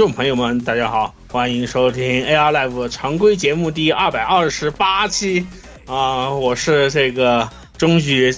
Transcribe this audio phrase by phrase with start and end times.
[0.00, 5.46] 众朋友们，大家好，欢迎收听 AR Live 常规节目第二百二十八期
[5.84, 8.34] 啊、我是这个终于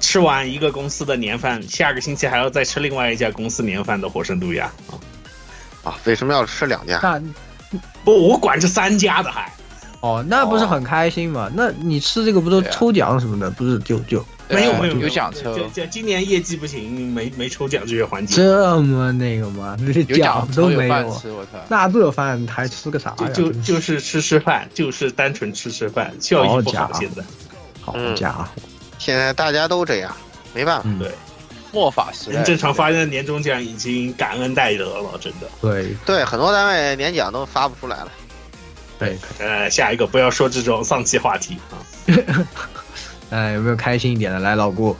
[0.00, 4.98] 吃完一个公司的年饭，下个星期还要再吃另外一家公司年饭的火神杜亚啊！
[5.84, 6.98] 啊，为什么要吃两家？
[7.00, 7.22] 那
[8.04, 9.48] 不，我管这三家的还
[10.00, 11.48] 哦，那不是很开心吗？
[11.54, 13.48] 那你吃这个不都抽奖什么的？
[13.52, 19.76] 不是就就没有没有有奖车，就就今年业绩不行，没没抽奖这些环节，这么那个吗？
[19.82, 21.58] 那有奖都没有，饭吃，我操！
[21.68, 23.28] 那这饭还吃个啥呀？
[23.34, 26.86] 就就就是吃吃饭，就是单纯吃吃饭，效益不好。
[26.86, 27.22] 好家伙现在
[27.80, 28.44] 好嗯家伙，
[28.98, 30.14] 现在大家都这样，
[30.54, 30.82] 没办法。
[30.86, 31.10] 嗯，对
[31.72, 35.48] 末法时代，正常发的年终奖已经感恩戴德了，真的。
[35.60, 38.08] 对对，很多单位年奖都发不出来了。
[38.98, 41.76] 对，呃，下一个不要说这种丧气话题啊。
[43.36, 44.38] 哎，有没有开心一点的？
[44.38, 44.96] 来，老顾，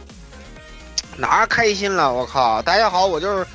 [1.17, 2.13] 哪儿开心了？
[2.13, 2.61] 我靠！
[2.61, 3.47] 大家好，我就是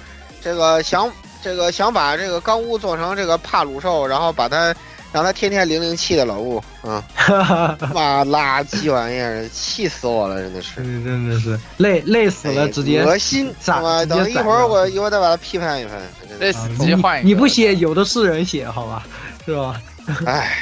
[0.41, 1.07] 这个想
[1.39, 4.73] 这个想把这个钢屋做成这个帕鲁兽，然后把它
[5.13, 7.03] 让它天天零零七的老顾，嗯，
[7.93, 10.75] 妈垃圾玩意儿，气死我了，真的是。
[10.77, 16.01] 真真的是累累死了，哎直接恶心，咋他妈直接等一会儿我一会儿再把它批判一番。
[16.39, 17.27] 累死直接换一个。
[17.27, 19.05] 你不写，有的是人写，好吧？
[19.45, 19.79] 是吧？
[20.25, 20.57] 哎，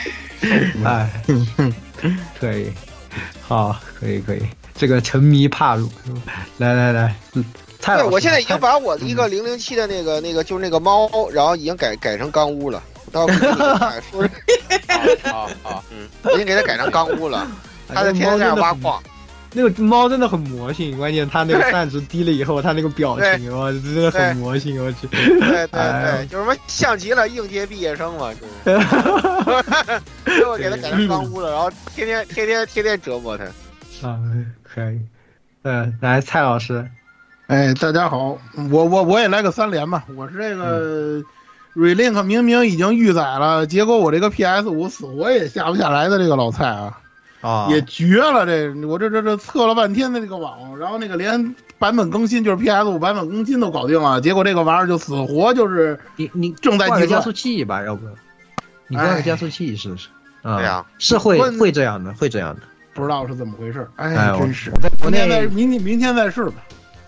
[0.84, 1.10] 哎，
[2.38, 2.70] 可以，
[3.50, 4.42] 好，可以可以，
[4.76, 5.90] 这个沉迷帕鲁，
[6.60, 7.44] 来来来，嗯，
[7.80, 12.82] 蔡老对，师，我现在已经把我的一个零零七的那个那个就是那个猫，然后已经改改成钢屋了。
[13.12, 13.58] 到时候
[14.12, 14.30] 说是，
[15.32, 17.40] 好好，嗯，我已经给它改成钢屋了。
[17.88, 19.02] 哎它在天天在那挖矿，
[19.52, 25.08] 那个猫真的很魔性，关键它那个散值低了以后，它那个表情，哇，真的很魔性，我去。
[25.08, 28.80] 对对哎对，就是什么像极了应届毕业生嘛，就是。
[30.46, 33.44] 我给它改成钢 屋了，然后天天天天天天折磨它。
[34.08, 34.20] 啊，
[34.64, 35.00] 可以。
[35.64, 36.88] 嗯，来，蔡老师，
[37.48, 38.38] 哎，大家好，
[38.72, 40.06] 我我我也来个三连吧。
[40.16, 41.22] 我是这个
[41.76, 46.98] Relink 明明已经预载了，结果我这个 PS 五死活也下不下来的这个老蔡啊，
[47.42, 48.74] 啊也绝了这！
[48.86, 58.06] 我这这这测了半天的那个网，然后那个连版本更新就是 PS 五版本更新都搞定了，结果这个玩意儿就死活就是你你正在加速器吧，要不？
[58.88, 60.08] 你换个加速器试试。
[60.42, 62.62] 啊对呀，是会关会这样的，会这样的。
[62.94, 63.88] 不知道是怎么回事。
[63.98, 64.72] 哎，真是
[65.04, 66.56] 我明天再明天明天再试吧。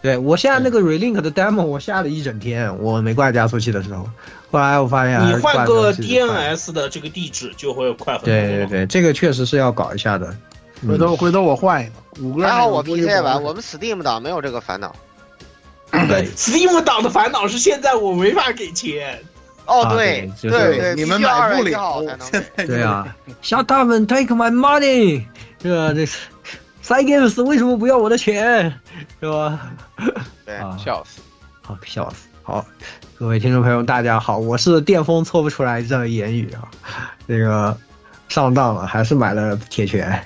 [0.02, 4.10] 对我现在那个 Relink 的 demo，我下了一整天，我没挂加速器的时候，
[4.50, 8.26] 后来我发现你换个 DNS 的这个地址就会快很多。
[8.26, 10.36] 对对对，这个确实是要搞一下的。
[10.88, 11.94] 回头回头我换一个
[12.24, 12.48] 五个。
[12.48, 14.96] 还好我 PC 版，我们 Steam 档没有这个烦恼。
[15.92, 19.20] 对 Steam 党的烦恼是现在我没法给钱。
[19.68, 22.68] 哦，啊对对对对，你们要2买不月1号了才能。
[22.68, 25.26] 对啊，Shut up and take my money？
[25.60, 26.31] 这 Side
[26.84, 28.74] Games 为什么不要我的钱，
[29.20, 29.72] 是吧？
[30.46, 31.22] 对啊，笑死！
[31.62, 32.28] 好笑死！
[32.44, 32.66] 好，
[33.18, 36.70] 各位听众朋友，大家好，我是电风搓不出来这言语啊。
[37.28, 37.78] 这个
[38.28, 40.22] 上当了，还是买了铁拳。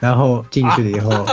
[0.00, 1.26] 然后进去了以后，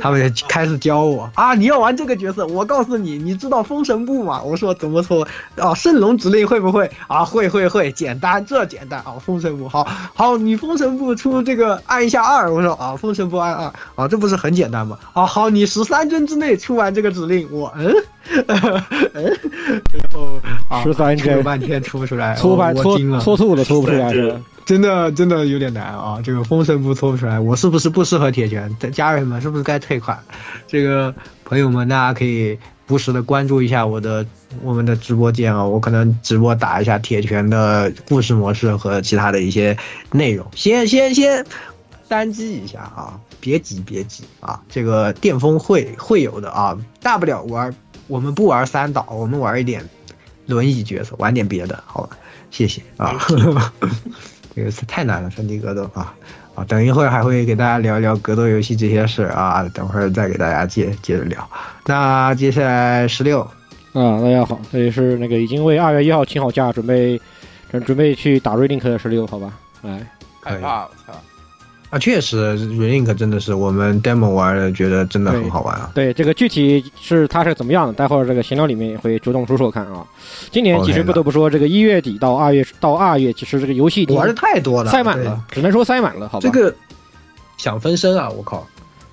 [0.00, 4.42] 他们就开始教我啊，你要玩这个角色，我告诉你，你知道封神部吗？
[4.42, 5.26] 我说怎么说？
[5.56, 7.24] 哦，圣龙指令会不会啊？
[7.24, 9.14] 会会会，简单，这简单啊！
[9.24, 14.98] 封神部好好，你封神部出这个按一下二，我说啊，封神部按二啊，这不是很简单吗？
[15.12, 17.92] 啊，好，你十三帧之内出完这个指令，我嗯
[19.14, 19.24] 嗯，
[19.92, 24.40] 然后啊，13帧半天出不出来，搓半搓我我惊了，搓吐了搓不出来是吧？
[24.64, 26.20] 真的真的有点难啊！
[26.22, 28.74] 这个封神不搓不出来，我是不是不适合铁拳？
[28.92, 30.18] 家人们是不是该退款？
[30.68, 31.14] 这个
[31.44, 32.56] 朋友们，大家可以
[32.86, 34.24] 不时的关注一下我的
[34.62, 39.76] 我们的直播间啊，我可能直播打一下铁拳的故事模式和其他的一些
[40.12, 40.46] 内容。
[40.54, 41.44] 先 先先
[42.06, 47.74] 单击一下啊，别急别急啊，这个巅峰会会有的啊，大不了玩
[48.06, 49.88] 我们不玩三岛，我们玩一点
[50.46, 52.16] 轮椅角色，玩点别的，好吧？
[52.50, 53.18] 谢谢啊。
[54.54, 56.14] 这个是太难了，三 D 格斗啊
[56.54, 56.64] 啊！
[56.68, 61.48] 等一会儿还会给大家聊一聊格斗游戏这些事儿啊，等会儿再给大家接接着聊。
[61.86, 63.40] 那接下来十六，
[63.94, 67.18] 啊，大家好，这里是那个已经为二月一号请好假，准备
[67.70, 69.58] 准准备去打瑞林克的十六，好吧？
[69.80, 70.06] 来，
[70.42, 71.18] 害怕，我操！
[71.92, 75.90] 啊，确实 Relink 真的是我们 demo 玩的，觉得真的很好玩啊。
[75.94, 80.02] 对这个具体是它是怎么样的，待会儿这个闲聊里面也会着重说说看啊。
[80.50, 86.48] 今年其实不得不说，这个一月底到二月到二月，其实这个游戏已经玩的太多了，塞满了，只能说塞满了，好吧？
[86.50, 86.74] 这个
[87.58, 88.66] 想分身啊，我靠！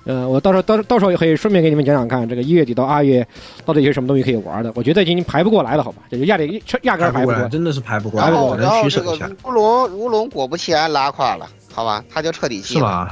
[0.04, 3.24] 呃，我到时候到到时候也可以顺便给你们讲讲看，这个一月底到二月
[3.66, 4.72] 到底有什么东西可以玩的。
[4.74, 6.00] 我觉得已经排不过来了，好吧？
[6.10, 9.30] 这就压力压根儿排不过来，真的是排不过来，然后然后这个能取舍一下。
[9.44, 13.08] 如龙如龙果不其然拉胯了，好吧，他就彻底是吗？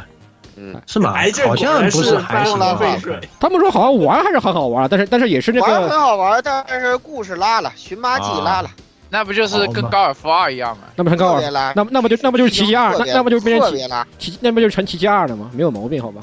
[0.56, 1.30] 嗯，是吗哎？
[1.30, 3.20] 这好像不是还行拉吧胯。
[3.38, 8.68] 他们说好像玩还是很好玩，但是但是也是那玩很，好玩，但是故事拉了，寻妈记拉了，
[9.08, 10.84] 那不就是跟高尔夫二一样吗？
[10.96, 14.06] 那不成高尔特别拉，那那不就那不就是奇迹二，那那不就变成奇特别拉。
[14.18, 15.48] 奇，那不就是成奇迹二了吗？
[15.54, 16.20] 没有毛病，好吧？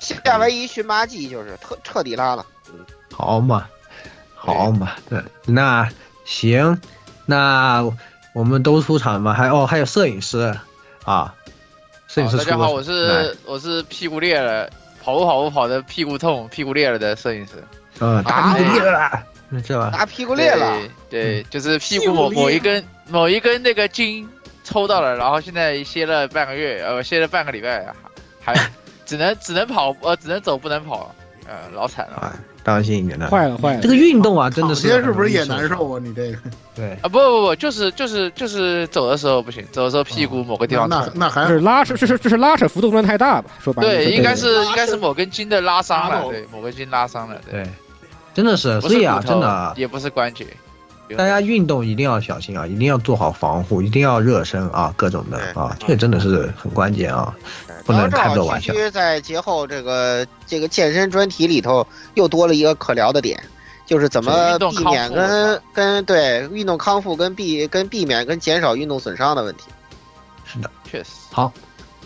[0.00, 2.44] 夏威夷寻妈记就是彻彻底拉了。
[3.14, 3.64] 好嘛，
[4.34, 5.88] 好嘛，对，那
[6.24, 6.80] 行，
[7.26, 7.84] 那
[8.34, 9.32] 我们都出场吧。
[9.32, 10.52] 还哦，还有摄影师
[11.04, 11.32] 啊，
[12.16, 14.68] 大家好，我是我是屁股裂了，
[15.02, 17.62] 跑步跑步跑的屁股痛，屁股裂了的摄影师。
[18.00, 19.22] 嗯，打屁股裂了，
[19.62, 19.90] 是吧？
[19.92, 24.26] 打屁股裂了，对，对，就是屁股某某一根某一根那个筋
[24.64, 27.86] 抽到了，然后现在歇了半个月，呃，歇了半个礼拜，
[28.40, 28.54] 还
[29.04, 31.14] 只能只能跑，呃，只能走不能跑，
[31.46, 32.34] 呃，老惨了。
[32.68, 33.80] 当心一点的，坏了坏了。
[33.80, 35.98] 这个运动啊，真的是今天是不是也难受啊？
[36.02, 36.38] 你这个
[36.74, 41.08] 对啊，不不不，就是就是就是走的时候不行，走的时候屁股某个地方那。
[41.14, 43.50] 那还是拉扯，这是就是拉扯幅度不能太大吧？
[43.58, 47.70] 说白了，对，应该是应该是某根筋的拉伤了，对，某根筋拉伤了，对，对，
[48.34, 50.46] 真的是，所以啊，真的啊，也不是关节。
[51.16, 57.34] 大家运动一定要小心啊，一定要做好防护，一定要热身啊，各种的啊，这个真的是很关键啊，
[57.88, 58.78] 不能然后正好开这玩笑区。
[58.78, 63.42] 区在节后这个这个健身专题里头又多了一个可聊的点，
[63.86, 69.62] 就是怎么避免跟跟对运动康复跟避跟避免跟减少运动损伤的问题。
[70.44, 71.10] 是的，确实。
[71.30, 71.50] 好，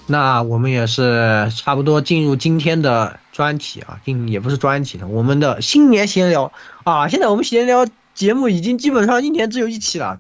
[0.07, 6.53] 那我们也是差不多进入今天的专题啊，进也不是专题了，我们的新年闲聊
[6.85, 7.09] 啊。
[7.09, 10.19] 现在我们闲聊节目已经基本上一年只有一期了，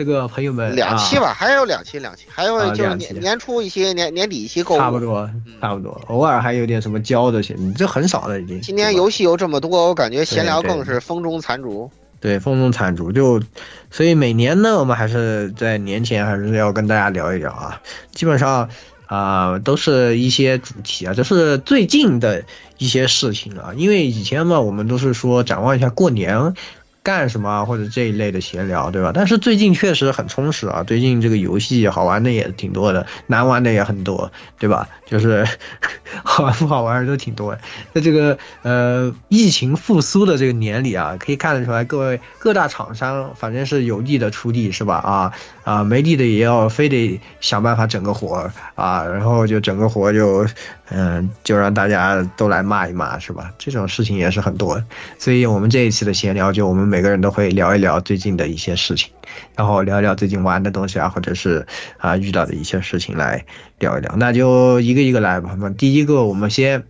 [0.00, 4.78] 这个朋友们啊两期吧，还有两期，两期，还有就是啊年年初一些，年年底一些购物。
[4.78, 5.28] 差不多，
[5.60, 8.58] 差不多，偶尔还有点什么交的些，你这很少了已经。
[8.62, 11.90] 今年游戏有这么多，我感觉闲聊更是风中残烛。
[12.18, 13.42] 对，风中残烛就，
[13.90, 18.70] 所以每年呢，我们还是在年前还是要跟大家聊一聊啊，基本上
[19.06, 22.44] 啊、都是一些主题啊，这是最近的
[22.78, 26.54] 一些事情啊，因为以前嘛，我们都是说展望一下过年。
[27.02, 29.10] 干什么或者这一类的闲聊，对吧？
[29.14, 34.88] 但是最近确实很充实啊，最近这个游戏好玩的也挺多的，难玩的也很多，对吧？
[35.06, 35.46] 就是
[36.24, 37.56] 好玩不好玩的都挺多。
[37.94, 44.96] 在这个呃疫情复苏的这个年里啊，可以看得出来，各位各大厂商反正是有地的出力是吧？
[44.96, 45.32] 啊
[45.70, 50.44] 啊，没地的也要非得想办法整个活啊，然后就整个活就
[50.88, 53.54] 嗯、就让大家都来骂一骂是吧？
[53.56, 54.82] 这种事情也是很多，
[55.16, 59.12] 所以我们这一期的闲聊就我们每个人都会聊一聊最近的一些事情，
[59.54, 61.64] 然后聊一聊最近玩的东西啊，或者是
[61.98, 63.44] 啊遇到的一些事情来
[63.78, 65.54] 聊一聊，那就一个一个来吧。
[65.56, 66.82] 那第一个我们先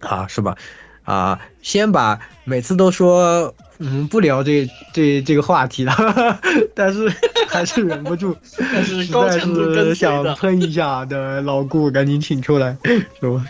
[0.00, 0.56] 啊是吧？
[1.12, 5.94] 啊，先把每次都说嗯不聊这这这个话题了，
[6.74, 7.12] 但是
[7.50, 12.74] 还是忍不住，但是实在高强度跟是想，喷一下的老顾，赶紧请出来，
[13.20, 13.44] 是吧？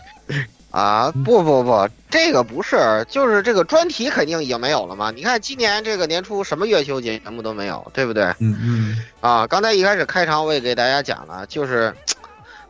[0.72, 5.12] 啊，不不不，这个不是，就是这个专题肯定已经没有了嘛。
[5.12, 8.24] 你看今年这个年初什么月休节目都没有，对不对？
[8.40, 11.94] 嗯嗯，啊，刚才一开始开场我也给大家讲了，就是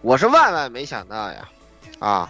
[0.02, 1.48] 我是万万没想到呀，
[2.00, 2.28] 啊，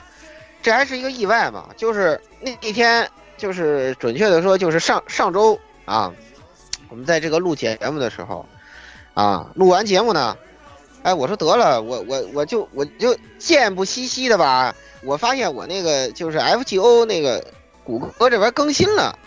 [0.62, 6.12] 这还是一个意外嘛，就是那一天，就是准确的说，就是上上周啊，
[6.88, 8.46] 我们在这个录节目的时候，
[9.14, 10.36] 啊，录完节目呢，
[11.02, 17.44] 哎，我说得了，我我我就我就贱不兮兮的吧，我发现我那个就是 FGO 那个
[17.84, 19.18] 谷歌这边更新了，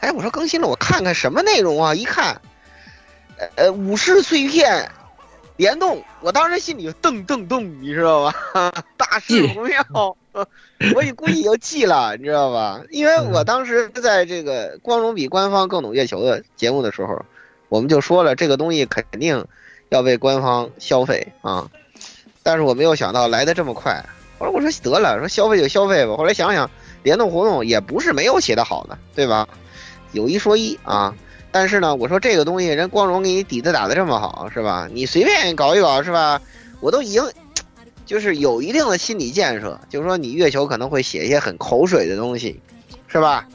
[0.00, 1.94] 哎，我说更新了，我看看什么内容啊？
[1.94, 2.40] 一看，
[3.38, 4.90] 呃呃，武士碎片
[5.56, 8.72] 联动，我当时心里就噔噔噔，你知道吧？
[8.96, 10.16] 大事不妙，
[10.94, 12.80] 我也故意要记了，你知道吧？
[12.90, 17.24] 因为我当时在这个光荣比官方更懂月球的节目的时候，
[17.68, 19.44] 我们就说了这个东西肯定
[19.90, 21.70] 要被官方消费啊，
[22.42, 24.04] 但是我没有想到来的这么快。
[24.38, 26.16] 后来我说得了，说消费就消费吧。
[26.16, 26.68] 后来想想，
[27.02, 29.48] 联动活动也不是没有写的好的，对吧？
[30.12, 31.14] 有一说一啊。
[31.54, 34.88] 但是呢，我说这个东西人光荣给你底子打的这么好，是吧？
[34.90, 36.40] 你随便搞一搞，是吧？
[36.80, 37.22] 我都已经
[38.12, 42.60] 就是有一定的心理建设，就是说你月球可能会写一些很口水的东西，
[43.08, 43.48] 是吧？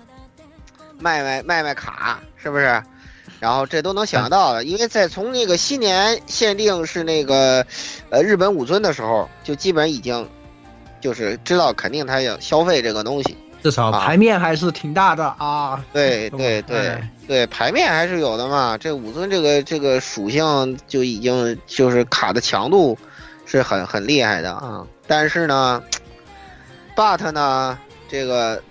[0.98, 2.82] 卖卖卖卖卡，是不是？
[3.40, 7.64] 然后这都能想到的，因为在从那个新年限定是那个
[8.10, 10.28] 呃日本武尊的时候，就基本已经
[11.00, 13.38] 就是知道肯定他要消费这个东西。
[13.62, 15.86] 至少牌面还是挺大的啊！
[15.94, 16.98] 对 对对
[17.28, 18.76] 对，牌面还是有的嘛。
[18.76, 22.98] 这武尊这个这个属性就已经就是卡的强度
[23.48, 24.86] 是很很厉害的啊。
[25.08, 25.82] 但是呢
[26.96, 28.62] ，but 呢，这个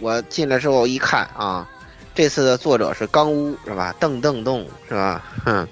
[0.00, 1.68] 我进来之后一看啊，
[2.14, 3.94] 这次的作者是钢屋是吧？
[4.00, 5.22] 邓邓动是吧？
[5.44, 5.68] 哼，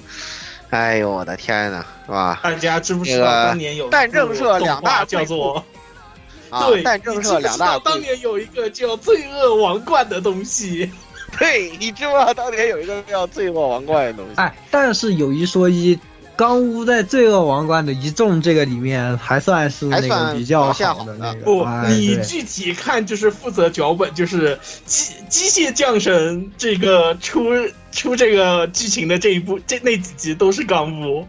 [0.71, 2.39] 哎呦我的天呐，是吧？
[2.43, 5.65] 大家知不知道当年有蛋正社两大叫做？
[6.69, 10.89] 对，但正社两大，当年有一个叫《罪恶王冠》的东西。
[11.39, 14.35] 对，你知不知道当年有一个叫《罪恶王冠》的东西？
[14.37, 15.99] 哎，但是有一说一，
[16.37, 21.41] 钢屋在《罪恶王冠》的一众这个里面还算是那个比较好的那个。
[21.41, 27.45] 不，你具体看就是负责脚本，就是机机械降神这个出
[27.91, 31.27] 出这个剧情的这一部，这那几集都是钢屋。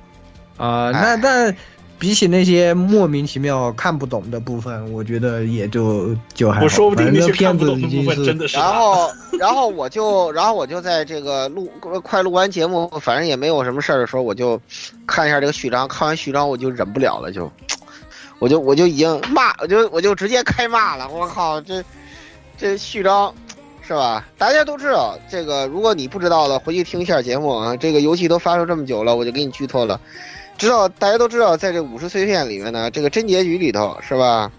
[0.57, 1.55] 啊，那但。
[1.99, 6.61] 比起那些莫名其妙看不懂的部分，我觉得也就就还。
[6.61, 8.55] 我说不定那些片子已经真的是。
[8.55, 11.67] 然后，然后我就，然后我就在这个录
[12.03, 14.61] 快录完节目，反正也没有什么事儿的时候，我就
[15.07, 15.87] 看一下这个序章。
[15.87, 17.51] 看完序章，我就忍不了了，就，
[18.39, 21.09] 我就我就已经骂，我就我就直接开骂了。
[21.09, 21.83] 我靠，这
[22.57, 23.33] 这序章
[23.81, 24.23] 是吧？
[24.37, 27.75] 大家都知道这个，如果你不知道的，回去听一下节目啊。
[27.75, 29.99] 这个游戏都发售这么久了，我就给你剧透了。
[30.57, 34.51] 知道大家都知道，在这五十碎片里面呢，这个真结局里头是吧？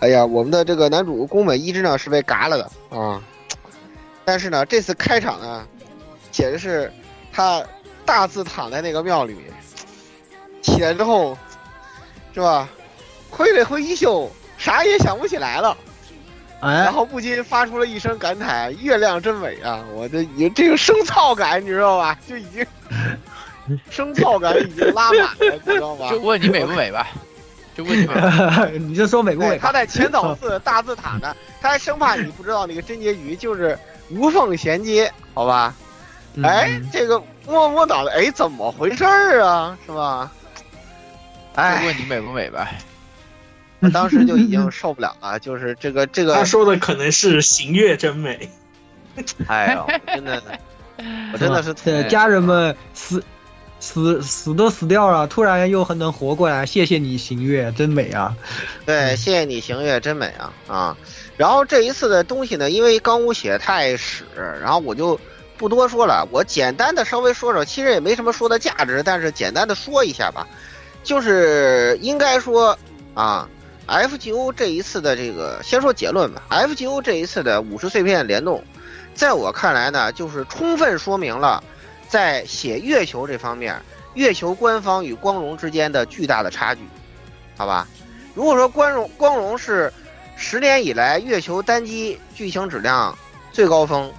[0.00, 3.22] 哎呀，我们的这个男主宫本一之呢是被嘎了的啊。
[4.24, 5.66] 但是呢，这次开场呢，
[6.30, 6.92] 简直是
[7.32, 7.62] 他
[8.04, 9.44] 大字躺在那个庙里面，
[10.60, 11.36] 起来之后
[12.34, 12.68] 是吧？
[13.30, 15.76] 挥了挥衣袖，啥也想不起来了。
[16.60, 22.18] 哎，然后不禁发出了一声感慨：“月亮真美啊！”我的有这个生燥感，你知道吧？
[22.26, 22.66] 就已经。
[23.90, 26.10] 生操感已经拉满了，你知道吗？
[26.10, 27.08] 就问你美不美吧，
[27.76, 29.58] 就问你美， 你就说美不美？
[29.58, 33.78] 他在浅草寺大字塔呢，他还生怕你不知道那个真结局就是
[34.10, 35.74] 无缝衔接，好吧？
[36.42, 39.78] 哎，这个摸摸脑袋，哎，怎么回事儿啊？
[39.86, 40.30] 是吧？
[41.54, 42.68] 哎，问你美不美吧？
[43.80, 46.34] 我当时就已经受不了了，就是这个这个。
[46.34, 48.50] 他说的可能是行月真美。
[49.46, 50.42] 哎呦，真的，
[51.32, 51.72] 我真的是
[52.08, 53.22] 家人们死。
[53.84, 58.34] 死死都死掉了，突然又能活过来，谢谢你行月，真美啊！
[58.86, 60.96] 对，谢谢你行月，真美啊啊！
[61.36, 64.24] 然后这一次的东西呢，因为钢屋写太屎，
[64.62, 65.20] 然后我就
[65.58, 70.46] 不多说了，我简单的稍微说说，其实也没什么说的价值，但是简单的说一下吧，
[71.02, 72.76] 就是应该说
[73.12, 73.46] 啊
[73.86, 78.64] ，FGO 这一次的这个，先说结论吧，FGO 这一次的五十碎片联动，
[79.14, 81.62] 在我看来呢，就是充分说明了。
[82.14, 83.74] 在写月球这方面，
[84.14, 86.80] 月球官方与光荣之间的巨大的差距，
[87.56, 87.88] 好吧？
[88.36, 89.92] 如果说光荣光荣是
[90.36, 93.18] 十年以来月球单机剧情质量
[93.50, 94.12] 最高峰，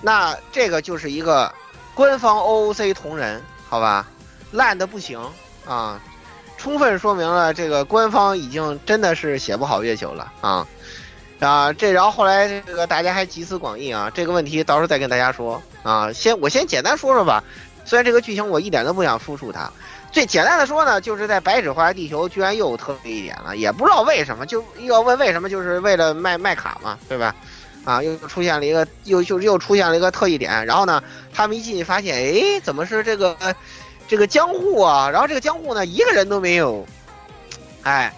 [0.00, 1.52] 那这个就是一个
[1.96, 4.06] 官方 OOC 同人，好吧？
[4.52, 5.20] 烂的不行
[5.66, 6.00] 啊，
[6.56, 10.64] 充分说明了这个官方已经真的是写不好月球了啊。
[11.38, 16.10] 啊，这然后后来这个大家还集思广益啊，这个问题到时候再跟大家说啊。
[16.10, 17.44] 先我先简单说说吧，
[17.84, 19.70] 虽然这个剧情我一点都不想复述它，
[20.10, 27.34] 最简单的说呢，就是在白纸画地球居然又有特别一点了，也不知道为什么，就要问为什么，就是为了卖卖卡嘛，对吧？
[27.84, 31.02] 啊，又出现了一个又就又出现了一个特异点，然后呢，
[31.34, 33.36] 他们一进去发现，哎，怎么是这个
[34.08, 35.10] 这个江户啊？
[35.10, 36.86] 然后这个江户呢，一个人都没有，
[37.82, 38.10] 哎。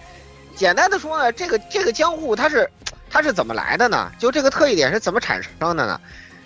[0.55, 2.69] 简单的说呢，这个这个江户它是
[3.09, 4.11] 它是怎么来的呢？
[4.19, 5.99] 就这个特异点是怎么产生的呢？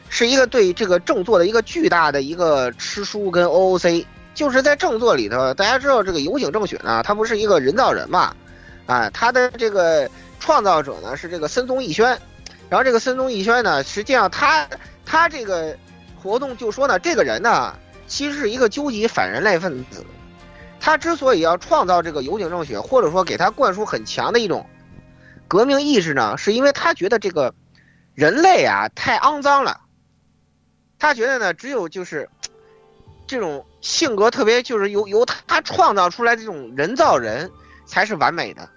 [0.10, 4.06] 是一个对这个正作的一个巨大的一个吃书跟 OOC，
[4.36, 8.36] 就是在正作里头，大家知道这个有井正雪呢，他不是一个人造人嘛，
[8.86, 10.08] 啊，他的这个
[10.40, 12.06] 创造者呢是这个森宗义轩，
[12.70, 14.68] 然后这个森宗义轩呢，实际上他
[15.04, 15.76] 他这个
[16.22, 20.06] 活动就说呢，这个人呢其实是一个究极反人类分子，
[20.80, 24.64] 他之所以要创造这个有井正雪，或者说给他灌输很强的一种
[25.54, 27.54] 革命意识呢，是因为他觉得这个
[28.16, 29.82] 人类啊太肮脏了。
[30.98, 32.28] 他觉得呢，只有就是
[33.28, 37.52] 这种性格特别，就是由由他创造出来这种人造人
[37.86, 38.68] 才是完美的，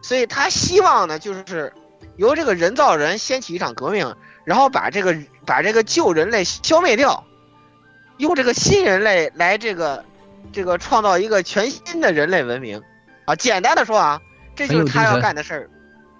[0.00, 1.70] 所以他希望呢，就是
[2.16, 7.22] 由这个人造人掀起一场革命，然后把这个把这个旧人类消灭掉，
[8.16, 10.02] 用这个新人类来这个
[10.50, 12.82] 这个创造一个全新的人类文明
[13.26, 13.36] 啊。
[13.36, 14.22] 简单的说啊，
[14.56, 15.70] 这就是他要干的事儿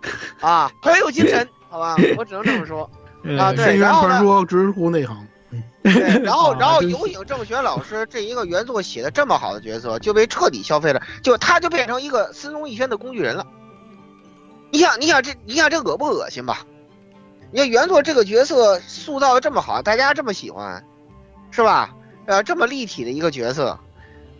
[0.40, 2.88] 啊，很有精神，好吧， 我只能这么说
[3.38, 3.52] 啊。
[3.52, 4.08] 对，然后？
[4.18, 5.26] 说直呼内行。
[5.82, 5.92] 对，
[6.22, 13.46] 然后然后啊有井正学老师这一个原作写的这么好的角色，就被彻底消费了，就他就变成一个森宗义轩的工具人了。
[14.70, 16.64] 你想，你想这，你想这恶不恶心吧？
[17.50, 20.82] 你看原作这个角色塑造的这么好，大家这么喜欢，
[21.50, 21.94] 是吧？
[22.24, 23.78] 呃，这么立体的一个角色，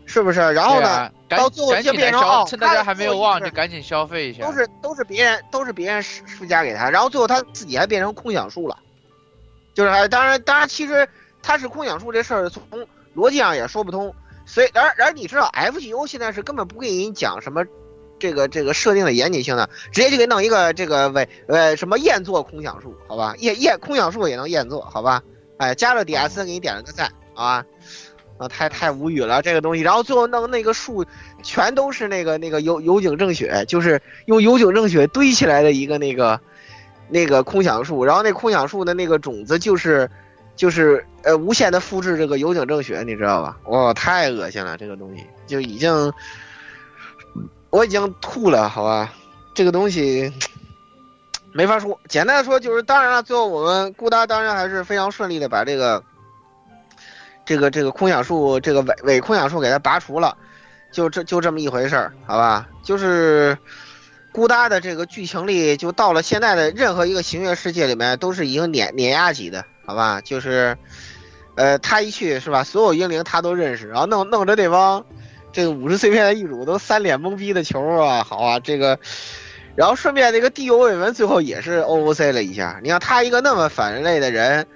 [0.07, 0.41] 是不是？
[0.41, 4.45] 然后呢，啊到最后就变成哦，趁大家还没有忘，他就赶紧消费一下。
[4.45, 8.77] 都是都是别人都是别人施施加给他，然后最后他自己还变成空想术了，
[9.75, 11.09] 就是还当然当然其实
[11.43, 12.63] 他是空想术这事儿从
[13.17, 17.65] 逻辑上也说不通，所以然而然而你知道 FGO 现在是根本不给你讲什么
[18.19, 25.23] 这个这个设定的严谨性的，直接就给弄一个这个伪呃什么验作空想术，好吧验验空想术也能验作，好吧，
[25.59, 27.65] 哎加了 DS 给你点了个赞，好吧。
[28.49, 31.05] 太太无语了这个东西，然后最后弄那个树，
[31.43, 36.41] 全都是那个那个油油井正雪，就是用油井正雪堆起来的一个那个
[37.09, 40.11] 那个空想树，然后那空想树的那个种子就是
[40.57, 43.57] 就是呃无限的复制这个油井正雪，你知道吧？
[43.67, 46.13] 哇，太恶心了，这个东西就已经
[47.71, 49.13] 我已经吐了，好吧？
[49.55, 50.33] 这个东西
[51.53, 56.03] 没法说，简单的说就是，当然了，最后我们顾达当然还是非常顺利的把这个
[57.45, 60.37] 这个这个空想术这个伪伪空想术给它拔除了。
[60.93, 62.69] 就这就这么一回事儿，好吧？
[62.85, 63.57] 就是
[64.31, 70.21] 孤搭的这个剧情力，就到了现在的任何一个行月世界里面，都是已经碾碾压级的，好吧？
[70.21, 70.77] 就是，
[71.55, 75.03] 呃，他一去是吧，所有英灵他都认识，然后弄弄着这帮
[75.51, 78.99] 这个五十碎片的异主都三脸懵逼的球啊，好啊，这个，
[79.75, 84.67] 然后顺便那个地游伟文最后也是 OOC 了一下，你看他一个那么反人类的人，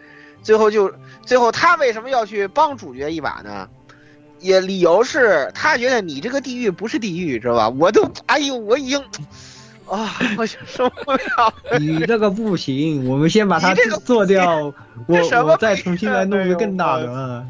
[0.47, 0.93] 最后就
[1.25, 3.69] 最后他为什么要去帮主角一把呢？
[4.39, 7.69] 也理由是他觉得你这个地狱不是地狱，知道吧？
[7.69, 9.03] 我都哎呦，我已经
[9.89, 11.79] 啊，我受不了了。
[11.81, 14.73] 你这个不行，我们先把它你这个做掉，
[15.09, 17.45] 我我再重新来弄一个更大的啊。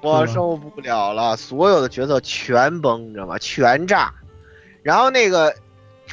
[0.00, 3.38] 我受不了了，所有的角色全崩，你知道吗？
[3.38, 4.12] 全炸。
[4.82, 5.54] 然后那个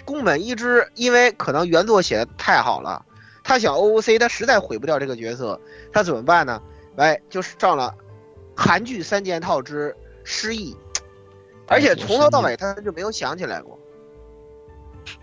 [0.06, 3.04] 宫本一之，因为可能原作写的太好了，
[3.48, 5.58] 他想 OOC，他实在毁不掉这个角色，
[5.94, 6.62] 他怎么办呢？
[6.98, 7.96] 哎，就是上了
[8.54, 10.76] 韩剧三件套之失忆，
[11.66, 13.80] 而且从头到尾他就没有想起来过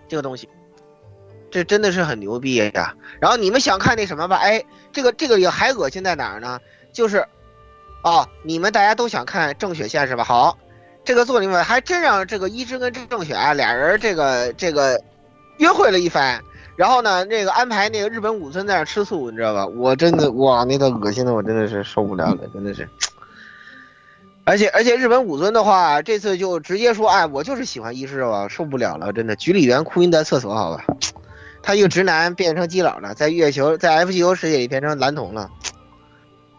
[0.08, 0.48] 这个东西。
[1.50, 2.96] 这真的是很牛逼呀！
[3.20, 4.36] 然后你们想看那什么吧？
[4.38, 6.58] 哎，这个这个也还恶心在哪儿呢？
[6.94, 7.26] 就是
[8.04, 10.24] 哦，你们大家都想看郑雪线是吧？
[10.24, 10.58] 好，
[11.04, 14.98] 这个作里面还真让这个一枝跟郑雪啊俩人这个这个
[15.58, 16.42] 约会了一番，
[16.76, 19.66] 然后呢，那个安排那个日本武村在那吃素，你知道吧？
[19.66, 22.88] 我真的哇，那个恶心的我真的是受不了了，真的是。
[24.44, 29.36] 而且而且日本武尊的话，这次就直接说，哎，我就是喜欢医师吧，受不了了，真的。
[29.36, 30.84] 局里员哭晕在厕所，好吧。
[31.62, 35.50] 他一个直男变成基佬了，在月球在 FGO 世界里变成蓝童了，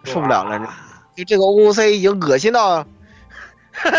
[0.04, 0.68] 受不了了。
[1.16, 2.88] 就这个 OOC 已经恶心到，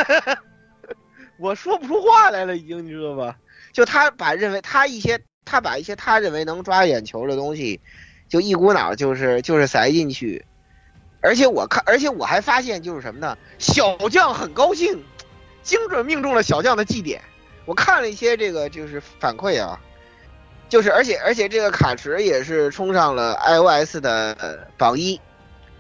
[1.39, 3.37] 我说不出话来了，已经你知道吧？
[3.73, 7.81] 就他把认为他一些他把一些他认为能抓眼球的东西，
[8.29, 10.45] 就一股脑就是就是塞进去，
[11.23, 13.39] 而且我看，而且我还发现就是什么呢？
[13.59, 15.03] 小将很高兴，
[15.63, 17.23] 精准命中了小将的绩点。
[17.65, 19.81] 我看了一些这个就是反馈啊，
[20.69, 25.21] 就是而且而且这个卡池也是冲上了 iOS 的榜一，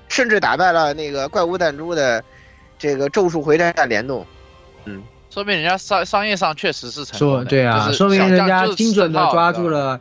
[0.09, 2.24] 甚至打败了那个怪物弹珠的
[2.79, 4.26] 这个咒术回战联动。
[4.85, 5.02] 嗯，
[5.37, 7.42] 说明人家商商业上确实是成功的。
[7.42, 10.01] 说对啊，就是说明人家精准的抓住了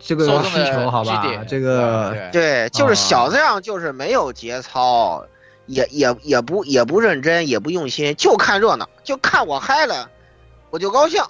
[0.00, 1.24] 这个需求，好吧？
[1.46, 5.24] 这个对对，就是小这样就是没有节操，
[5.66, 10.10] 也也也不也不认真，也不用心，就看热闹，就看我嗨了，
[10.70, 11.22] 我就高兴，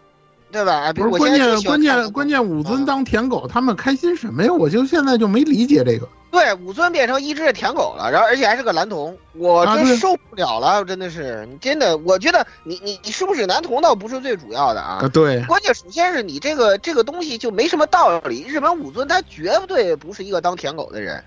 [0.51, 0.85] 对吧？
[0.85, 4.51] 哎，比不是关键关键关键，武尊当舔狗，他们开心什么呀？
[4.51, 6.09] 我就现在就没理解这个。
[6.33, 21.23] 对，武尊变成一只的舔狗了，然后而且还是个男童，我真受不了了，真的是，你真的，我觉得你你你是不是男童倒不是最主要的啊啊，，对，关键首先是你这个这个东西就没什么道理，日本武尊他绝对不是一个当舔狗的人，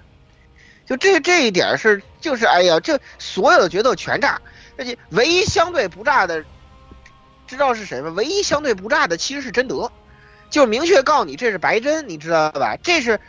[0.87, 4.41] 就这这一点是就是哎呀，这所有的决斗全炸，
[4.75, 6.43] 而且唯一相对不炸的，
[7.45, 8.11] 知道是谁吗？
[8.17, 9.91] 唯一相对不炸的其实是贞德，
[10.49, 12.75] 就是明确告诉你这是白真，你知道吧？
[12.81, 13.19] 这是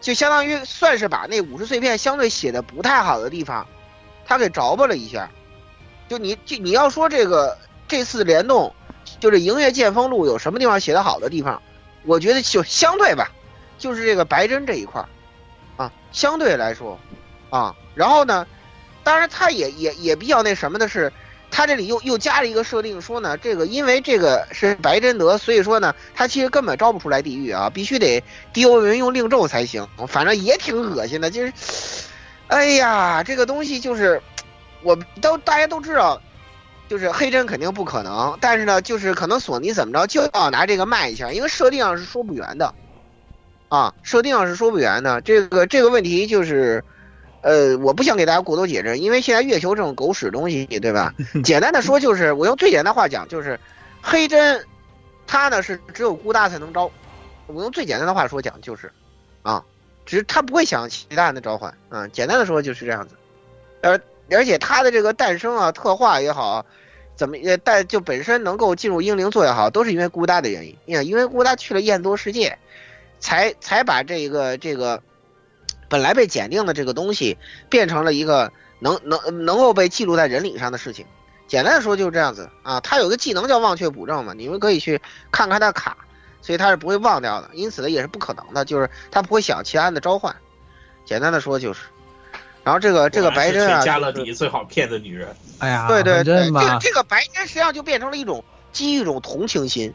[0.00, 3.66] 就相当于算是把那五十碎片相对写的不太好的地方，
[4.24, 5.28] 他给着吧了一下。
[6.08, 8.72] 就你就你要说这个这次联动，
[9.18, 11.60] 就是《营业剑锋录》有什么地方写的好的地方，
[12.04, 13.28] 我觉得就相对吧，
[13.76, 15.04] 就是这个白真这一块，
[15.76, 16.96] 啊，相对来说，
[17.50, 18.46] 啊，然后呢，
[19.02, 21.12] 当然他也也也比较那什么的是，
[21.50, 31.52] 他这里又又加了一个设定，说呢，这个因为这个是白真德，所以说呢，他其实根本招不出来地狱啊，必须得地欧人用令咒才行，反正也挺恶心的，就是，
[32.48, 34.20] 哎呀，这个东西就是，
[34.82, 36.20] 我都大家都知道。
[36.88, 42.72] 就是黑针肯定不可能，但是呢，就是可能索尼怎么着就要拿这个卖一下，因为设定上是说不圆的，
[43.68, 45.20] 啊，设定上是说不圆的。
[45.22, 46.84] 这个这个问题就是，
[47.46, 51.14] 呃，我不想给大家过多解释，因为现在月球这种狗屎东西，对吧？
[51.44, 53.56] 简单的说就是，我用最简单话讲就是，
[54.02, 54.66] 黑针，
[55.28, 56.90] 它呢是只有孤大才能招，
[57.46, 58.90] 我用最简单的话说讲就是，
[59.42, 59.64] 啊，
[60.04, 63.14] 只是他不会想其他人的召唤，啊，简单的说就是这样子，
[63.80, 66.66] 而而且它的这个诞生啊、特化也好，
[67.14, 70.76] 怎么也但就本身能够进入英灵座也好，都是因为孤大的原因。
[70.86, 72.58] 因为因为孤大去了燕多世界，
[73.20, 75.00] 才才把这个这个
[75.88, 77.36] 本来被检定的这个东西
[77.68, 81.06] 变成了一个能能能够被记录在人理上的事情。
[81.48, 85.96] 简单的说就是这样子啊，他有个技能叫忘却补正嘛，你们可以去看看他的卡，
[86.42, 90.34] 所以他是不会忘掉的，因此呢也是不可能的，就是他不会想其他的召唤。
[91.04, 91.82] 简单的说就是，
[92.64, 99.94] 然后这个这个白针啊，加勒比最好骗的女人，哎呀，对对对，这个，这个白针实际上就变成了一种基于一种同情心，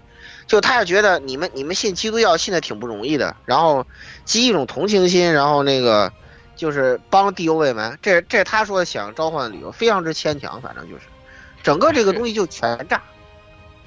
[0.52, 3.88] 就他是觉得你们你们信基督教信的挺不容易的，然后
[4.26, 6.12] 基一种同情心，然后那个
[6.58, 11.04] 就是帮地犹未门，这这他说想召唤的理由非常之牵强，反正就是
[11.64, 13.02] 整个这个东西就全炸，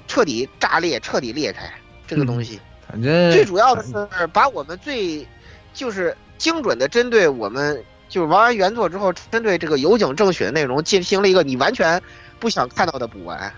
[0.07, 1.71] 彻底炸裂，彻底裂开
[2.07, 2.59] 这个东西。
[2.89, 5.23] 反正最主要的是把我们最
[5.71, 12.01] 就是精准的针对我们就是玩完原作之后，针对这个有井正雪的内容进行了一个你完全
[12.39, 13.53] 不想看到的补完，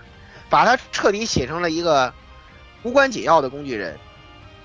[0.50, 2.12] 把它彻底写成了一个
[2.82, 3.96] 无关紧要的工具人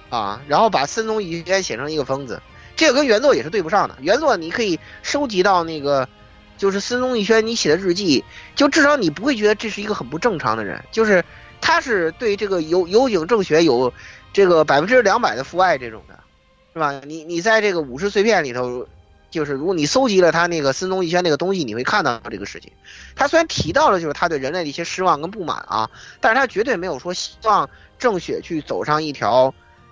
[0.09, 2.41] 啊，然后把森宗一轩写成一个疯子，
[2.75, 3.95] 这个跟原作也是对不上的。
[3.99, 6.07] 原作你可以收集到那个。
[6.55, 8.23] 就是森宗一轩你写的日记，
[8.55, 11.25] 就至少你不会觉得这是一个很不正常的人，就是
[11.59, 13.91] 他是对这个有有井正学有
[14.31, 16.17] 这个百分之两百的父爱这种的，
[16.71, 17.01] 是吧？
[17.05, 18.87] 你你在这个武士碎片里头，
[19.31, 22.71] 就是如果你搜集了他那个森宗一轩那个东西，你会看到这个事情。
[23.15, 25.89] 他虽然提到了就是他对人类的一些失望跟不满啊，
[26.21, 27.67] 但是他绝对没有说希望
[28.03, 29.51] 正雪去走上一条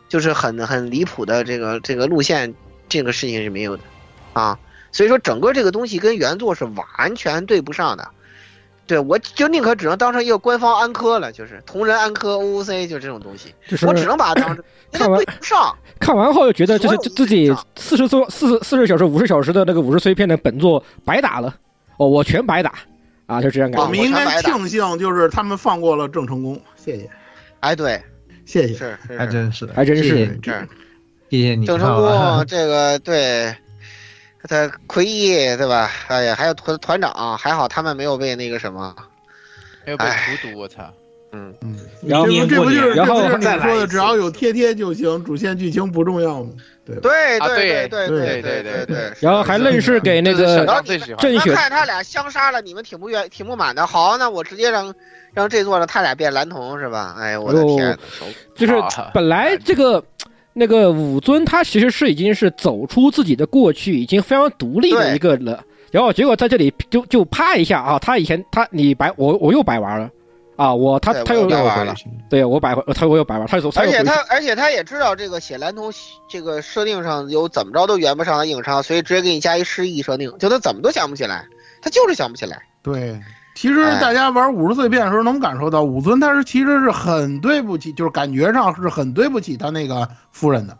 [0.10, 2.54] 就是很很离谱的这个这个路线，
[2.90, 3.84] 这个事情是没有的
[4.34, 4.60] 啊。
[4.92, 8.06] 所以说整个这个东西跟原作是完全对不上的。
[8.86, 15.74] 对，我就宁可只能当成一个官方安科了，就是同人安科 OOC 就这种东西，就是我只能把它当成， 因看完为对不上。
[15.98, 21.56] 看完后就觉得就是自己四十多四四十小时五十小时的那个五十碎片的本作白打了，
[21.96, 22.74] 哦，我全白打
[23.28, 23.84] 啊，就这样感觉。
[23.86, 27.10] 我们应该庆幸，就是他们放过了郑成功，谢谢，
[27.62, 28.02] 哎，对，
[28.46, 28.74] 谢谢。
[28.74, 30.68] 是是还，真是，还真是谢谢你是
[31.30, 32.06] 谢谢你，郑成功
[32.46, 33.56] 这个对，
[34.44, 35.90] 他奎一对吧？
[36.08, 38.94] 哎呀，还有团团长，还好他们没有被那个什么，
[39.86, 40.92] 没有被哎荼毒，我操！
[41.34, 46.50] 嗯嗯，然后这不就是然后这不就是你说的只要有贴贴就行，主线剧情不重要吗？
[46.86, 46.96] 对？
[46.98, 50.66] 对啊对对对对对对然后还愣是给那个
[51.20, 53.86] 郑雪看他俩相杀了，你们挺不愿挺不满的。
[53.86, 54.94] 好，那我直接让
[55.34, 57.16] 让这座让他俩变蓝瞳是吧？
[57.20, 57.98] 哎，我的天，
[58.56, 60.04] 就是啊本来这个
[60.54, 65.64] 那个武尊他其实是已经是走出自己的过去，已经非常独立的一个了。
[65.92, 70.10] 然后结果在这里就就啪一下啊，他以前他你白我我又白玩了
[70.56, 71.96] 啊，我他他又我又白玩了。
[72.30, 75.92] 对我白他我又白玩，他又他而且他而且他也知道这个写蓝瞳
[76.30, 81.46] 这个设定上有怎么着都圆不上的硬伤，所以直接给你加一失忆设定，就他怎么都想不起来，
[81.82, 82.62] 他就是想不起来。
[82.84, 83.20] 对，
[83.56, 90.78] 其实哎大家玩五十岁变的时候能感受到，武尊他是其实是很对不起，就是感觉上是很对不起他那个夫人的，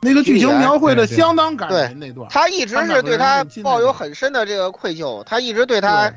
[0.00, 2.28] 那个剧情描绘的相当感人那段。
[2.30, 6.12] 他一直是对他抱有很深的这个愧疚，他一直对他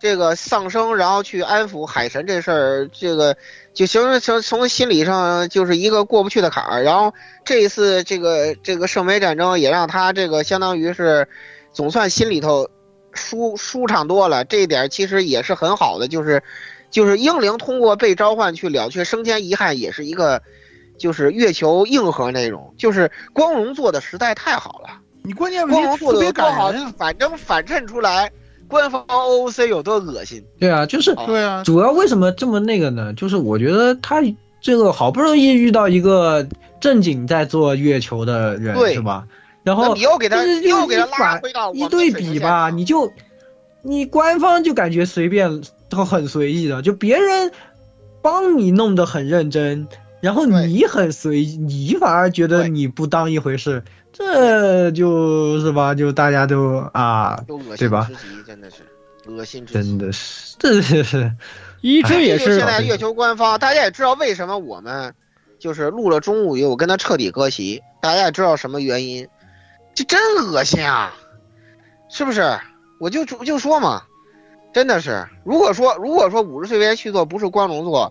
[0.00, 3.36] 这个丧生，然后去安抚海神这事儿，这个
[3.72, 6.82] 就形成从从心理上就是一个过不去的坎儿。
[6.82, 11.26] 然后这一次这个这个圣杯战争也让他这个相当于是
[11.72, 12.68] 总算心里头
[13.12, 16.42] 舒舒畅多了，这一点其实也是很好的，就是
[16.90, 20.42] 就是英灵通过被召唤去了却生前遗憾，也是一个
[20.98, 25.00] 就是月球硬核内容，就是光荣做的实在太好了。
[25.22, 26.94] 你关键光荣做问题特别的多好感人，呀。
[26.98, 28.30] 反正反衬出来
[28.68, 30.44] 官方 OOC 有多恶心。
[30.58, 33.12] 对啊，就是哦对啊，主要为什么这么那个呢？
[33.14, 34.22] 就是我觉得他
[34.60, 36.46] 这个好不容易遇到一个
[36.80, 39.26] 正经在做月球的人，是吧？
[39.62, 43.12] 然后你又给他就是又给他拉回到一对比吧，你就
[43.82, 47.50] 你官方就感觉随便都很随意的，就别人
[48.22, 49.88] 帮你弄得很认真，
[50.20, 53.82] 然后你很随意，你反而觉得你不当一回事，
[54.16, 55.94] 这就是吧？
[55.94, 58.76] 就大家都啊，都恶心对吧至极，真的是
[59.26, 59.90] 恶心至极。
[59.90, 61.32] 真的是，这是
[61.82, 65.12] 一只也是是现在月球官方，大家也知道为什么我们
[65.58, 69.28] 就是录了中午以后，我跟他彻底割席，大家也知道什么原因，
[69.94, 71.12] 这真恶心啊，
[72.08, 72.58] 是不是？
[72.98, 74.02] 我就我就说嘛，
[74.72, 78.10] 真的是，如果说如果说五十岁别续作不是光荣作，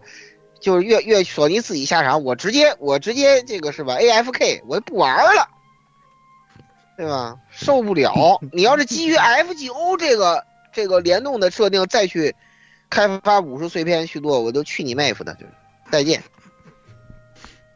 [0.59, 5.47] 就是月月索尼自己下场，我直接我直接这个是吧？AFK 我不玩了，
[6.97, 7.35] 对吧？
[7.49, 8.39] 受不了！
[8.53, 12.35] 你要是基于 FGO 这个这个联动的设定再去
[12.89, 15.33] 开发五十碎片续作，我就去你妹夫的！
[15.33, 15.47] 就是
[15.91, 16.21] 再见，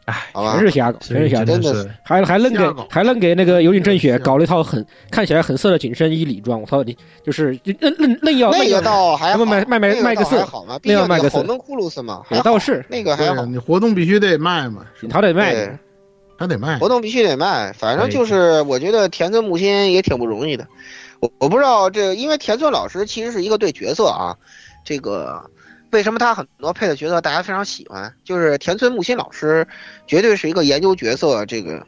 [0.05, 0.61] 哎，好吧全？
[0.61, 15.79] 是瞎搞，全是瞎搞，真的是还还愣给还愣给那个有井正雪搞搞了一套很看起来很色的紧身衣礼装，我操你就是就愣愣愣要那个要倒还好，卖卖卖卖个色还好嘛，那毕竟要卖个色那个红灯库鲁斯嘛，也倒是那个还好你活动必须得卖嘛，他得卖
[16.39, 16.79] 他得卖。
[16.79, 20.65] 活动必须得卖，反正就是我觉得田村木心也挺不容易的。
[21.19, 24.37] 我我不知道这，因为田村老师其实是一个对角色啊，
[24.85, 25.51] 这个
[25.91, 29.67] 为什么他很多配的角色大家非常喜欢，就是田村木心老师
[30.07, 31.85] 绝对是一个研究角色这个。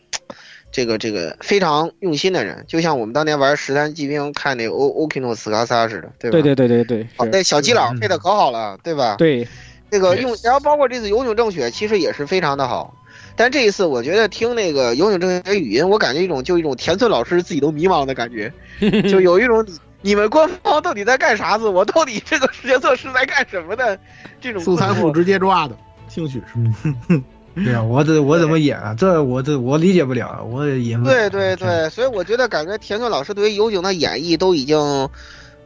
[0.74, 6.42] 这个这个非常用心的人，就像我们当年玩《十三骑兵》看那个欧欧 k 诺斯卡萨似的，对吧？
[6.42, 9.18] 对对对对对，好，是那小基佬嗯配的可好了，对吧？
[9.18, 9.46] 对，
[9.90, 12.96] 那个用，然后包括这次永久正雪，其实也是非常的好。
[13.42, 18.54] 但这一次，我觉得听那个游泳正雪语音，我感觉一种就一种田村老师自己都迷茫的感觉，
[19.10, 21.68] 就有一种你你们官方到底在干啥子？
[21.68, 23.98] 我到底这个角色是在干什么的？
[24.40, 25.76] 这种素材库直接抓的，
[26.08, 27.22] 兴许是。
[27.66, 28.96] 对啊，我这我怎么演啊？
[28.96, 31.14] 这我这我理解不了，我也演不了。
[31.14, 34.78] 对对对，所以我觉得感觉田村老师对于游泳的演绎都已经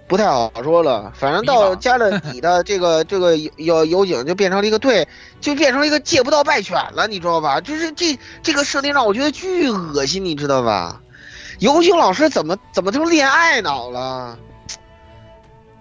[0.07, 1.11] 不太好说了。
[1.15, 5.07] 反正到加了你的这个 这个有有有井就变成了一个队，
[5.41, 7.59] 就变成了一个借不到败犬了，你知道吧？
[7.61, 11.01] 就是这这个设定让我觉得巨恶心，你知道吧？
[11.59, 14.37] 游行老师怎么怎么就恋爱脑了？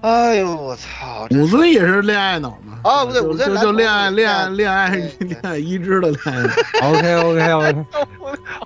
[0.05, 1.27] 哎呦我操！
[1.31, 2.79] 真是武尊也是恋爱脑吗？
[2.85, 6.51] 哦不对就武尊就就恋爱恋爱恋爱恋爱一枝的恋爱脑。
[6.83, 7.87] OK OK OK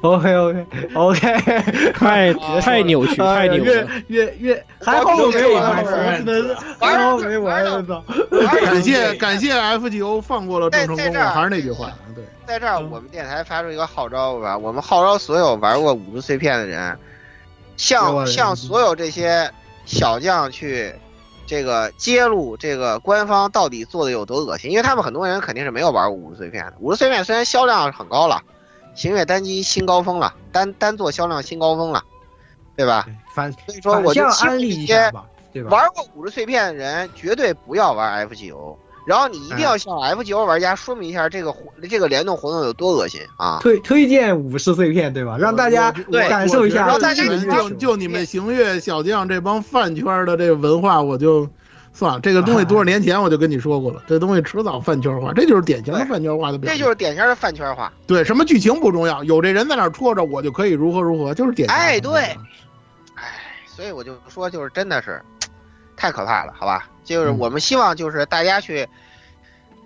[0.00, 3.90] OK OK OK，太啊太扭曲，太扭越了。
[4.08, 8.02] 越越 还好我没玩，真的是还好我没玩，我操！
[8.64, 16.98] 感谢感谢 FGO 放过了郑成功，在在这儿我还是那句话，对，在这儿，我们电台发出一个号召吧，我们号召所有玩过五十碎片的人，
[17.76, 19.48] 向向所有这些
[19.84, 20.92] 小将去
[21.48, 26.74] 这个揭露这个官方到底做的有多恶心，因为他们很多人肯定是没有玩过五十碎片的。
[26.78, 28.42] 五十碎片虽然销量很高了，
[28.94, 32.04] 行月单机新高峰了，单单做销量新高峰了，
[32.76, 33.06] 对吧？
[33.34, 35.10] 反所以说我就安利一些？
[35.70, 38.76] 玩过五十碎片的人绝对不要玩 FGO，
[39.08, 43.58] 然后你一定要向 FGO 玩家说明一下这个活这个联动活动有多恶心啊！
[43.62, 45.38] 推推荐五十碎片，对吧？
[45.38, 45.90] 让大家
[46.28, 51.48] 感受一下我觉得大家就一起玩就就你们行月小将这帮饭圈的这个文化，我就
[51.94, 52.20] 算了。
[52.20, 56.78] 这个东西多少年前我就跟你说过了，这东西迟早饭圈化，这就是典型的饭圈化的表这。
[56.78, 57.90] 就是典型的饭圈化。
[58.06, 61.98] 对什么剧情不重要，有这人在那儿戳着，我就可以如何如何，就是典型的哎。
[61.98, 62.36] 对
[63.14, 63.32] 哎，
[63.64, 65.22] 所以我就说，就是真的是
[65.98, 66.88] 太可怕了，好吧？
[67.04, 68.88] 就是嗯我们希望就是大家去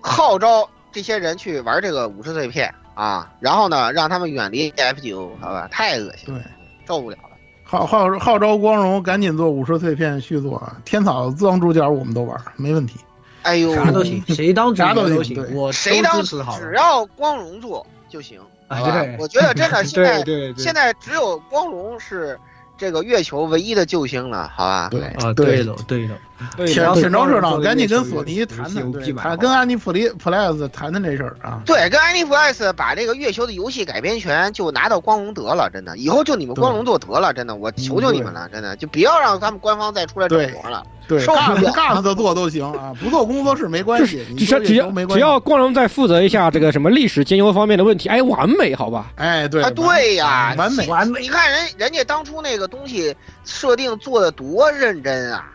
[0.00, 5.66] 号召这些人去玩这个五十碎片啊，然后呢，让他们远离 FGO，好吧？
[5.70, 6.42] 太恶心了，对，
[6.86, 7.30] 受不了了。
[7.64, 10.76] 号号号召光荣赶紧做五十碎片续作啊！
[10.84, 13.00] 天草当主角我们都玩，没问题。
[13.42, 16.22] 哎呦，啥都行， 谁当主啥都角都行，我谁当。
[16.22, 18.90] 只要光荣做就行，好吧？
[18.98, 22.38] 哎对我觉得真的 现在对对对，现在只有光荣是
[22.78, 24.88] 这个月球唯一的救星了，好吧？
[24.90, 25.02] 对。
[25.02, 25.62] 啊，对。
[25.62, 26.16] 了对了，
[26.56, 31.62] 对铁然后铁昭社长赶紧跟索尼谈谈，谈跟安妮普利普莱斯谈谈这事儿啊。
[31.64, 40.82] 对，跟安妮普莱斯把这个月球的游戏改编权就拿到光荣得了，真的，以后就你们光荣做得了，真的，我求求你们了，真的，就不要让他们官方再出来整活了。
[41.08, 45.18] 对，受不干了干着做都行啊，不做工作室没关系，只要只要只。
[45.18, 49.10] 要光荣再负责一下这个什么历史兼优方面的问题，哎，完美，好吧？
[49.16, 55.50] 哎，对啊，对呀，完美完美你看人人家当初那个东西设定做的多认真啊，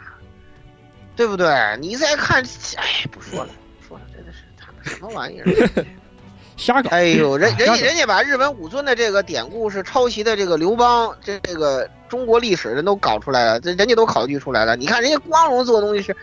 [1.17, 1.47] 对不对？
[1.81, 2.41] 你再看，
[2.77, 3.49] 哎，不说了，
[3.81, 5.85] 不说了，真的是他们什么玩意儿？
[6.55, 6.89] 瞎搞。
[6.91, 14.75] 哎呦，人人家人家把日本武尊的这个典故是抄袭的这个刘邦，这这个中国历史人都搞出来了，这人家都考据出来了。
[14.75, 16.15] 你看人家光荣做的东西是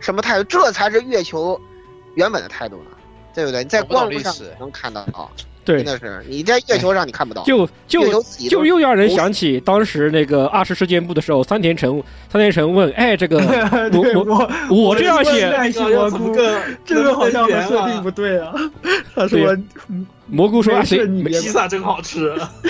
[0.00, 0.44] 什么态度？
[0.44, 1.60] 这才是月球
[2.14, 2.90] 原本的态度呢，
[3.34, 3.62] 对不对？
[3.62, 5.28] 你在光荣上历史能看到啊，
[5.66, 13.36] 对真，的是你在月球上你看不到，就就就又让人想起当时那个二十事件部的时候，三田成三田成问，哎，这个
[13.92, 14.24] 我对我
[14.70, 15.50] 我我这样写，
[15.80, 16.32] 蘑菇，
[16.86, 18.54] 这个好像和设定不对啊。
[19.14, 19.56] 他说
[20.28, 22.32] 蘑菇说啊，谁披萨真好吃，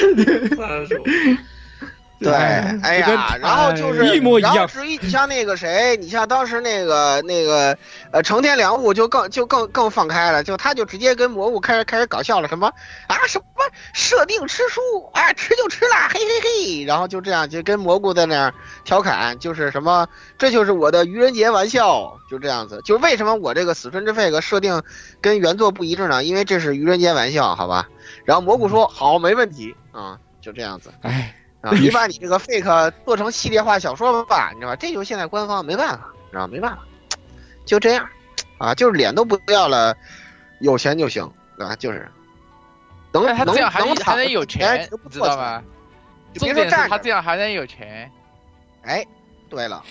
[2.23, 7.77] 对，哎呀，然后就是一模一样然后至于你像那个谁，你像当时那个那个
[8.11, 12.69] 呃成天良悟就更就更更放开了，就他就直接跟蘑菇开始开始搞笑了，什么
[13.07, 13.45] 啊什么
[13.93, 14.81] 设定吃书
[15.13, 22.81] 啊吃就吃啦，嘿嘿嘿，然后就这样就跟蘑菇在那儿调侃，就是什么这就是我的愚人节玩笑，就这样子。
[22.85, 24.83] 就为什么我这个死春之 fake 设定
[25.21, 26.25] 跟原作不一致呢？
[26.25, 27.89] 因为这是愚人节玩笑，好吧？
[28.25, 30.91] 然后蘑菇说好，没问题啊，就这样子。
[31.03, 31.35] 哎，
[31.67, 34.77] 啊， 你把你这个 fake 做成系列化小说吧，你知道吧？
[34.77, 36.79] 这就是现在官方没办法，你知道没办法，
[37.65, 38.09] 就这样，
[38.59, 39.97] 啊，就是脸都不要了，
[40.61, 41.75] 有钱就行，对吧？
[41.77, 42.09] 就是，
[43.13, 45.19] 能但他能这样还能还能有钱不知？
[45.19, 45.63] 道吗？
[46.35, 48.11] 重点是他别说站着，这样还能有钱，
[48.83, 49.05] 哎，
[49.49, 49.83] 对了，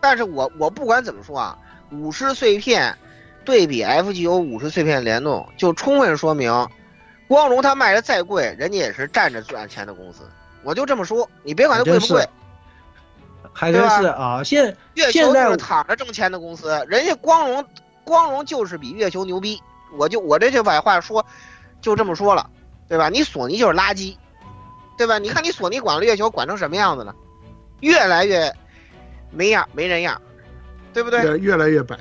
[0.00, 1.56] 但是我我不管怎么说啊，
[1.92, 2.96] 五十碎片
[3.44, 6.50] 对比 FGO 五十碎片联动，就充分说明，
[7.28, 10.28] 光荣他卖的再贵，人家也是站着赚钱的公司。
[10.62, 12.28] 我就这么说，你别管它贵不贵，
[13.52, 14.42] 还真是啊。
[14.44, 17.64] 现月球就是躺着挣钱的公司，人家光荣
[18.04, 19.60] 光荣就是比月球牛逼。
[19.96, 21.24] 我就我这就把话说，
[21.80, 22.48] 就这么说了，
[22.88, 23.08] 对吧？
[23.08, 24.16] 你索尼就是垃圾，
[24.96, 25.18] 对吧？
[25.18, 27.14] 你看你索尼管了月球管成什么样子了，
[27.80, 28.54] 越来越
[29.30, 30.20] 没样没人样，
[30.92, 31.22] 对不对？
[31.22, 31.98] 越越来越白。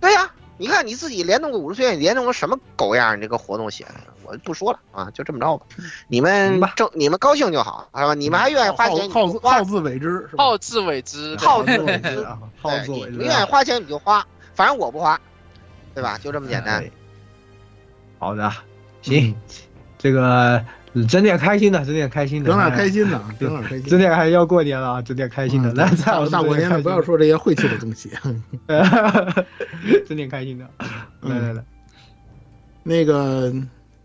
[0.00, 3.16] 对呀、你看你自己联动个五十岁，你联动个什么狗样？
[3.16, 5.66] 你这个活动写的，我不说了啊，就这么着吧。
[6.08, 8.14] 你们行吧挣你们高兴就好，是吧？
[8.14, 10.44] 你们还愿意花钱，好你就花好自为之，是吧？
[10.44, 15.20] 好自为之，好自自为之啊，好自为之你愿意花钱你就花，反正我不花，
[15.94, 16.18] 对吧？
[16.22, 16.82] 就这么简单。
[16.82, 16.90] 哎
[18.18, 18.50] 好的，
[19.02, 19.36] 行，
[19.98, 20.64] 这个
[21.04, 23.84] 整点开心的，整点开心的，整点哎开心的， 整点开心。
[23.84, 26.80] 整点还要过年了啊，整点开心的，来，蔡老师大过年的。
[26.80, 28.10] 不要说这些晦气的东西。
[30.06, 30.68] 整点开心的，
[31.22, 31.64] 来来来，
[32.82, 33.52] 那个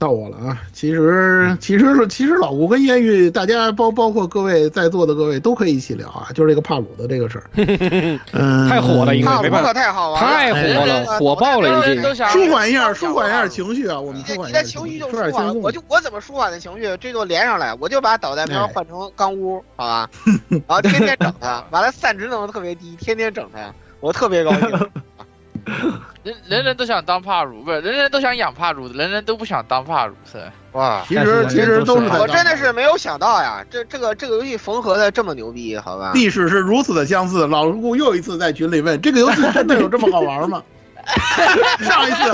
[0.01, 0.57] 到我了啊！
[0.73, 7.43] 其实其实其实老吴跟烟玉，大家包包括各位在座的各位都可以一起聊啊，就是这个帕鲁的这个事儿。
[8.33, 12.15] 嗯，太火了因为帕鲁可没办法太好玩了，太火了，火爆了已经。
[12.31, 13.99] 舒缓一下，舒缓一下情绪啊！
[13.99, 15.55] 我们你的你的情绪就说舒缓。
[15.61, 20.09] 我就我怎么舒缓的情绪，这就连上来，我就把导弹苗哎换成钢屋，好吧？
[20.49, 24.89] 然后天天整它，完了散值弄得特别低，天天整它，我特别高兴。
[26.23, 31.03] 人人人都想当帕鲁，不是人人都想养帕鲁，人人都不想当帕鲁，是吧哇！
[31.07, 36.11] 其实其实都是我真的是没有想到呀，这这个这个游戏缝合的这么牛逼，好吧？
[36.13, 37.47] 历史是如此的相似。
[37.47, 40.61] 老顾又一次在群里问：这个游戏真的有这么好玩吗？
[41.81, 42.31] 上一次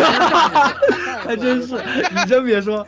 [1.26, 1.76] 还真是，
[2.12, 2.86] 你真别说，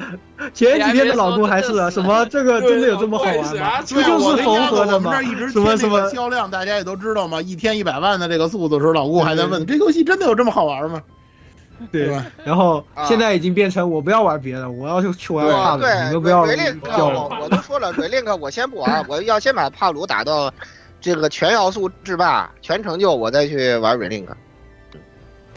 [0.54, 3.82] 前几天的老公还是啊，什么这个真的有这么好玩吗？
[3.82, 5.14] 不就是缝合的吗
[5.52, 6.10] 什么什么？
[6.10, 11.02] 销量，大家也都知道嘛，一天一百万的这个速度的时候，老顾还在问：这游戏真的有这么好玩吗？
[11.92, 12.26] 对对吧？
[12.44, 17.48] 然后啊现在已经变成我不要玩别的，我要去去玩对帕鲁，对，你们不要我。
[17.50, 20.54] 都说了，瑞令克我先不玩，我要先把帕鲁打到
[21.00, 24.36] 这个全要素制霸、全成就，我再去玩瑞令克。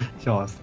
[0.25, 0.55] 笑死！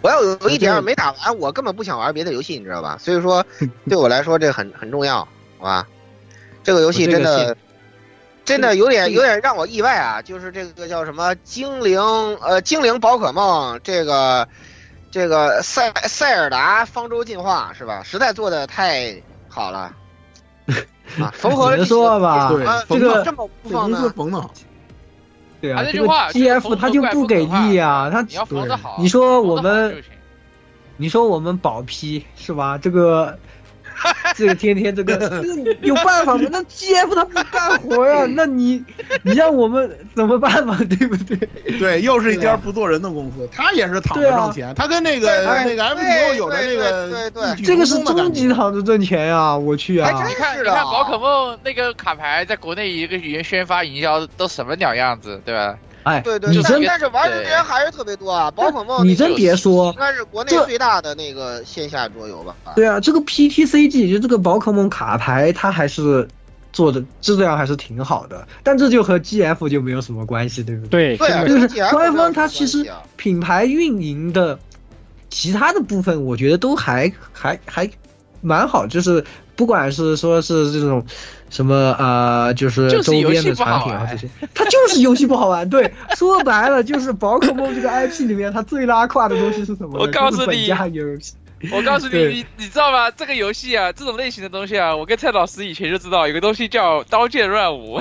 [0.00, 2.96] 我要有一点没打完，我根本不想玩别的游戏，你知道吧？
[3.00, 3.44] 所以说，
[3.88, 5.26] 对我来说这很很重要，
[5.58, 5.86] 好吧？
[6.62, 7.56] 这个游戏真的
[8.44, 10.22] 真的有点有点让我意外啊！
[10.22, 12.00] 就是这个叫什么精灵
[12.40, 14.46] 呃精灵宝可梦这个
[15.10, 18.02] 这个塞塞尔达方舟进化是吧？
[18.04, 19.92] 实在做的太好了
[21.18, 21.32] 啊！
[21.34, 22.48] 缝合了只能说吧
[22.86, 24.12] 缝的这么不放呢？
[24.14, 24.52] 缝的好，
[25.60, 28.22] 对啊，这个 GF 他就不给力啊，他
[28.98, 30.02] 你说我们
[30.96, 32.78] 你说我们保批是吧？
[32.78, 33.38] 这个，
[34.36, 35.42] 这个天天这个这
[35.82, 36.48] 有办法吗？
[36.50, 38.84] 那 GF 他不干活呀、 那你
[39.22, 40.78] 你让我们怎么办嘛？
[40.88, 41.36] 对不对？
[41.78, 45.28] 对，又是一家不做人的公司，他也是躺着挣钱，他跟那个
[45.64, 47.30] 那个 M T O 有着那个
[47.64, 50.10] 这个是终极躺着挣钱呀、我去啊！
[50.26, 55.76] 你看，你看宝可梦那个卡牌在国内一个语言宣发营销都什么鸟样子，对吧？
[56.04, 62.54] 哎，对对，你真但但是玩的人还是特别多啊，宝可梦你真别说应，该是国内最大的那个线下桌游吧？
[62.74, 66.26] 对啊，这个 PTCG 就这个宝可梦卡牌，它还是
[66.72, 71.16] 做的质量还是挺好的，但这就和 GF 就没有什么关系，对不对？
[71.16, 74.58] 对，啊，就是官方它其实品牌运营的
[75.28, 77.90] 其他的部分，我觉得都还还还
[78.40, 79.24] 蛮好，就是
[79.56, 81.04] 不管是说是这种
[81.50, 85.68] 什么呃，就是周边的不好玩产品啊这些，它就是游戏不好玩。
[85.68, 89.98] 对，说白了就是宝可梦这个 IP 里面它最拉胯的东西是什么？
[89.98, 91.32] 我告诉就是本你家游戏。
[91.72, 93.10] 我告诉你，你你知道吗？
[93.10, 98.00] 这个游戏啊，这种类型的东西啊，我跟蔡老师以前就知道有个东西叫《刀剑乱舞》，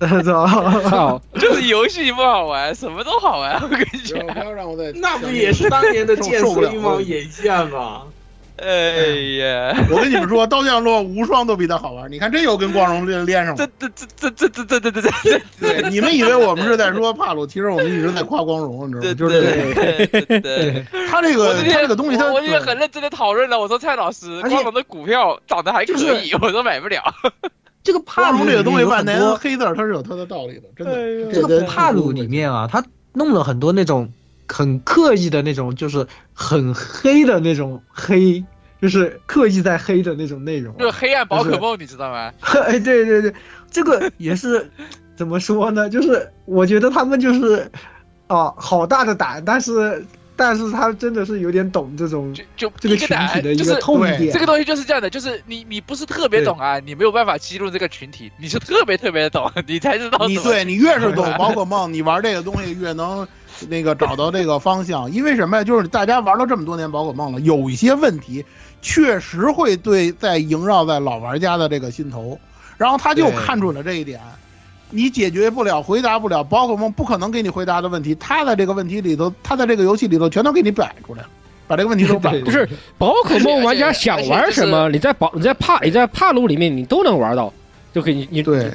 [1.38, 3.62] 就是游戏不好玩，什么都好玩。
[3.62, 8.02] 我跟你讲，不要让我再那不也是当年的 剑受不了丝猫眼线吗？
[8.58, 9.06] 哎
[9.38, 12.10] 呀， 我跟你们说，刀剑乱无双都比它好玩。
[12.10, 13.70] 你看，这又跟光荣连连上这了。
[13.78, 15.10] 这这这这这这这这
[15.60, 19.02] 对，你们以为我们是在说帕鲁，其实我们一直在夸光荣，你知道吗？
[19.02, 19.40] 这就是
[19.74, 20.86] 对对对。
[21.08, 23.58] 他这个他这个东西，他我也很认真的讨论了。
[23.58, 25.92] 我说蔡老师，光荣的股票涨得还可
[26.22, 27.02] 以，我说买不了。
[27.84, 31.32] 这个帕鲁光荣这个东西万年很多黑字，它是有它的道理的，真的。
[31.32, 32.84] 这这个帕鲁里面啊，他
[33.14, 34.12] 弄了很多那种
[34.48, 38.42] 很刻意的那种，就是很黑的那种黑，
[38.80, 40.78] 就是刻意在黑的那种内容啊。
[40.78, 42.32] 就是黑暗宝可梦，你知道吗？
[42.66, 43.34] 哎，对对对，
[43.70, 44.70] 这个也是
[45.16, 45.90] 怎么说呢？
[45.90, 47.70] 就是我觉得他们就是
[48.26, 50.04] 啊，好大的胆，但是
[50.36, 54.32] 但是他真的是有点懂这种就就这个群体的一个就是痛点。
[54.32, 63.26] 这个东西就是这样的，就是你你不是特别懂啊，你没有办法激怒这个群体，你是特别特别懂， 你才知道你对你越是懂宝可梦，你玩这个东西越能
[63.68, 65.10] 那个找到这个方向。
[65.10, 65.64] 因为什么呀？
[65.64, 68.44] 就是大家玩了这么多年宝可梦了，有一些问题
[68.82, 72.38] 确实会对在萦绕在老玩家的这个心头，
[72.76, 74.20] 然后他就看准了这一点。
[74.90, 81.28] 你解决不了、回答不了，宝可梦不可能给你回答的问题，他在这个问题里头，他在这个游戏里头全都给你摆出来了，
[81.66, 82.46] 把这个问题都摆出来了。
[82.46, 87.52] 就是宝可梦玩家想玩什么，你在宝你在帕你在帕鲁里面你都能玩到，
[87.92, 88.72] 就可以你对，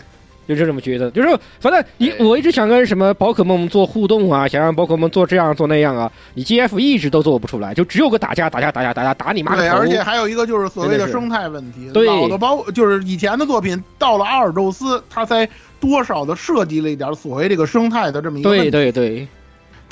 [0.47, 1.29] 就是这么觉得，就是
[1.59, 9.77] 反正你我一直想跟什么宝可梦做互动啊，想让宝可梦做这样做那样啊，你 GF 一直都做不出来，就只有个打架打架打架打架打你妈对，个头。
[9.79, 9.87] 而。
[9.87, 11.89] 且还有一个就是所谓的生态问题。
[11.93, 12.05] 对。
[12.05, 15.47] 老的包就是以前的作品，到了阿尔宙斯，他才
[15.79, 19.27] 多少的设计了一点所谓这个生态的这么一个对，对对。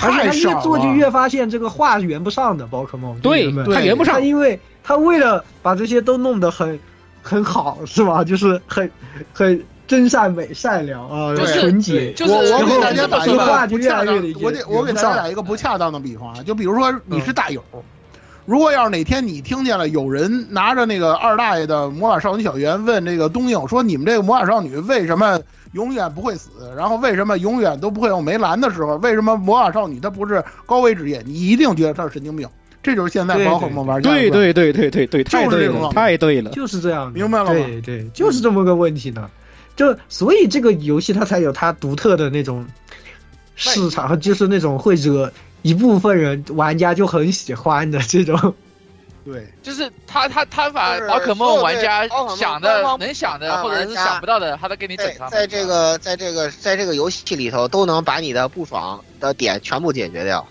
[0.04, 4.16] 而且他越做就越发现这个画圆不上的宝可梦，对他圆不上。
[4.16, 6.80] 他因为他为了把这些都弄得很
[7.22, 8.24] 很好，是吧？
[8.24, 8.90] 就是很
[9.32, 12.14] 很真善美、善良啊，纯洁。
[12.14, 17.62] 就是我我给大家打一个话不恰当就越来越，我给我给大家打一个不恰当的比方啊，就比如说你是大友，
[18.46, 25.38] 如果要是哪天你听见了有人拿着那个二大爷的魔法少女小圆问这个东映说你们这个魔法少女为什么
[25.74, 31.22] 永远不会死，然后为什么永远都不会有梅兰的时候，为什么魔法少女她不是高危职业？
[31.26, 32.48] 你一定觉得她是神经病，
[32.82, 36.52] 这就是现在对宝可梦玩家对对对对对对，太对了就是这种太对了。
[36.52, 39.30] 就是这样的，明白了吗对对，就是这么个问题呢。
[39.76, 42.68] 就所以这个游戏它才有它独特的那种
[43.56, 48.56] 市场，就是那种会惹一部分人玩家就很喜欢的这种。
[49.24, 49.48] 对。
[49.62, 55.30] 就是他他他把宝可梦玩家想的能想的啊或者是想不到的，他都给你整上。
[55.30, 60.48] 在这个在这个在这个游戏里头，都能把你的不爽的点全部解决掉。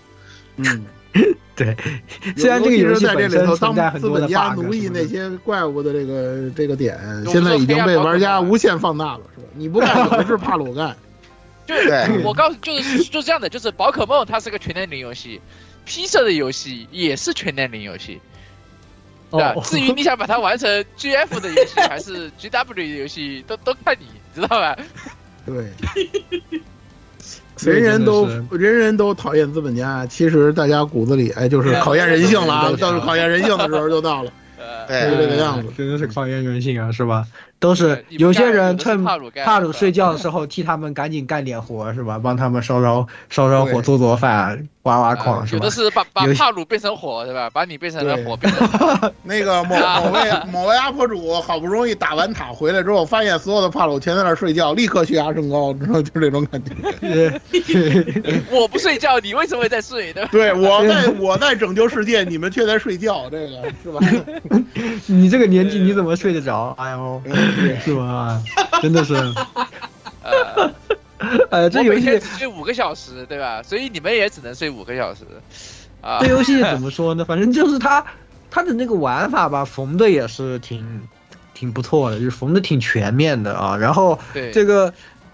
[0.55, 0.85] 嗯，
[1.55, 1.75] 对，
[2.37, 6.97] 虽然这个游戏在这里头当资本家奴役那些怪物的这个这个点，
[7.27, 9.47] 现在已经被玩家无限放大了，是吧？
[9.53, 10.95] 你不干，有的是怕裸干。
[11.67, 11.75] 就
[12.23, 15.39] 我告诉就是就是这样的，就是宝可梦它是个全年龄游戏，
[15.85, 18.19] 披萨的游戏也是全年龄游戏。
[19.29, 24.77] 对至于你想把它玩成 GF 的游戏还是 GW 的游戏，都都看你，知道吧？
[25.45, 25.71] 对，
[27.63, 32.67] 人人都人人都讨厌资本家，其实大家骨子里哎，就是考验人性了啊！
[32.69, 34.31] 对到考验人性的时候就到了，
[34.87, 35.67] 对，就是这，个样子。
[35.77, 37.25] 真的是考验人性啊，是吧？
[37.59, 42.17] 都是有些人趁帕鲁睡觉的 时候替他们赶紧干点活，是吧？
[42.17, 45.71] 帮他们烧烧烧烧火、做做饭、挖挖矿，是吧呃有的？
[45.71, 47.49] 是把把帕鲁变成火，对吧？
[47.51, 57.41] 把你变成了火，变 成那个某 某位某位 UP 主好不容易打完塔回来之后，发现所有的帕鲁全在那睡觉，立刻血压升高，知道就这种感觉。
[58.49, 60.11] 我不睡觉，你为什么会在睡？
[60.13, 60.29] 对吧？
[60.31, 63.99] 对，我在我在拯救世界，你们却在睡觉，这个是吧？
[65.05, 66.75] 你这个年纪你怎么睡得着？
[66.79, 67.21] 哎呦，
[67.85, 68.41] 是吧？
[68.81, 69.13] 真的是，
[70.23, 70.71] 呃，
[71.51, 73.61] 呃，这游戏只睡五个小时，对吧？
[73.63, 75.25] 所以你们也只能睡五个小时。
[76.01, 77.23] 啊这，游戏怎 么说呢？
[77.25, 78.03] 反正就是它
[78.49, 81.07] 它的那个玩法吧，缝的也是挺
[81.53, 83.77] 挺不错的，就是缝的挺全面的啊。
[83.77, 84.19] 然后，
[84.51, 84.93] 这个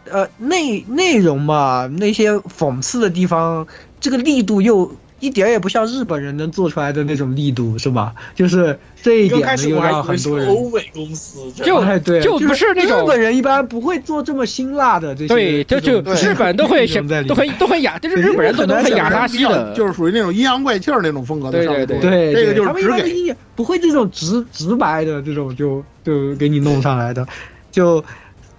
[0.09, 3.65] 呃内内容嘛，那些讽刺的地方，
[4.01, 8.13] 这个力度又一点儿也不像日本人能做出来的那种力度，是吧？
[8.35, 10.47] 就是这一点呢，刚开始又我还以为是让很多人。
[10.47, 21.67] 欧美公司，就哎，对，就不是那种日本人一般不会做这么辛辣的这些，对，就就日本都会 内容在里都很都很雅，就是日本人都都很雅萨西的，就是属于那种阴阳怪气儿那种风格的对。
[21.67, 27.25] 对对对，这个就是对他们一般一不会这种直直白的这种就就给你弄上来的，
[27.71, 28.03] 就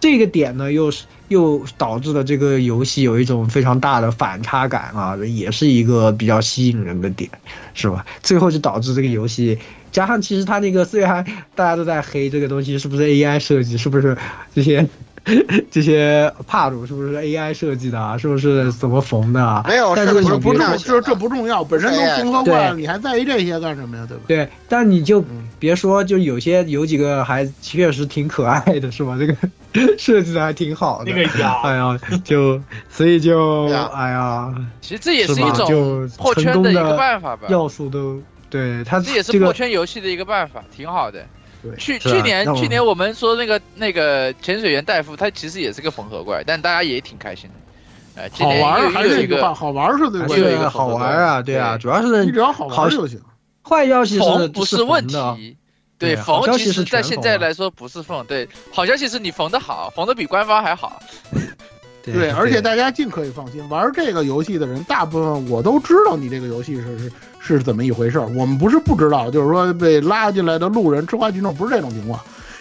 [0.01, 7.31] 这个点呢，又是又导致了这个游戏有一种非常大的反差感啊，也是一个比较吸引人的点，
[7.75, 8.05] 是吧？
[8.23, 9.59] 最后就导致这个游戏。
[9.91, 11.25] 加上其实它那个虽然
[11.55, 14.17] 大家都在黑这个东西是不是 AI 设计，是不是
[14.55, 14.87] 这些
[15.71, 18.17] 这些帕鲁是不是 AI 设计的啊？
[18.19, 19.65] 是不是怎么缝的啊？
[19.67, 24.07] 没有但是是不重要，这这不重要，本身都缝合过了，你还在意这些干什么呀？
[24.07, 24.23] 对吧？
[24.27, 29.17] 对，但你就嗯别说，就有些有几个还确实挺可爱的，是吧？
[29.19, 29.37] 这个
[29.99, 31.13] 设计的还挺好的。
[31.13, 37.49] 那个呀 哎呀，就所以就呀哎呀，其实这也是一种就破圈的一个办法吧。
[37.49, 41.25] 要素都对它这也是破圈游戏的一个办法，挺好的。
[41.61, 48.23] 对去去年去年我们说那个那个潜水员戴夫，他其实也是个缝合怪，但大家也挺开心的。
[48.23, 50.51] 哎，今年好玩还是一个好玩儿是最还关键的。
[50.51, 53.21] 又有一个好玩啊，对啊，主要是你只要好玩就行。
[53.69, 55.57] 坏消息缝不是是问题。
[55.99, 61.03] 对，好消息是缝其实在现在来说不是缝，对，好消息是你缝的好，缝的比官方还好。
[62.03, 68.27] 对，而且大家尽可以放心，玩这个游戏的人，大部分我都知道你这个游戏是是是怎么一回事儿。
[68.29, 72.19] 我们不是不知道，就是说被拉进来的路人吃瓜群众，不是这种情况。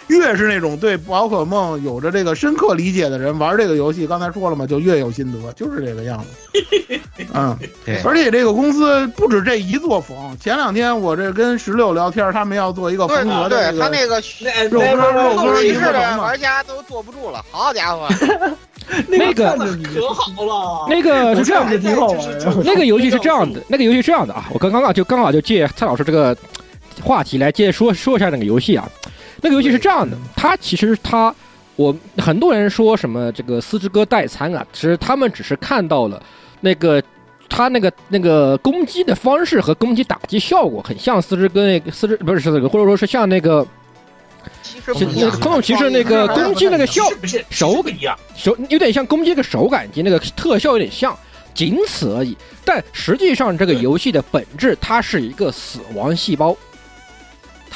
[0.08, 6.98] 越是那种对宝可梦有着这个深刻理解的人，玩这个游戏，刚才说了嘛，就越有心得，就是这个样子。
[7.34, 14.20] 嗯，对而且这个公司不止这一座缝，前两天我这跟石榴聊天，他们要做一个对缝合的对，这个他那个
[14.68, 16.18] 肉鸽肉鸽一后期式的。
[16.18, 18.08] 玩家都坐不住了，好家伙！
[19.08, 20.86] 那个看着可好了。
[20.88, 22.62] 那个是这样的，挺好玩的。
[22.64, 26.36] 那个游戏是这样的，那个游戏是这样的啊，我刚刚啊就刚好就借蔡老师这个
[27.02, 28.88] 话题来接说说一下那个游戏啊。
[29.40, 31.34] 那个游戏是这样的，它其实它
[31.76, 36.22] 我很多人说什么这个四之歌代餐啊，其实他们只是看到了
[36.60, 37.02] 那个。
[37.50, 43.66] 它那个那个攻击的方式和攻击打击效果很像四之歌那个四之不是四之歌，或者说是像那个
[44.62, 47.02] 其实那个空洞骑士那个攻击那个效
[47.48, 51.18] 手感一样，手有点像攻击这个手感及那个特效有点像，
[51.54, 52.36] 仅此而已。
[52.66, 56.54] 但实际上这个游戏的本质，它是一个死亡细胞，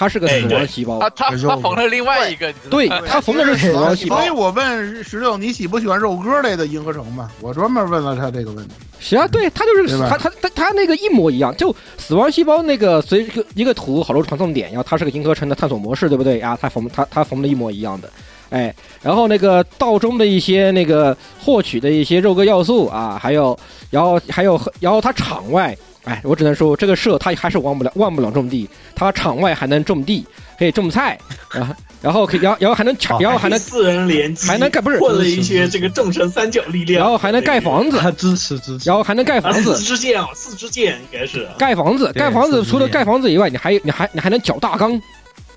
[0.03, 0.99] 它是个死亡细胞。
[0.99, 4.31] 他他他缝了另外一个，对，他缝的是死亡细胞所以。
[4.31, 7.31] 我问石榴，你喜不喜欢肉鸽类的银河城吧？
[7.41, 8.75] 我专门问了他这个问题。
[8.99, 16.59] 行啊，对，他就是对吧它它它它那个一模一样，就死亡细胞那个随一个一个图好多传送点，然后它是个银河城的探索模式，对不对啊？
[16.61, 18.11] 他缝他他缝的一模一样的，
[18.51, 23.57] 哎，然后那个道中的一些那个获取的一些肉鸽要素啊，还有
[23.91, 30.27] 然后还有然后它场外，哎，我只能说这个社他还是忘不了忘不了种地，他场外还能种地，
[30.59, 31.17] 可以种菜，
[31.53, 39.83] 然后然后可以然后然后还能抢，然后还能四人联机，还能盖不是混了一些这个众神三角力量，然后还能盖房子，他支持支持，然后还能盖房啊，子四。
[39.85, 41.49] 支箭啊，四支箭应该是。
[41.57, 45.01] 盖房子，盖房子除了盖房子以外，你还你还你还能搅大缸，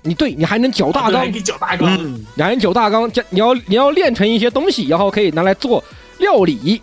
[0.02, 5.82] 你对你还能搅大缸搅大缸，嗯，两人搅大缸，这你要你要练成一些东西，然后可以拿来做
[6.18, 6.80] 料理。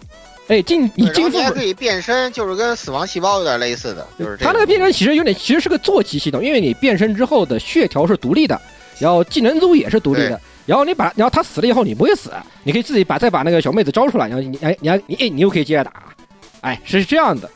[0.48, 8.60] 哎，进你进副你还可以变身，就是跟死亡细胞有点类似的，就是这它那个变身其实有点，其实是个坐骑系统，因为你变身之后的血条是独立的，
[9.00, 12.30] 然后技能组也是独立的，然后你把，然后他死了以后你不会死，
[12.64, 15.94] 你可以自己把再把那个小妹子招出来，然后你哎你还你哎你又可以接着打，
[16.60, 17.50] 哎是这样的，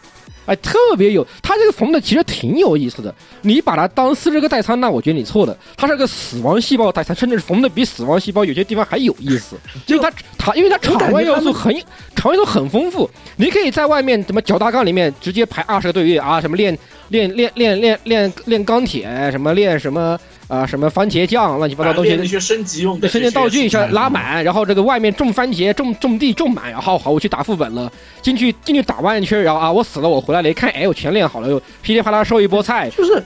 [0.48, 11.72] 哎特别有，他这个缝的其实挺有意思的，你把它当四十个代餐，那我觉得你错了，它是个死亡细胞代餐，甚至是缝的比死亡细胞有些地方还有意思，就它它因为它场外要素很
[12.16, 16.76] 场外都很丰富，你可以在外面什么脚大缸里面直接排二十个队列啊，什么练
[17.10, 20.18] 练练练练练练钢铁，什么练什么
[20.48, 22.26] 啊、什么番茄酱，乱七八糟东西那。
[22.26, 27.92] 些升级用的升级道具一下拉满，然后这个外面种番茄、种种地种满，然后好，我去打副本了，
[28.22, 33.24] 进去进去打完一圈，然后啊，我死了，我回来了，一看，哎，我全练好了，又噼里啪啦收一波菜，就是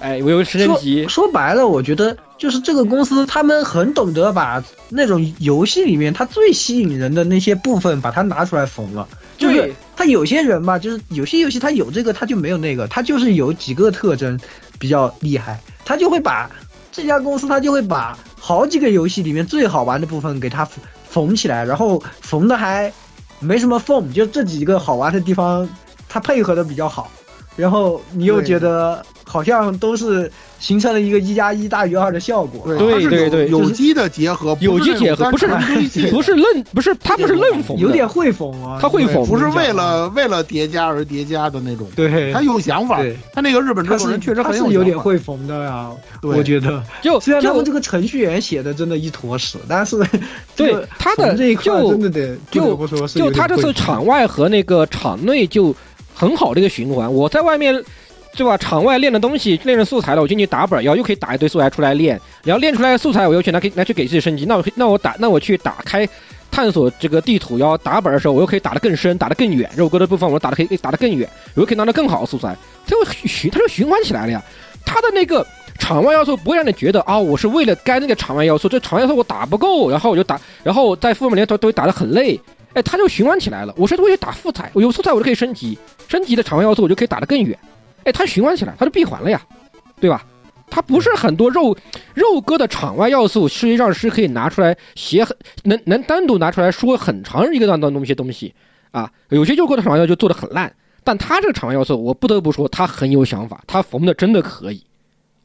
[0.00, 9.06] 哎，我又升级，说白了，我觉得就是这个公司，他们很懂得把那种游戏里面它最吸引人的那些部分，把它拿出来缝了。
[9.38, 14.38] 就是他有些人嘛，就是有些游戏他有这个，他就没有那个，他就是有几个特征
[14.78, 16.50] 比较厉害，他就会把
[16.92, 20.66] 这家公司，他就会把好几个游戏里面最好玩的部分给它
[21.08, 22.92] 缝起来，然后缝的还
[23.38, 25.68] 没什么缝，就这几个好玩的地方，
[26.08, 27.10] 它配合的比较好，
[27.56, 32.62] 然后你又觉得好像都是形成了一个一加一大于二的效果。
[32.78, 35.46] 对对对有机的结合，有机结合不是
[36.10, 43.02] 不是愣，不是他不是愣缝，有点会缝啊，他会缝不是为了为了叠加而叠加的那种，对，他有想法，
[43.32, 45.90] 他那个日本制他是作人确实他是很有点会缝的呀，
[46.22, 46.82] 我觉得。
[47.02, 50.00] 就 虽然他们这个程序员写的真的一坨屎，但是
[50.56, 55.74] 对他的这一块就真的得不得不说就他这次场外和那个场内就
[56.14, 57.12] 很好的一个循环。
[57.12, 57.82] 我在外面，
[58.36, 58.56] 对吧？
[58.58, 64.44] 场外练的东西，练成素材了，我进去打本，然后又可以打一堆素材出来练，然后练出来的素材我又去拿给拿去给自己升级。
[64.44, 66.06] 那我那我打那我去打开
[66.50, 69.70] 探索这个地图，要打本的时候，我又可以打得更深，打得更远。
[69.74, 72.54] 肉鸽的部分我打得可以打得更远，我又可以拿到更好的素材，
[72.86, 74.42] 这个循它就循环起来了呀。
[74.84, 75.44] 它的那个
[75.78, 82.38] 场外要素不会让你觉得啊，我是为了干那个场外要素，这场外要素我打不够，然后我就打，然后在副本里都都会打得很累。
[82.74, 83.72] 哎，它就循环起来了。
[83.76, 85.78] 我是为了打素材，我有素材我就可以升级，
[86.08, 87.58] 升级的场外要素我就可以打得更远。
[88.06, 89.40] 哎，它循环起来，它就闭环了呀，
[90.00, 90.24] 对吧？
[90.68, 91.76] 它不是很多肉
[92.14, 98.52] 肉鸽的场外要素，实际上是可以拿出来写很能能单独拿出来说很长一个段的东西东西
[98.90, 99.10] 啊。
[99.28, 104.84] 有些肉鸽的场外要素就做的很烂，但他这个场外要素，我不得不说，他很有想法，他缝的真的可以，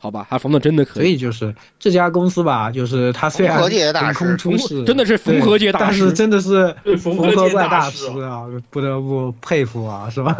[0.02, 0.26] 好吧？
[0.30, 8.42] 他缝的真的可所以就是这家公司吧，就是他虽然缝合界大横空出世，真的是缝合界大师但是真的是缝缝合怪大大师师啊，
[8.72, 10.36] 不得不佩服啊，是吧？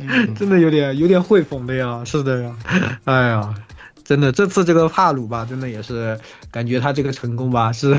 [0.00, 2.56] 嗯 真的有点有点会缝的呀，是的呀，
[3.04, 3.54] 哎呀。
[4.10, 6.18] 真的，这次这个帕鲁吧，真的也是
[6.50, 7.96] 感觉他这个成功吧，是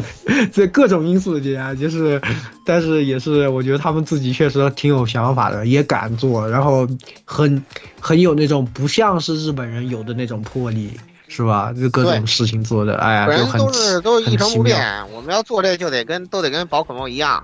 [0.51, 2.21] 在各种因素之下，就是，
[2.65, 6.85] 但是也是我觉得他们自己确实挺有想法的，也敢做，然后
[7.23, 7.63] 很
[8.01, 10.99] 很有那种不像是日本人有的那种魄力，
[11.29, 11.71] 是吧？
[11.71, 14.63] 就各种事情做的，哎呀，就很都是都一成不。
[14.63, 17.41] 变，我们要做这就得跟都得跟宝可梦一样，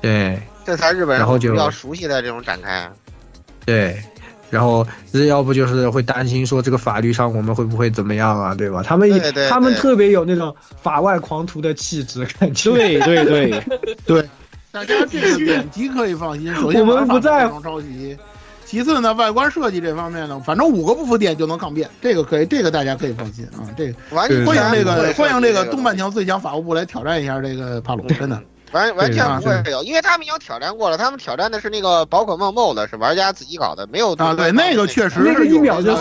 [0.00, 2.90] 对这才日本人比较熟悉的这种展开。
[3.66, 4.02] 对，
[4.54, 4.86] 然后
[5.28, 8.84] 要不就是会担心说这个法律上我们会不会怎么样啊，对吧？
[8.84, 12.70] 他们对对他们特别有那种法外狂徒的气质，感觉。
[12.70, 13.62] 对对对，
[14.06, 14.28] 对，
[14.70, 16.54] 大家这个点击可以放心。
[16.54, 18.16] 首先我们不在不能抄袭，
[18.64, 23.66] 其次呢，外观设计这方面呢，反正五个不服点就能抗辩，这个可以，这个大家可以放心啊。
[23.76, 28.40] 这个欢迎这个欢迎这个设计东半强最强法务部来挑战一下这个帕鲁，真的。
[28.74, 35.92] 完完全啊不会有，因为他们已经挑战过了，他们挑战的是那个宝可梦 MOD，是玩家自己搞的，没有啊，对，那个确实那个是有一秒就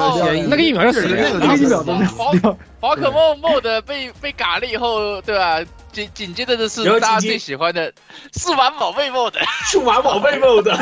[0.49, 2.57] 那个一秒就死确实掉那个一秒钟就宝。
[2.79, 5.61] 宝可梦 MOD 被被嘎了以后，对吧？
[5.91, 7.93] 紧紧接着的是大家最喜欢的
[8.35, 10.67] 数码宝贝 MOD，数码宝贝 mode，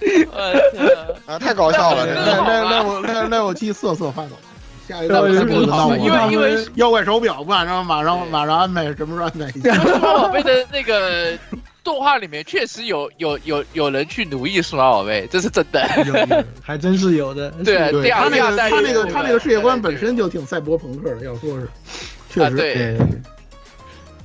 [0.00, 0.88] 我天
[1.26, 4.30] 啊，太搞笑了，那那那我那那我七瑟瑟发抖。
[4.86, 9.74] 下一个对对轮到我因为因为妖怪手表，马上马上马上安排什么时候安排一下？
[9.74, 11.36] 数码宝贝的那个
[11.82, 15.88] 动画里面确实有有有有人去奴役数码宝贝，这是真的。
[16.06, 17.50] 有有，还真是有的。
[17.64, 21.68] 对他那个他那个他那个世界观本身就挺赛博朋克的，要说是，
[22.30, 22.56] 确实。
[22.56, 22.98] 对，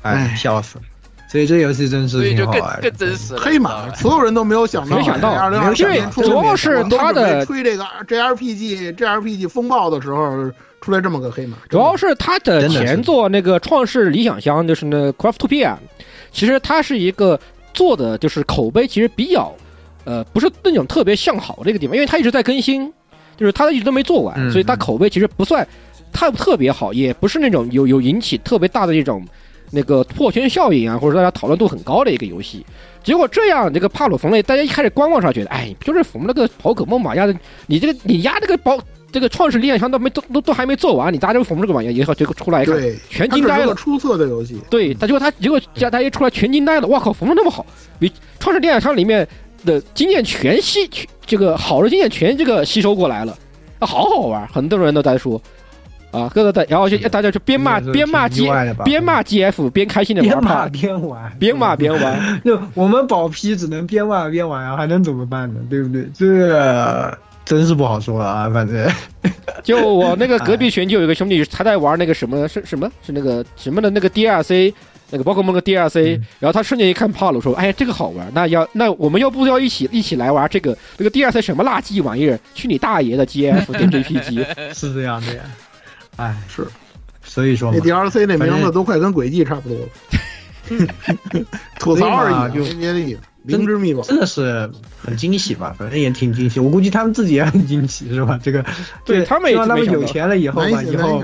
[0.02, 0.84] 哎，笑死了。
[1.32, 2.90] 所以这游戏真是所以就更挺好玩的。
[2.90, 3.40] 更真实了。
[3.42, 10.52] 黑马，所有人都没有想到，没想到二零二因为年主要是他的吹这个 JRPG JRPG 风暴的时候
[10.82, 15.76] 出来这么个黑马，主要是他的前作那个《创世理想乡》，就是那个 Craftopia，
[16.34, 17.40] 其实它是一个
[17.74, 19.54] 做的就是口碑其实比较，
[20.04, 22.92] 呃，不是那种特别向好的一个地方，因为它一直在更新，
[23.38, 25.66] 就是它一直都没做完，嗯所以它口碑其实不算
[26.12, 29.26] 太特别好，也不是那种有有引起特别大的一种
[29.72, 32.66] 那个破圈效应啊，或者大家讨论度很高的一个游戏。
[33.04, 38.78] 结果这样，这个帕鲁冯类，大家一开始观望上觉得，哎，就是缝那个宝可梦嘛，压的你这个你压这个宝
[39.12, 43.74] 这个创世理想乡都没都都都还没做完，你大家就缝这个玩意儿，以后结果出来一看，全惊呆了。
[43.74, 47.66] 出色的游戏，对，他结果他结果加他一出来全惊呆了，哇靠，缝的那么好，
[47.98, 48.08] 比
[48.40, 49.28] 《创世电影商》里面
[49.66, 53.36] 的经验全吸，全这个好的经验全这个吸收过来了，
[53.80, 55.42] 啊，好好玩，很多人都在说，
[56.12, 58.50] 啊，各个在，然后就大家就边骂这个边骂 G
[58.84, 65.60] 边骂 GF 边开心的边骂，边玩，边骂边玩， 就我们保批只能边骂边玩啊，还能怎么办呢？
[65.70, 66.06] 对不对？
[66.14, 68.90] 这真是不好说了啊，反正
[69.64, 74.74] 就我那个隔壁群就有一个兄弟，他在玩那个什么是什么是那个什么的那个 DLC，
[75.10, 82.40] 那个包括梦个 DLC，、嗯然后他瞬间一看帕鲁说：“哎，这个好玩，那要那我们要不要一起一起来玩这个这个 DLC 什么垃圾玩意儿？
[82.54, 84.74] 去你大爷的 GF 电 JPG！
[84.74, 85.42] 是这样的呀。
[86.18, 86.68] 哎，是，
[87.24, 90.88] 所以说嘛那，DLC 那名字都快跟轨迹差不多了，
[91.80, 93.20] 吐槽而已，就没别的意思。
[93.44, 94.70] 灵芝密宝，真的是
[95.04, 95.76] 很惊喜吧？
[95.78, 98.40] 反正也挺惊喜，我估计他们自己也很惊喜，是吧？
[98.44, 98.64] 这个
[99.04, 101.24] 对他们也希望他们有钱了以后吧，以以后。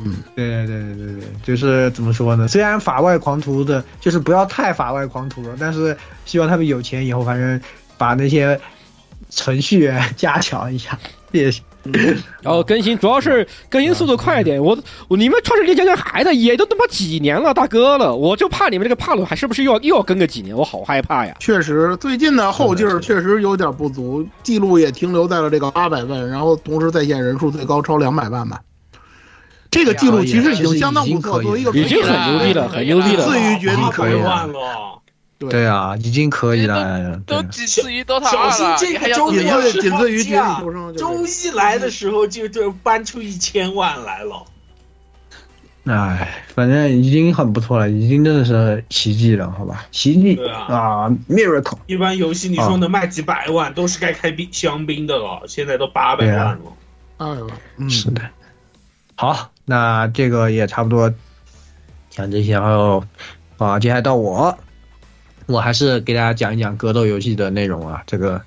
[0.00, 2.46] 嗯，对对对对对，就是怎么说呢？
[2.46, 7.60] 虽然法外狂徒的，就是不要太法外狂徒了，但是希望他们有钱以后，反正
[7.96, 8.60] 把那些
[9.28, 10.96] 程序员 加强一下
[11.32, 11.64] 也行。
[12.42, 14.62] 然后更新主要是更新速度快一点。
[14.62, 14.78] 我
[15.08, 21.34] 我你们创世纪讲讲还在也都他妈几年了，大哥了，我就怕你们这个帕鲁还是不是又要又要跟个几年，我好害怕呀。
[21.40, 28.60] 确实，最近的后劲儿确实有点不足，记录也停留在了这个八百万，然后同时在线人数最高超两百万吧。
[29.70, 34.48] 这个记录其实已经相当不错，作为一个已经很牛逼了，很牛逼了，至于绝地可以了。
[35.38, 37.20] 对啊，已经可以了。
[37.26, 40.96] 都对仅次于 DOTA 了，心这周末次仅次于绝地求生。
[40.96, 44.44] 周一来的时候就就搬出一千万来了。
[45.84, 49.86] 哎，反正已经很不错了，已经真的是奇迹了，好吧？
[49.90, 51.78] 奇迹啊啊，miracle。
[51.86, 57.46] 一般游戏你说能卖几百万，都是该开冰香槟的了，现在都八百万了。
[57.78, 58.20] 嗯，是的。
[59.14, 61.14] 好，那这个也差不多
[62.10, 63.04] 讲这些，然后
[63.56, 64.58] 啊，接下来到我，
[65.48, 68.42] 我还是给大家讲一讲格斗游戏的内容啊，这个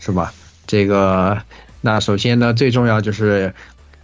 [0.00, 0.32] 是吧？
[0.66, 1.42] 这个
[1.82, 3.54] 那首先呢，最重要就是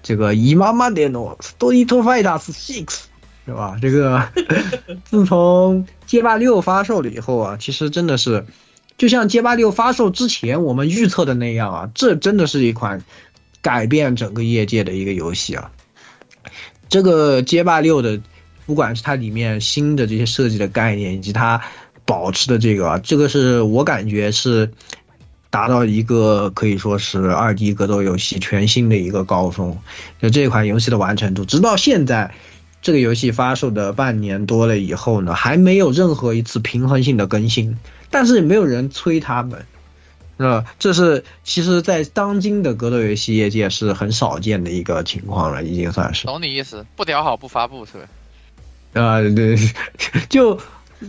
[0.02, 3.04] 这个伊妈妈的诺 Street Fighter Six
[3.46, 3.78] 是吧？
[3.80, 4.28] 这个
[5.04, 8.44] 自从街霸六发售了以后啊，其实真的是
[8.98, 13.02] 就像街霸六发售之前我们预测的那样啊，这真的是一款
[13.62, 15.72] 改变整个业界的一个游戏啊。
[16.90, 18.20] 这个街霸六的，
[18.66, 21.62] 不管是它里面新的这些设计的概念，以及它
[22.12, 24.70] 保持的这个啊，这个是我感觉是
[25.48, 29.78] 达到一个可以说是二 D 格斗游戏全新的一个高峰。
[30.20, 32.34] 就这款游戏的完成度，直到现在，
[32.82, 37.78] 这个游戏发售的半年多了以后呢，还没有任何一次平衡性的更新，
[38.10, 39.64] 但是也没有人催他们。
[40.36, 46.26] 那，这是其实，在当今的格斗游戏业界是很少见的一个情况了，已经算是。
[46.26, 48.04] 懂你意思，不调好不发布是吧？
[49.00, 49.56] 啊、对，
[50.28, 50.58] 就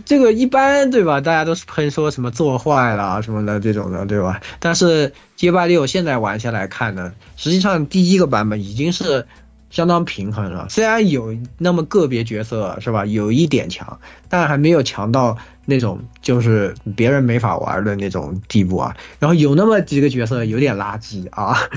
[0.04, 1.20] 这个一般对吧？
[1.20, 4.40] 大家都是喷说什么做坏了什么的这种的，对吧？
[4.60, 9.26] 但是街霸六现在玩下来看呢，实际上第一个版本已经是
[9.70, 18.96] 相当平衡了，虽然有那么个别角色是吧，有一点强，但还没有强到那种就是别人没法玩的那种地步啊。
[19.18, 21.56] 然后有那么几个角色有点垃圾啊。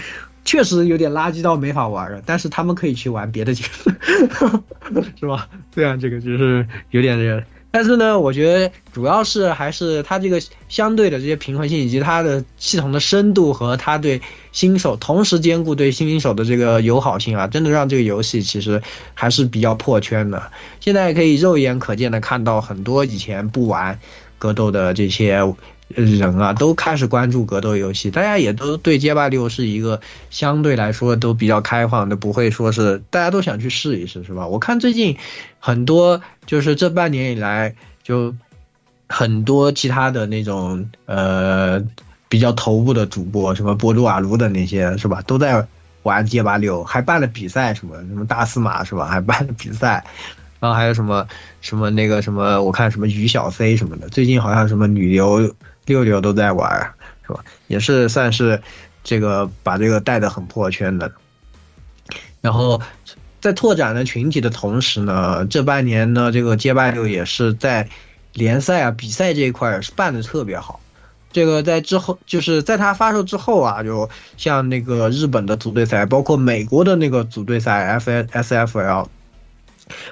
[0.47, 3.91] 确实有点垃圾到没法玩了，但是他们可以去玩别的角色，
[5.19, 5.49] 是吧？
[5.75, 7.43] 这样这个就是有点这，
[7.77, 14.19] 但是呢，我觉得主要是还是它这个相对的这些平衡性，以及它的系统的深度和它对
[14.51, 18.81] 新手同时兼顾对新手的这个友好性啊，真的让这个游戏其实
[19.13, 20.51] 还是比较破圈的。
[20.79, 23.99] 现在可以肉眼可见的看到很多以前不玩
[24.39, 25.43] 格斗的这些。
[25.87, 34.47] 人啊，都开始关注格斗游戏，大家也都对街霸六是一个相对来说都比较开放的，不会说是大家都想去试一试，是吧？
[34.47, 35.17] 我看最近
[35.59, 38.35] 很多就是这半年以来，就
[39.07, 41.81] 很多其他的那种呃
[42.27, 45.65] 比较头部的主播，什么波多瓦卢的那些是吧，都在
[46.03, 50.05] 玩街霸六，还办了比赛，什么什么大司马是吧，还办了比赛。
[50.59, 51.27] 然后还有什么
[51.61, 55.53] 什么那个什么，我看什么于小 C 什么的，最近好像什么女流
[55.87, 56.93] 六六都在玩，
[57.25, 57.43] 是吧？
[57.65, 58.61] 也是算是
[59.03, 61.11] 这个把这个带的很破圈的。
[62.41, 62.79] 然后
[63.41, 67.89] 在拓展了群体的同时呢，这半年呢，这个街霸六也是在
[68.33, 70.79] 联赛啊、比赛这一块是办的特别好。
[71.31, 79.09] 这个在之后，就是在它发售之后啊，就像那个日本的组队赛，包括美国的那个组队赛 F S F L。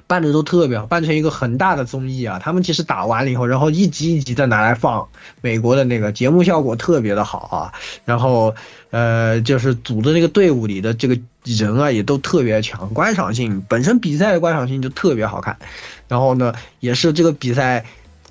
[0.07, 2.39] 办的都特别好，办成一个很大的综艺啊！
[2.39, 5.07] 他们其实打完了以后，然后一集一集的拿来放，
[5.41, 7.73] 美国的那个节目效果特别的好啊。
[8.05, 8.55] 然后，
[8.91, 15.57] 呃，就是组的那个队伍里的这个人啊，也都特别强，观赏性本身比赛的观赏性就特别好看。
[16.07, 17.86] 然后呢，也是这个比赛，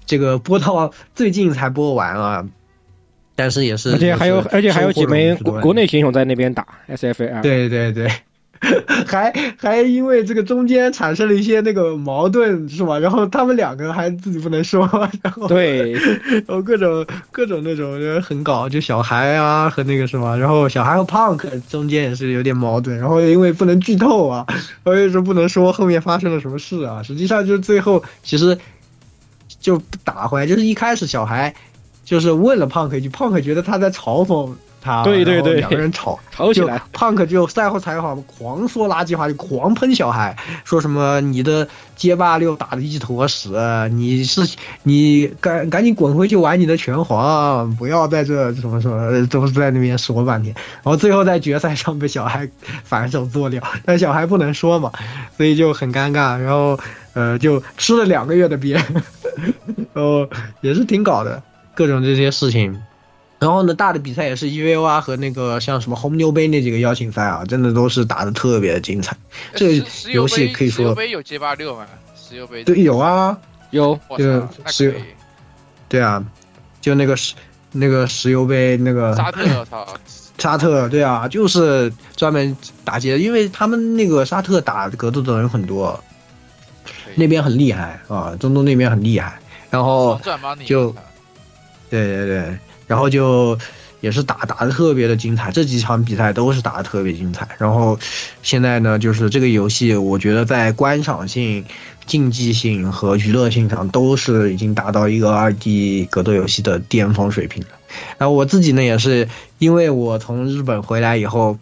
[0.07, 2.49] 这个播到最近才播完啊。
[3.37, 5.83] 但是也是，而且还有，而且还有几枚国国内。
[5.83, 7.43] 内选手在那边打 SFL。
[7.43, 8.09] 对对对，
[9.07, 12.99] 还还因为这个中间产生了一些那个矛盾，是吧？
[12.99, 14.89] 然后他们两个还自己不能说，
[15.23, 15.93] 然后对，
[16.47, 24.47] 然后各种各种那种就很搞，就小孩啊和那个什么，然后小孩和 Punk 中间也是有点矛盾，然后因为不能剧透啊，
[24.85, 27.03] 所以说不能说后面发生了什么事啊。
[27.03, 28.59] 实际上就是最后其实
[29.61, 31.55] 就打回来，就是一开始小孩
[32.05, 34.53] 就是问了 Punk 一句，Punk 觉得他在嘲讽。
[34.85, 35.55] 他对对对。
[35.55, 41.67] 两个人吵 吵起来，胖克就赛后采访狂说垃圾话，就狂喷小孩，说什么你的
[41.97, 43.49] 街霸六打的一坨屎，
[43.93, 44.43] 你是
[44.83, 52.47] 你赶赶紧滚回去玩你的拳皇，不要在这什么什么都是在那边说半天，然后最后在决赛上被小孩
[52.83, 54.93] 反手做掉，但小孩不能说嘛，
[55.37, 56.79] 所以就很尴尬，然后
[57.15, 58.75] 呃就吃了两个月的瘪，
[59.95, 60.29] 然后
[60.61, 61.43] 也是挺搞的，
[61.75, 62.77] 各种这些事情。
[63.45, 69.15] 然后呢，大的比赛也是 EVO 啊和那个像什么红牛杯那几个邀请赛啊，真的都是打的特别的精彩。
[69.55, 71.87] 这个游戏可以说石油杯有街霸六吗？
[72.17, 73.37] 石油杯对有啊，
[73.71, 74.01] 有。
[74.09, 74.93] 我这个操，那石油。
[75.91, 76.25] 对啊，
[76.81, 77.35] 就那个石
[77.71, 79.87] 那个石油杯那个沙特，我操，
[80.39, 86.03] 沙特，对啊，就是专门打劫，因为他们那个沙特打格斗的人很多，
[87.15, 89.39] 那边很厉害啊，中东那边很厉害，
[89.71, 90.19] 然后
[90.65, 90.91] 就
[91.91, 93.59] 对对对，然后就
[94.01, 97.49] 也是打打的特别的精彩，这几场比赛都是打的特别精彩。
[97.59, 97.99] 然后
[98.43, 101.65] 现在呢，就是这个游戏，我觉得在观赏性、
[102.07, 107.69] 竞技性和娱乐性上都是已经达到一个二 D 格斗游戏的巅峰水平了。
[108.19, 109.29] 然后我自己呢，也是
[109.59, 111.59] 因为我从日本回来以后，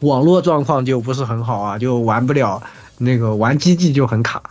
[0.00, 2.62] 网络状况就不是很好啊，就玩不了
[2.98, 4.42] 那个玩机技就很卡。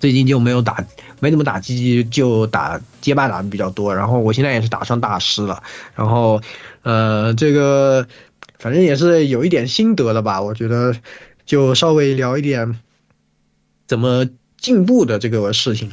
[0.00, 0.84] 最近就没有打，
[1.20, 3.94] 没怎么打机，就打街霸打的比较多。
[3.94, 5.62] 然后我现在也是打上大师了，
[5.94, 6.40] 然后，
[6.82, 8.06] 呃，这个
[8.58, 10.42] 反正也是有一点心得了吧？
[10.42, 10.96] 我觉得
[11.46, 12.80] 就稍微聊一点
[13.86, 14.26] 怎么
[14.58, 15.90] 进步的这个事情，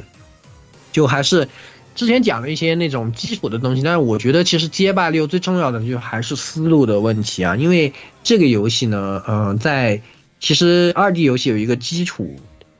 [0.92, 1.48] 就还是
[1.94, 10.00] 之前讲了一些那种基础的东西，但是我觉得其实街霸六最重要的就还是思路的问题啊，因为这个游戏呢，嗯、在
[10.40, 12.36] 其实二 D 游戏有一个基础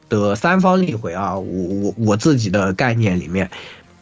[0.09, 3.51] 的三方立回啊，我我我自己的概念里面，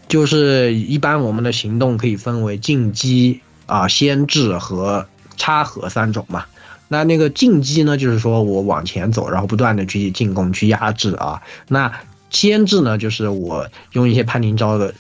[0.09, 6.45] 就是一般我们的行动可以分为进击啊、先制和插合三种嘛。
[6.89, 11.43] 那那个进击呢，就是说我往前走，然后不断的去进攻、去压制啊。
[11.67, 11.93] 那
[12.31, 14.95] 先制呢，就是我用一些判定招的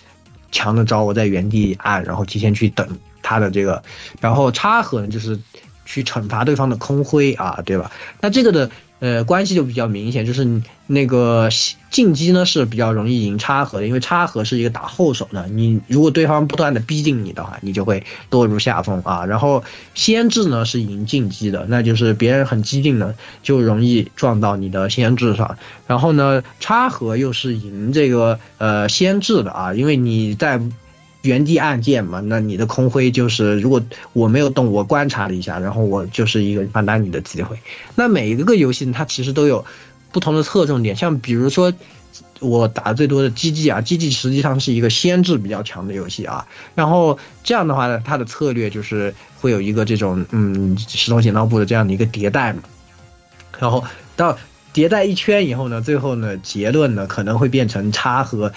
[0.50, 3.80] 强的招，我在原地按，然后提前去等他的这个，
[4.20, 5.38] 然后插合呢，就是
[5.84, 7.92] 去惩罚对方的空挥啊，对吧？
[8.20, 11.48] 那这个的呃关系就比较明显，就是你那个
[11.90, 19.26] 进击呢是比较容易赢插合的，因为插合是一个打后手的，你如果对方不断的逼近你的话，你就会落入下风啊。
[19.26, 25.58] 然后先制呢是赢进击的，那就是别人很激进呢，就容易撞到你的先制上。
[25.86, 30.60] 然后呢，插合又是赢这个呃先制的啊，因为你在
[31.26, 37.58] 原地按键嘛，那你的空挥就是如果我没有动，我观察了一下，然后我就是一个反打你的机会。
[37.94, 39.64] 那每一个游戏它其实都有
[40.12, 41.72] 不同的侧重点，像比如说
[42.40, 46.46] 我打的最多的 GG 啊，GG 实际上是一个先制比较强的游戏啊。
[46.74, 52.62] 然后这样的话呢，它的策略就是会有一个这种嗯石头剪刀布的这样的一个迭代嘛。
[53.58, 53.84] 然后
[54.16, 54.38] 到
[54.72, 58.52] 迭代一圈以后呢，最后呢结论呢可能会变成差和。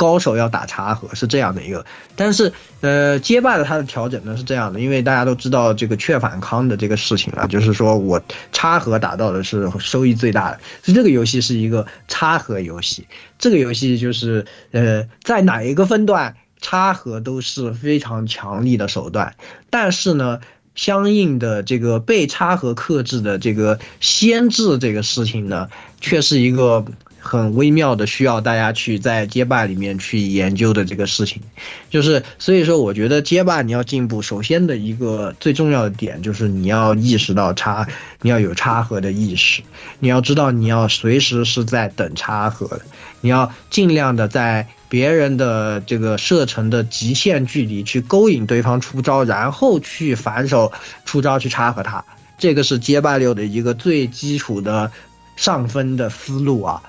[0.00, 1.84] 高手要打插合是这样的一个，
[2.16, 13.06] 但是呃，街霸的它的调整呢是这样的，因为大家都知道这个雀反康的这个事情啊，就是说我插合打到的是收益最大的，所以这个游戏是一个插合游戏。
[13.38, 19.34] 这个游戏就是呃，在哪一个分段插合都是非常强力的手段，
[19.68, 20.40] 但是呢，
[20.74, 25.68] 相应的这个被插合克制的这个先制这个事情呢，
[26.00, 26.86] 却是一个。
[27.20, 31.42] 很微妙的，需要大家去在街霸里面去研究的这个事情，
[31.90, 37.86] 就是所以说，我觉得街霸你要进步，首先的一个最重要的点就是你要意识到插，
[38.22, 39.62] 你要有插合的意识，
[39.98, 42.80] 你要知道你要随时是在等插合，
[43.20, 50.72] 你要尽量的在别人的这个射程的极限距离去勾引对方出招，然后去反手
[51.04, 52.04] 出招去插合他，
[52.38, 54.90] 这个是街霸六的一个最基础的
[55.36, 56.82] 上分的思路啊。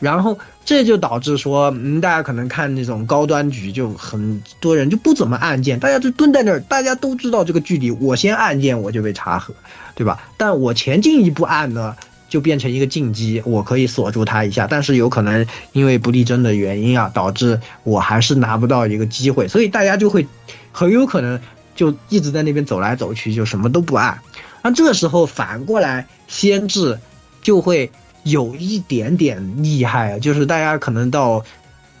[0.00, 9.52] 然后这就导致说，嗯，大家可能看那种高端局，就很多人就不怎么按键，大家就蹲在那儿，大家都知道这个距离，我先按键我就被查核，
[9.96, 10.20] 对吧？
[10.36, 11.96] 但我前进一步按呢，
[12.28, 20.28] 就变成一个进击，我可以锁住他一下，但是有可能因为不力争的原因啊，导致我还是拿不到一个机会，所以大家就会
[20.70, 21.40] 很有可能
[21.74, 24.20] 就一直在那边走来走去，就什么都不按。
[24.62, 27.00] 那这时候反过来先制
[27.42, 27.90] 就会。
[28.30, 31.44] 有一点点厉害，就是大家可能到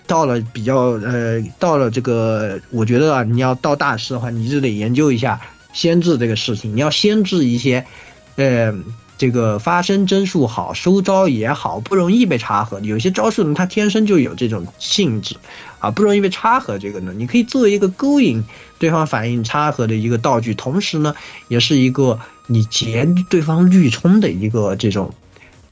[0.06, 5.40] 到了比较呃，到了这个，我觉得啊，你要到大师的话，你就得研究一下
[5.72, 6.74] 先制这个事情。
[6.74, 7.84] 你要先制一些，
[8.36, 8.74] 呃，
[9.16, 12.80] 这个发生帧数好，收招也好，不容易被插合。
[12.80, 15.36] 有些招数呢，它天生就有这种性质
[15.78, 16.78] 啊，不容易被插合。
[16.78, 18.44] 这个呢，你可以作为一个勾引
[18.78, 21.14] 对方反应插合的一个道具，同时呢，
[21.48, 25.12] 也是一个你截对方绿冲的一个这种。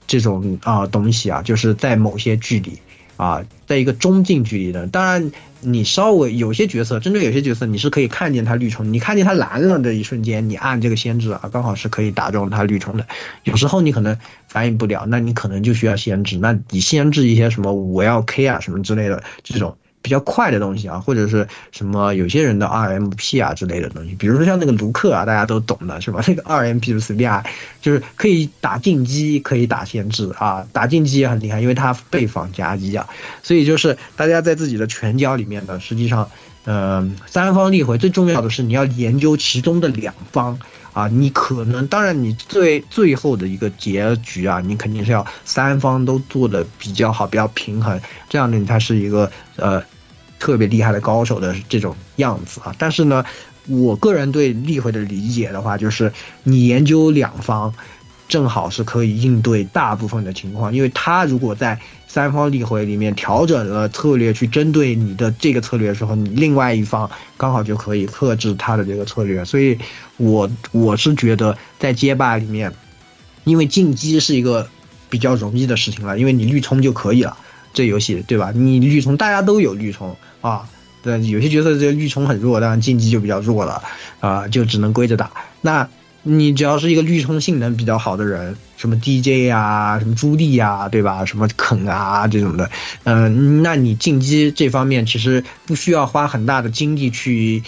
[0.07, 2.79] 这种啊东西啊，就是在某些距离
[3.17, 4.87] 啊，在一个中近距离的。
[4.87, 13.07] 当然，你稍微有些角色，针对有些角色，你是可以看见他绿虫，你看见他蓝了的一瞬间，你按这个先知啊，刚好是可以打中他绿虫的。
[13.45, 14.17] 有时候你可能
[14.49, 16.39] 反应不了，那你可能就需要先知。
[16.39, 19.77] 那你先知一些什么五要 K 啊什么之类的这种
[20.07, 26.23] 比较快的东西啊，或者是什么有些人的 RMP 啊之类的东西，比如说像那个卢克啊，大家都懂的是吧？
[26.29, 27.45] 那个 RMP 就随便啊，
[27.83, 33.09] 就是可以打进击，可以打限制啊，打进击也很厉害，因为它背防夹击啊，
[33.43, 36.31] 所以就是大家在自己的拳脚里面呢，实际上，
[36.67, 40.57] 嗯、三方立回最重要的是你要研究其中的两方。
[40.97, 48.01] 啊，你可能当然，你最最后的一个结局啊，你肯定是要三方都做的比较好，比较平衡，
[48.31, 49.83] 这样呢，你才是一个呃
[50.47, 52.73] 特别厉害的高手的这种样子啊。
[52.79, 53.25] 但是呢，
[53.67, 56.13] 我个人对例会的理解的话，就是
[56.45, 57.75] 你研究两方，
[58.29, 69.77] 正好是可以应对大部分的情况，因为他如果在三方例会里面调整了策略去针对你的这个策略的时候，你另外一方刚好就可以克制他的这个策略，所以
[70.17, 72.73] 我我是觉得在街霸里面，
[73.43, 74.69] 因为进击是一个
[75.11, 77.37] 比较容易的事情了，因为你绿冲就可以了，
[77.75, 78.51] 这游戏对吧？
[78.55, 80.17] 你绿冲大家都有绿冲
[80.47, 80.69] 啊，
[81.03, 83.83] 对，有些角色这个绿冲很弱，当然进击就比较弱了
[84.21, 85.31] 啊，就只能归着打。
[85.61, 85.89] 那
[86.23, 91.25] 你只要是一个绿冲性能比较好的人，什么 DJ 啊，什么朱莉啊，对吧？
[91.25, 92.71] 什么肯啊这种的，
[93.05, 97.63] 嗯、那你进击这方面其实不需要花很大的精力去，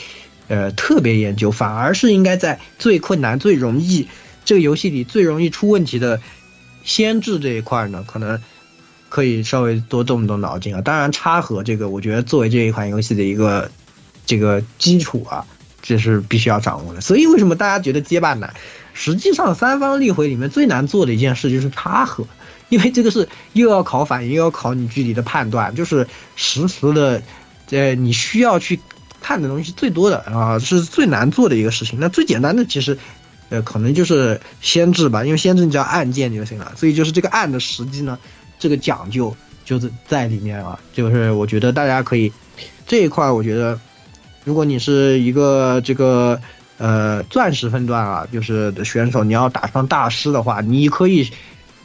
[0.49, 4.09] 呃，特别研究，反而是应该在最困难、最容易
[4.45, 6.21] 这个游戏里最容易出问题的
[6.85, 8.41] 先制这一块呢，可能
[9.09, 10.81] 可以稍微多动动脑筋啊。
[10.81, 13.71] 当然，插盒这个，我觉得作为这一款游戏的一个
[14.27, 15.45] 这个基础啊，
[15.83, 17.01] 这是必须要掌握的。
[17.01, 18.53] 所以为什么大家觉得街霸难？
[18.95, 22.27] 实际上，三方立回里面最难做的一件事就是插盒，
[22.69, 27.23] 因为这个是又要考反应，又要考你距离的判断，就是实时的，
[27.71, 28.81] 呃，你需要去
[29.21, 32.01] 看的东西最多的啊，是最难做的一个事情。
[32.01, 32.99] 那最简单的其实，
[33.51, 36.73] 呃，可能就是先制吧，因为先制你只要按键就行了。
[36.75, 38.19] 所以就是这个按的时机呢，
[38.59, 39.35] 这个讲究
[39.65, 40.79] 就是在里面啊。
[40.93, 42.33] 就是我觉得大家可以
[42.87, 43.79] 这一块，我觉得
[44.45, 46.41] 如果你是一个这个
[46.79, 51.31] 呃钻石分段啊，就是选手，你要打上大师的话，你可以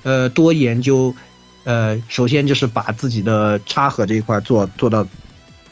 [0.03, 1.13] 呃多研究。
[1.65, 5.07] 呃，首先就是把自己的插合这一块做做到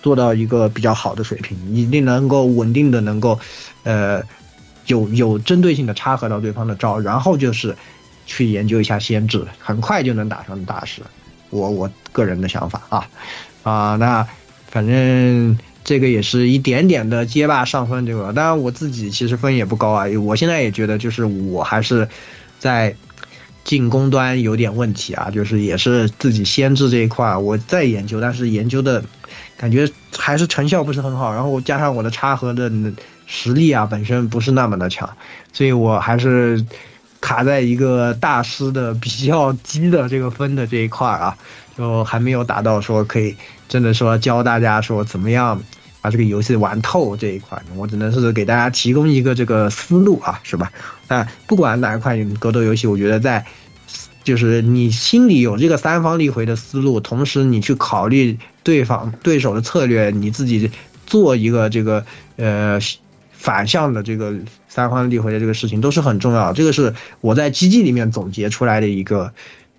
[0.02, 3.38] 做到一个比较好的水平，一定能够稳定的能够，
[3.84, 4.24] 呃，
[4.86, 7.76] 有有针对性的插合到对方的招，然后就是
[8.26, 11.02] 去研究一下先制，很快就能打上大师。
[11.50, 13.08] 我我个人的想法啊
[13.64, 14.28] 啊，那
[14.68, 22.08] 反正这个也是一点点的街霸上分这个，当然我自己其实分也不高啊，我现在也觉得就是我还是
[22.60, 22.96] 在。
[23.64, 29.04] 进攻端有点问题啊，就是也是自己先制这一块我在研究，但是研究的
[29.56, 32.72] 感觉还是成效不是很好，然后加上我的插盒的
[33.28, 35.08] 实力啊本身不是那么的强，
[35.54, 36.66] 所以我还是
[37.22, 41.38] 卡在一个大师的比较低的这个分的这一块啊，
[41.78, 43.36] 就还没有达到说可以
[43.70, 45.62] 真的说教大家说怎么样
[46.02, 50.72] 把这个游戏玩透这一块，我只能是给大家提供一个这个思路啊，是吧？
[51.08, 53.46] 那不管哪一款格斗游戏，我觉得在
[54.24, 60.72] 就是你心里有这个三方立回的思路，同时你去考虑对方对手的策略，你自己
[61.06, 62.04] 做一个这个
[62.38, 62.80] 呃
[63.32, 64.34] 反向的这个
[64.72, 66.54] 三方立回的这个事情，都是很重要。
[66.54, 69.34] 这个是我在 GG 里面总结出来的一个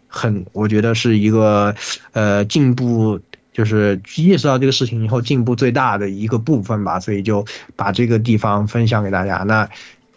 [0.07, 1.75] 很，我觉得是一个
[2.13, 3.21] 呃进步。
[3.55, 7.45] 就是意识到这个事情以后进步最大的一个部分吧，所以就
[7.77, 9.45] 把这个地方分享给大家。
[9.47, 9.69] 那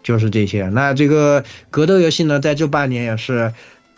[0.03, 0.69] 就是这些。
[0.69, 3.53] 那这个格斗游戏呢，在这半年也是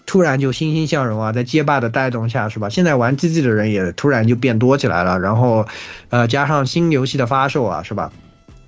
[0.07, 2.69] 突然就欣欣向荣啊，在街霸的带动下，是吧？
[2.69, 5.19] 现在玩 GG 的人也突然就变多起来了。
[5.19, 5.67] 然后，
[6.09, 8.11] 呃，加上新游戏的发售啊，是吧？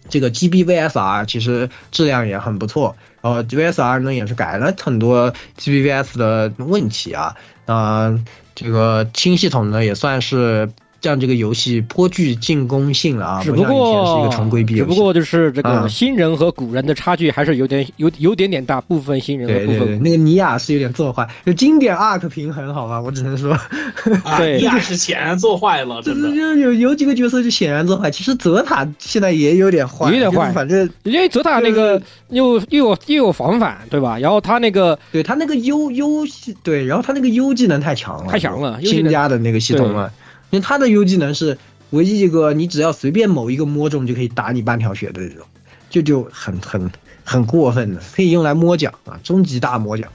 [0.10, 2.96] 这个 GBVSR 其实质量也很不错。
[3.22, 7.36] 然后 VSR 呢也是改了很多 GBVS 的问题啊，
[7.66, 8.20] 啊、
[8.56, 10.70] 这个新系统呢也算是
[11.02, 14.76] 让这个游戏颇具进攻性了啊，只不不像以前是一过个纯规避。
[14.76, 23.00] 只不过就是这个啊新人和古人的差距还是有点有有点点大，部分新人和部对对对，分那个尼亚是有点做坏，就经典 arc 平衡好吧？
[23.02, 23.52] 我只能说，
[24.24, 26.30] 啊，对尼亚是显然做坏了，就真的。
[26.36, 28.10] 就有有几个角色就显然做坏。
[28.12, 34.18] 其实泽塔现在也有点坏，有点坏反正因为泽塔那个又又有又有防反，对吧？
[34.20, 40.10] 然后他那个对他那个 U U 系对，然后他那个 U 技能太强了，太强了，新加的那个系统嘛，
[40.50, 41.58] 因为他的 U 技能是
[41.92, 45.46] 唯一一个你只要随便某一个摸中就可以打你半条血的这种，
[45.90, 46.90] 就就很很
[47.24, 50.10] 很过分的，可以用来摸奖啊，终极大摸奖。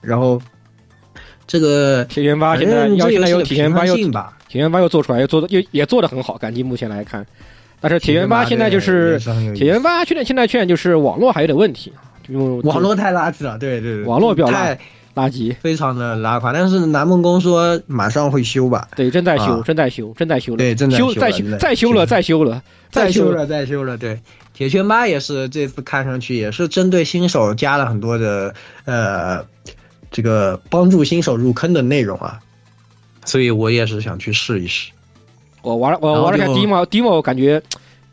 [0.00, 0.40] 然后
[1.46, 7.26] 这个铁拳八现在要现在铁拳八又吧，铁拳八又做出来，又做的又也做的很好，感觉目前来看。
[7.80, 9.18] 但是铁拳八现在就是
[9.54, 11.92] 铁拳八现在现在现在就是网络还有点问题，
[12.26, 14.80] 就网络太垃圾了，对对对，网络比较烂太
[15.14, 15.54] 垃圾。
[15.60, 16.52] 非常的拉垮。
[16.52, 20.58] 但是南梦宫说马上会修吧，对，正在修，啊正在修，正在修了。
[20.58, 23.96] 对正在修，再修，再修了，再修了，修再修了，再修了。
[23.96, 24.20] 对，
[24.52, 28.54] 铁拳八也是这次看上去也是针对新手加了很多的
[28.84, 29.44] 呃
[30.10, 32.40] 这个帮助新手入坑的内容啊，
[33.24, 34.90] 所以我也是想去试一试。
[35.62, 37.60] 我玩了，我玩了下 demo demo，感觉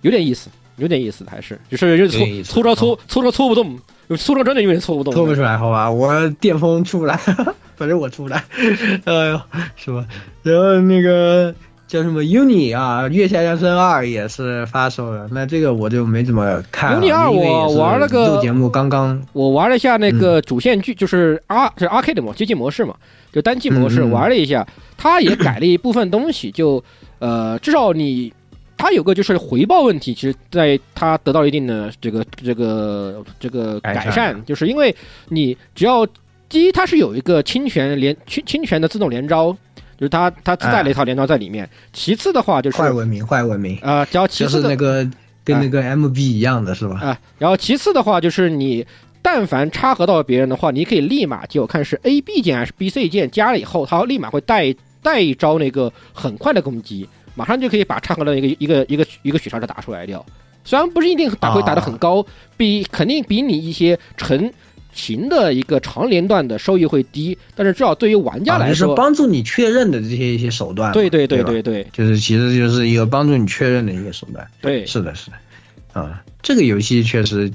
[0.01, 3.77] 有点意思，有点意思，还是就是有点有点意思搓搓着搓搓着搓不动，
[4.11, 5.13] 有搓着真的有点搓不动。
[5.13, 7.15] 搓不出来，好吧，我电风出不来，
[7.77, 8.43] 反正我出不来，
[9.05, 9.41] 哎呦，
[9.77, 10.05] 是吧？
[10.43, 11.55] 然后那个
[11.87, 16.99] 叫什么 Uni 啊，《月下降生二》也是发售了，那这个我就没怎么看了。
[16.99, 22.93] Uni 二我玩了个录节目刚刚我玩了一下那个主线剧，就是 R 是 arcade 模街机模式嘛，
[23.31, 26.83] 就单机模式玩了一下，它也改了一部分东西，就
[27.19, 28.33] 呃至少你。
[28.81, 34.93] 它有个就是回报问题，其实在它得到一定的这个这个这个改善，就是因为
[35.29, 36.03] 你只要
[36.49, 39.53] 第一，它是有一个侵权连侵侵权的自动连招，
[39.99, 41.69] 就是它它自带了一套连招在里面。
[41.93, 45.07] 其次的话就是坏文明，坏文明，啊，只要其就是次的那个
[45.43, 46.99] 跟那个 MB 一样的是吧？
[47.01, 48.83] 啊，然后其次的话就是你
[49.21, 54.73] 但凡插合到别人的话，你可以立马就看是 A B 键还是 B C 键加了以后，它立马会带
[55.03, 60.25] 带一招那个很快的攻击，马上就可以把插合的一个一个一个一个血杀者打出来掉。
[60.63, 62.23] 虽然不是一定打会打得很高，
[62.55, 64.51] 比肯定比你一些成
[64.93, 70.93] 型的一个长连段的收益会低，但是至少对于玩家啊就是来说，帮助你确认的这些一些手段嘛。
[70.93, 74.47] 对对对对对就是其实就是一个帮助你确认的一个手段。
[74.61, 77.51] 对，是的，是的，啊，这个游戏确实，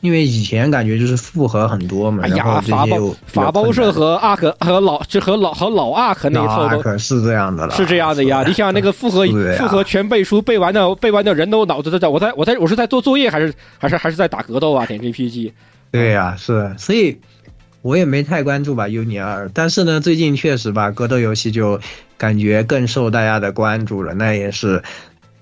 [0.00, 9.26] 因为以前感觉就是复合很多嘛，哎然后这些法包社和阿克和老就和老和老阿克那一套都可是这样的了，是这样的呀，你想那个复合
[9.58, 14.84] 复合全背书背完的背完的人都脑子都在，我在我在我是在做作业还是还是还是在打格斗啊？
[14.86, 15.52] 点 GPG
[15.90, 17.18] 对呀、是，所以
[17.82, 21.80] 我也没太关注吧 Uni 二，但是呢，最近确实吧，格斗游戏就
[22.18, 24.82] 感觉更受大家的关注了，那也是。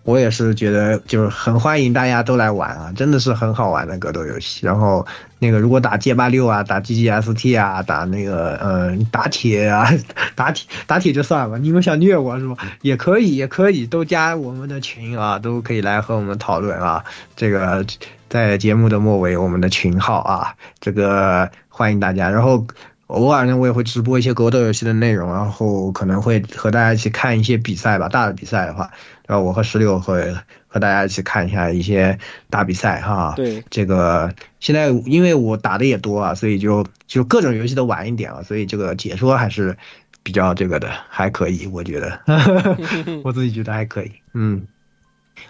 [0.05, 4.67] 我也是觉得，就是很欢迎大家都来玩啊，真的是很好玩的格斗游戏。
[4.67, 5.07] 然后
[5.39, 9.91] 那个如果打街霸六啊，打 GGST 啊，打那个嗯打铁啊，
[10.35, 12.57] 打 铁打铁就算了，你们想虐我是吧？
[12.83, 17.03] 也可以，也可以，都加我们的群啊，都可以来和我们讨论啊。
[17.35, 17.85] 这个
[18.29, 22.29] 在节目的末尾，我们的群号啊，这个欢迎大家。
[22.29, 22.67] 然后
[23.07, 28.91] 偶尔呢，我也会直播一些格斗游戏的内容，然后可能会和大家一起看一些比赛吧，大的比赛的话，
[29.27, 30.35] 然后我和石榴会
[30.67, 32.19] 和大家一起看一下一些
[32.51, 33.33] 大比赛哈。
[33.37, 39.77] 对，这个现在因为我打的也多啊，所以就就各种游戏都玩一点啊，所以这个解说还是
[40.23, 42.21] 比较这个的，还可以，我觉得，
[43.25, 44.67] 我自己觉得还可以，嗯。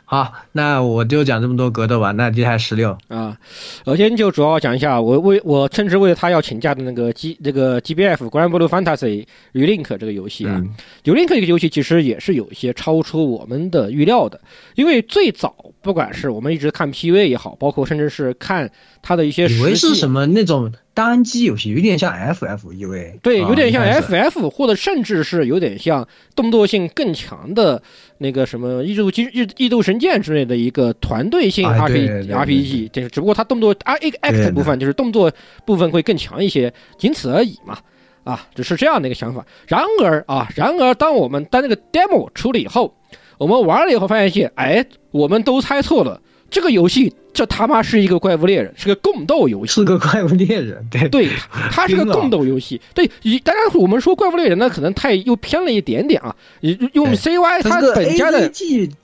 [0.04, 2.12] 好，那我就讲这么多格斗吧。
[2.12, 3.36] 那接下来十六，啊，
[3.84, 10.74] 首先就主要讲一下我为我称之为他要请假的那个 G 这个 GBF Grand Blue Fantasy Relink 这个游戏啊，嗯
[11.04, 14.40] Relink 这个游戏其实也是有一些超出我们的预料的，
[14.74, 18.70] 因为最早不管是我们一直看 PV 也好，包括甚至是看
[19.02, 27.82] 它的一些以为是什么那种单机游戏，有点像 FF，以为对，啊有点像 F F，或者甚至是有点像动作性更强的
[28.18, 35.30] 那个什么《异度金异异度神剑》之类的一个团队性哎 RPG、对对对 RPG，就是只不过它动作 R Act 部分就是动作
[35.66, 37.76] 部分会更强一些，仅此而已嘛。
[38.22, 39.44] 啊，只是这样的一个想法。
[39.66, 42.96] 然而啊，然而当我们当那个 demo 出了以后，
[43.36, 46.18] 我们玩了以后发现，哎，我们都猜错了，
[46.54, 49.72] 这个游戏这他妈是一个怪物猎人，是个共斗游戏。
[49.72, 51.28] 是个怪物猎人，对对，
[51.72, 52.80] 它是个共斗游戏。
[52.94, 56.32] 对，以当然我们说怪物猎人呢，可能太又偏了一点点啊。
[56.60, 58.48] 你用 CY 它本家的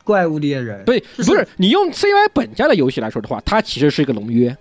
[0.05, 4.57] 怪物猎人，对，不是你用 CY 本家的游戏来说的话，它其实是一个龙约，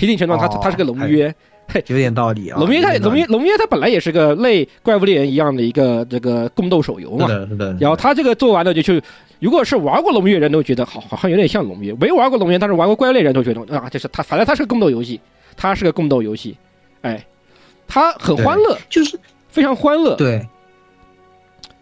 [0.00, 1.32] 一定程度上它哦它是个龙约。
[1.86, 2.58] 有点道理啊。
[2.58, 7.26] 龙约它龙约龙约它本来也是个类怪物猎人一样的一个这个共斗手游嘛。
[7.28, 7.78] 是的，是。
[7.80, 9.02] 然后他这个做完了就去，
[9.40, 15.20] 如果是玩过龙约人都觉得好，好像有点像龙约；没玩过龙约，但是玩过怪物猎人都觉得啊，就是他，反正它是个共斗游戏，
[15.56, 16.56] 它是个共斗游戏，
[17.02, 17.26] 哎，
[17.86, 19.18] 它很欢乐，就是
[19.48, 20.46] 非常欢乐，对，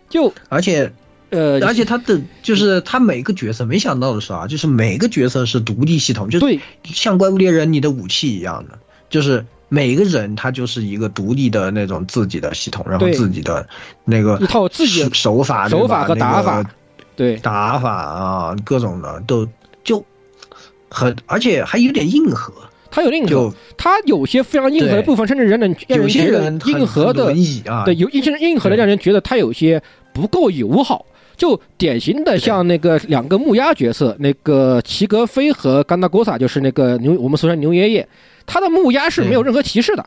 [0.09, 0.93] 就而且
[1.31, 8.78] 呃，而且他的就是他每个角色，没想到的是啊，就是每个角色是独立系统，就对像怪物猎人你的武器一样的，
[9.10, 13.68] 就是每个人他就是一个独立的那种自己的系统，然后自己的
[14.05, 16.56] 那个一套自己的手手法、手法和打法。
[16.56, 16.70] 那个
[17.16, 17.36] 对。
[17.38, 19.48] 打法啊，各种的都
[19.82, 20.05] 就
[20.88, 22.52] 很，而且还有点硬核，
[22.90, 27.34] 他有硬核就，它有些非常硬核的部分，甚至让人让有些人觉得硬核的
[27.66, 29.82] 啊，对，有一些硬核的让人觉得他有些
[30.12, 31.05] 不够友好。
[31.36, 38.08] 就典型的像那个两个木鸭角色，那个齐格飞和甘达郭萨，就是那个牛，我们俗称牛爷爷，
[38.46, 40.06] 他的木鸭是没有任何提示的，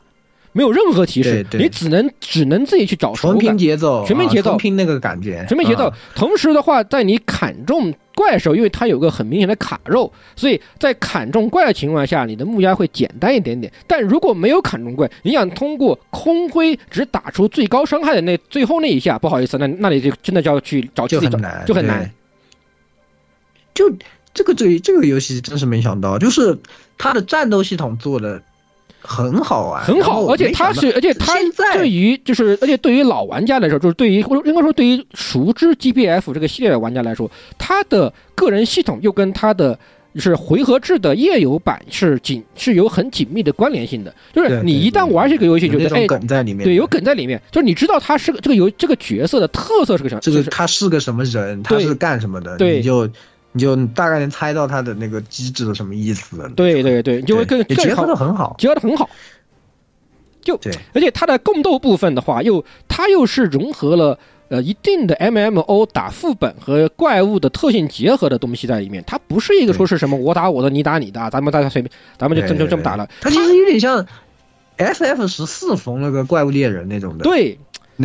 [0.52, 3.56] 没有任何提示，对对你只能只能自己去找手纯拼。
[3.56, 5.96] 节奏，啊全拼节奏纯拼那个感觉，全面节奏啊。
[6.14, 13.72] 同时的话，在你砍中怪的时候，因为它有个很明显的卡肉，所以在砍中怪的情况下，你的木压会简单一点点。
[13.86, 22.10] 但如果没有砍中怪，你想通过空挥只打出最高伤害的那最后那一下，不好意思，那那你就真的就要去找自己找就很难，就很难。
[23.72, 23.90] 就
[24.34, 26.58] 这个这这个游戏真是没想到，就是
[26.98, 28.42] 它的战斗系统做的
[29.00, 31.34] 很好玩，很好，而且它是，而且它
[31.72, 39.78] 对于就是，而且对于老玩家来说，就是对于应该说对于熟知 GBF 这个系列的玩家来说，它的个人系统又跟它的
[40.14, 44.12] 就是回合制的页游版是紧是有很紧密的关联性的。
[44.32, 53.08] 就是你一旦玩这个游戏，就那种觉得哎，梗在里面，对，有梗在里面，就是你知道他是个这个游这个角色的特色是个什么，这个就是他是个什么人，他是干什么的，对你就
[53.52, 56.48] 你就大概能猜到它的那个机制的什么意思了。
[56.50, 59.08] 对对对，就会更也结合的很好，结合的很好。
[60.42, 64.18] 就对，而且它的共斗部分的话，又它又是融合了
[64.48, 69.04] 呃一定的 MMO 打副本和怪物的特性结合的东西在里面。
[69.06, 73.06] 它不是一个说是什么我打我的，你打你的，咱们大家随便，咱们就这么就这么打了。
[73.20, 74.06] 它其实有点像
[74.78, 77.58] FF 十四逢那个怪物猎人那种的，对，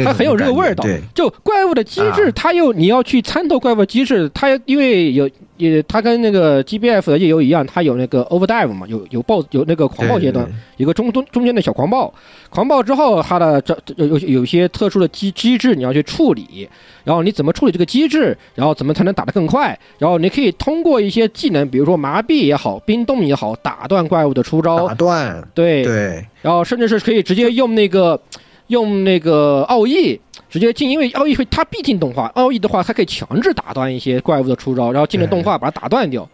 [0.03, 0.83] 它很有这个味儿道。
[1.13, 12.13] 就怪物的机制啊，它又你要去参透怪物机制，它因为有也它跟那个 GBF 的夜游一样，它有那个 overdrive 嘛，有有暴有那个狂暴阶段对，对有个中中中间的小狂暴，
[12.49, 16.67] 狂暴之后它的这这有有有些特殊的机机制你要去处理，
[17.05, 26.25] 然后你怎么处理这个机制，然后怎么才能打得更快，然后你可以通过一些技能，比如说麻痹也好，冰冻也好，打断怪物的出招打，断，对，对。
[26.41, 28.19] 然后甚至是可以直接用那个
[28.67, 30.19] 用那个奥义
[30.49, 36.27] 直接进，因为奥义会它必进动画，奥义的话它可以强制打断一些怪物的出招，然后进了动画把它打断掉。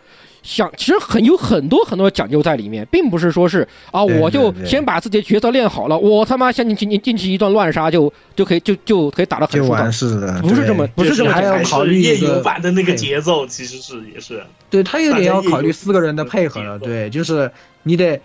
[0.43, 9.83] 想其实很有很多很多讲究在里面，并不是说是啊，我就先把自己的角色练好了，我他妈先进进进去一段乱杀就就可以就就可以打得很就舒畅。
[9.83, 17.51] 完事了，不是这么不是这么还要考虑夜一个游版的那个节奏，其实是也是对他有点要考虑四个人的配合了，对，就是
[17.83, 18.19] 你得。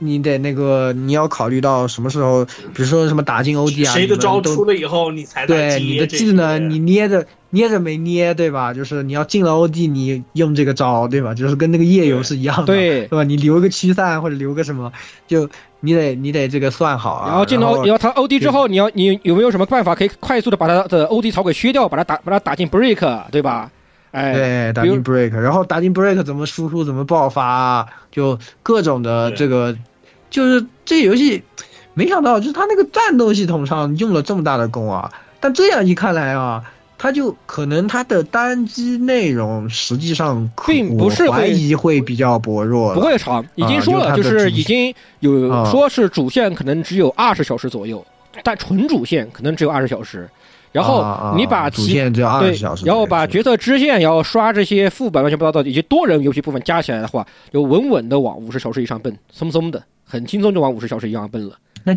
[0.00, 8.74] 你得那个，你要考虑到什么时候，比如说什么打进欧 d 啊，谁的招出了以后，你才对你的技能，你捏着捏着没捏，对吧？
[8.74, 11.34] 就是你要进了欧 d，你用这个招，对吧？
[11.34, 13.22] 就是跟那个夜游是一样的，对对吧？
[13.22, 14.92] 你留个驱散或者留个什么，
[15.28, 15.48] 就
[15.80, 17.28] 你得你得这个算好啊。
[17.28, 23.70] 然后进到然你要他 OD 之后，你要你有没有什么办法可以快速的把他的 OD 槽给削掉，把他打把他打进 break，对吧？
[24.12, 29.76] 哎，对，打进 break，然后打进 break 怎么输出，怎么爆发啊，就各种的这个，
[30.30, 31.42] 就是这游戏，
[31.94, 35.12] 没想到就是它那个战斗系统上用了这么大的功啊。
[35.40, 36.62] 但这样一看来啊，
[36.96, 48.04] 它就可能它的单机内容实际上并不是怀会疑会比较薄弱，不会长，已经说了，啊就就是已经有啊说是主线可能只有二十小时左右，
[48.44, 50.28] 但纯主线可能只有二十小时。
[50.72, 61.56] 然后你把主线只有二对十小时，，然后把角色支线，然后刷这些副本乱七八糟的以及多人游戏部分加起来的话，就稳稳的往五十小时以上奔，松松的，很轻松就往五十小时以上奔了。
[61.82, 61.92] 那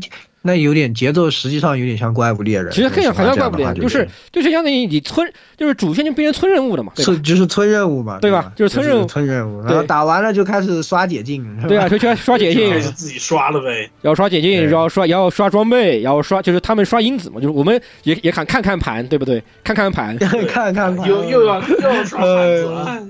[0.52, 2.70] 有点节奏，实际上有点像怪物猎人。
[2.72, 5.26] 其实更像很像怪物猎人，就是就是相当于你村，
[5.56, 7.06] 就是主线就变成村任务了嘛，对吧？
[7.06, 8.52] 村就是村任务嘛，对吧吧？
[8.56, 13.90] 就是村任务村任务，然对后打完了就开始刷解禁，对啊，就去刷解禁， 就是自己刷了呗。
[14.02, 19.42] 然后刷解禁，然后刷，然后刷装备，然后刷就是他们刷因子嘛，就是我们也也看看看盘，对不对？
[19.64, 20.18] 看看盘，
[20.48, 23.08] 看看盘，又又要又要刷盘子了。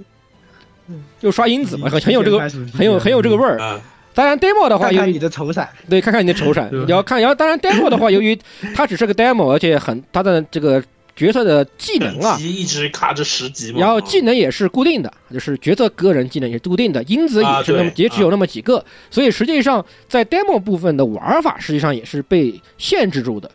[1.19, 2.37] 就刷因子嘛，很很有这个
[2.77, 3.79] 很有很有这个味儿。
[4.13, 8.37] 啊，当然 demo 的话，由于看看你的丑闪，对看看你的丑闪你要，看，然后当然 demo 的话，由于
[8.75, 10.83] 它只是个 demo，而且很它的这个
[11.15, 13.79] 角色的技能啊一直卡着十级嘛。
[13.79, 23.49] 然后技能也是固定的，就是角色个人技能也是固定的，因子也是那么、啊也只有那么几个，所以实际上在 demo 部分的玩法实际上也是被限制住的。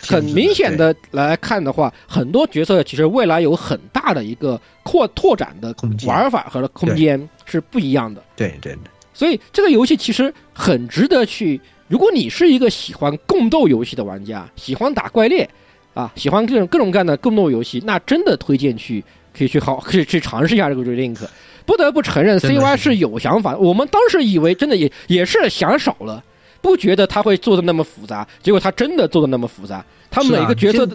[0.00, 6.08] 很明显的来看的话，很多角色其实未来有很大的一个扩拓展的空间。
[6.08, 8.22] 玩法和空间是不一样的。
[8.36, 8.78] 对对对，
[9.18, 11.60] 所以这个游戏其实很值得去。
[11.88, 15.50] 如果你是一个喜欢共斗游戏的玩家，喜欢打怪猎
[15.92, 19.04] 啊，喜欢各种各种各样的共斗游戏，那真的推荐去
[19.36, 21.18] 可以去好可以去尝试一下这个 Relink。
[21.66, 23.56] 不得不承认，CY 是是有想法。
[23.56, 26.22] 我们当时以为真的也也是想少了，
[26.60, 29.84] 不觉得他会做的那么复杂，结果他真的做的那么复杂。
[30.10, 30.94] 他每个角色的、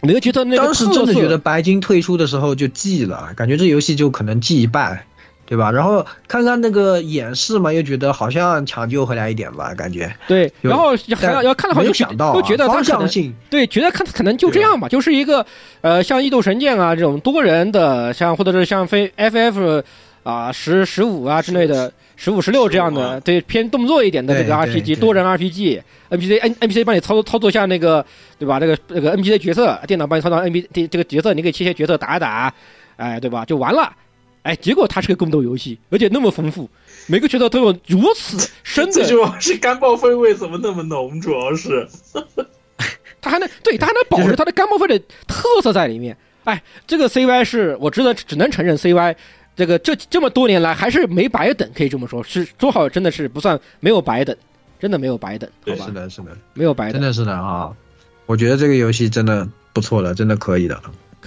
[0.00, 5.04] 每个角色那个当时真的觉得白金退出的时候就记了，感觉这游戏就可能记一半，
[5.48, 5.70] 对吧？
[5.72, 10.14] 然后看看那个演示嘛，又觉得好像抢救回来一点吧，感觉。
[10.26, 15.44] 对，然后还要要看的话没就有想到、啊、都觉得他方可能向性，对，觉得看可能就这样吧，就是一个
[15.80, 19.82] 呃，像《异度神剑》啊这种多人的，像或者是像非 FF
[20.22, 28.04] 啊、啊十十五啊之类的，十五十六这样的，对偏动作一点的这个 RPG 多人 RPG，NPC N NPC 帮你操作操作下那个
[28.38, 28.58] 对吧？
[28.60, 32.52] 那个那个 NPC 角色，电脑帮你操作 NPC 这个角色，你可以切切角色打一打，
[32.96, 33.46] 哎，对吧？
[33.46, 33.90] 就完了。
[34.48, 36.70] 哎，结果它是个宫斗游戏，而且那么丰富，
[37.06, 41.20] 每个角色都有如此深的，这主要是干爆风味怎么那么浓？
[41.20, 41.86] 主要是
[43.20, 46.16] 它还能对它还能保持它的干报废的特色在里面。
[46.44, 49.14] 哎，这个 CY 是我只能只能承认 CY
[49.54, 54.34] 这个这这么多年来还是没白等，可以这么说，是说好真的是不算没有白等，
[54.80, 55.92] 真的没有白等，好吧是？
[55.92, 57.70] 的，是的，没有白等，真的是的啊！
[58.24, 60.80] 我觉得这个游戏真的不错的，真的可以的，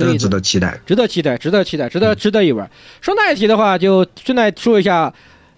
[0.06, 0.80] 可以的真的值得期待。
[0.86, 2.69] 值得期待，值得期待，值得值得一玩。
[3.02, 5.14] 顺带一提的话，就顺带说一下，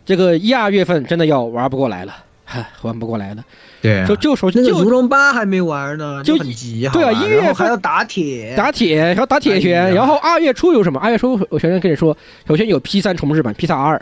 [0.05, 2.13] 这个一二月份真的要玩不过来了，
[2.45, 3.43] 嗨，玩不过来了。
[3.81, 10.97] 对啊就就说就那个如龙八还没玩呢，就很急，对啊一月份还要打铁，打铁，然后打铁哎拳，呀然后二月初有什么？
[11.01, 12.15] 二月初我首先跟你说，
[12.47, 14.01] 首先有 P 三重置版，P 三 R，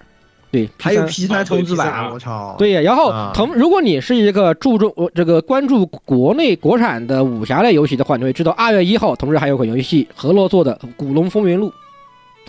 [0.51, 2.55] 对，还有 P3 P 三重置版，啊我操！
[2.57, 11.71] 对，然后啊同，如果你是一个注重我这个关注国内国产的武侠类游戏的话，你会知道二月一号同时还有款游戏河洛做的《古龙风云录》，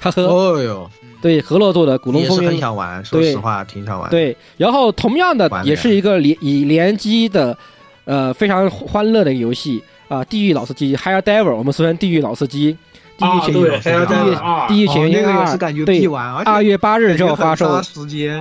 [0.03, 0.91] 呵呵，哦哟，
[1.23, 2.57] 对，河洛做的《古龙也是很风云录》。
[2.61, 7.57] 想玩，说对实话挺想玩。，对，然后同样的也是一个联以联机的，
[8.05, 12.77] 呃，非常欢乐的游戏啊，地狱老司机 Higher Devil，我们俗称地狱老司机，
[13.23, 16.05] 地狱啊，潜对，还有地狱啊，地狱潜哦，那个也源二是感觉对
[16.45, 17.81] 二月八日就要发售。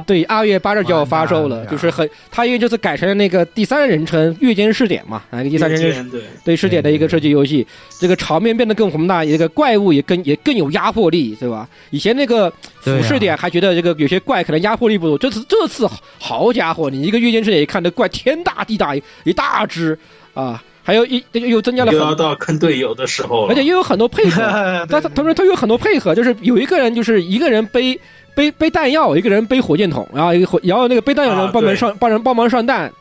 [0.06, 7.66] 对，二月八日就要发售了，就是很，它因为就是改成了那个第三人称月间试点嘛，啊，第三人称对，对试点的一个射击游戏，
[8.00, 11.68] 这个场面变得更宏大，一个怪物也更也更有压迫力，对吧？
[11.90, 12.52] 以前那个
[12.82, 19.98] 俯视点还觉得这个有些怪可能压迫力不足，这次这次好好家伙，你一个月间试点一看，那怪天大地大一一大只
[20.34, 24.42] 啊，还有一又增加了又要，到坑队友的时候了，而且又有很多配合，
[24.90, 28.00] 但 他同时他有很多配合，就是有一个人就是一个人背
[28.34, 32.92] 背背弹药，一个人背火箭筒，然后一个火，然后那个背弹药人帮忙上帮人帮忙上弹，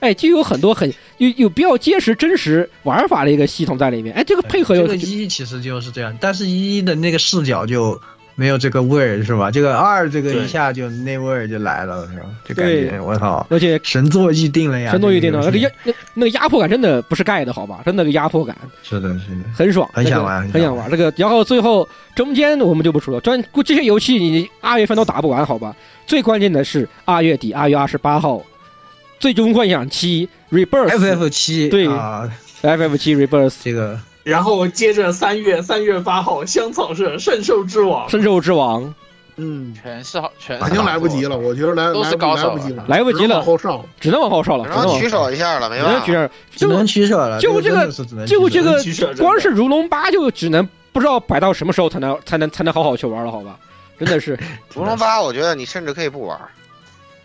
[0.00, 8.00] 哎，就有很多很有有比较结实真实玩法的一个系统在里面，哎，这个配合这又个一其实就是这样，但是一的那个视角就
[8.40, 9.50] 没有这个味儿，是吧？
[9.50, 12.24] 这个二这个一下就那味儿就来了，是吧？
[12.42, 14.92] 就感觉我操，而且神作预定了呀！
[14.92, 17.82] 神作预定了，那个压那那个压迫感真的不是盖的好吧？
[17.84, 20.90] 真的个压迫感是的，是的，很爽，很想玩很想很想玩。
[20.90, 21.86] 这个，然后最后
[22.16, 25.76] 中间我们就不说了，专这些游戏你二月份都打不完好吧？
[26.06, 28.36] 最关键的是二月底，二月二十八号，
[29.18, 32.26] 《最终幻想七 Rebirth》FF 七对啊
[32.62, 34.00] ，FF 七 Rebirth 这个
[34.30, 38.94] 然后接着三月三月八号，香草是圣兽之王，圣兽之王
[39.36, 43.84] 嗯，全是好，全是已经来不及了，我觉得来都是来高手来不及了，来不及了只能往后上。
[43.98, 46.34] 只能往后稍了，只能往然后取舍一下了，没只能取办法。
[46.54, 47.90] 只能取舍了，就这个
[48.26, 53.58] 就这个光是如龙八就只能不知道摆到什么时候才能才能才能好好去玩了，好吧？
[53.98, 54.38] 真的是，
[54.74, 56.38] 如龙八，我觉得你甚至可以不玩。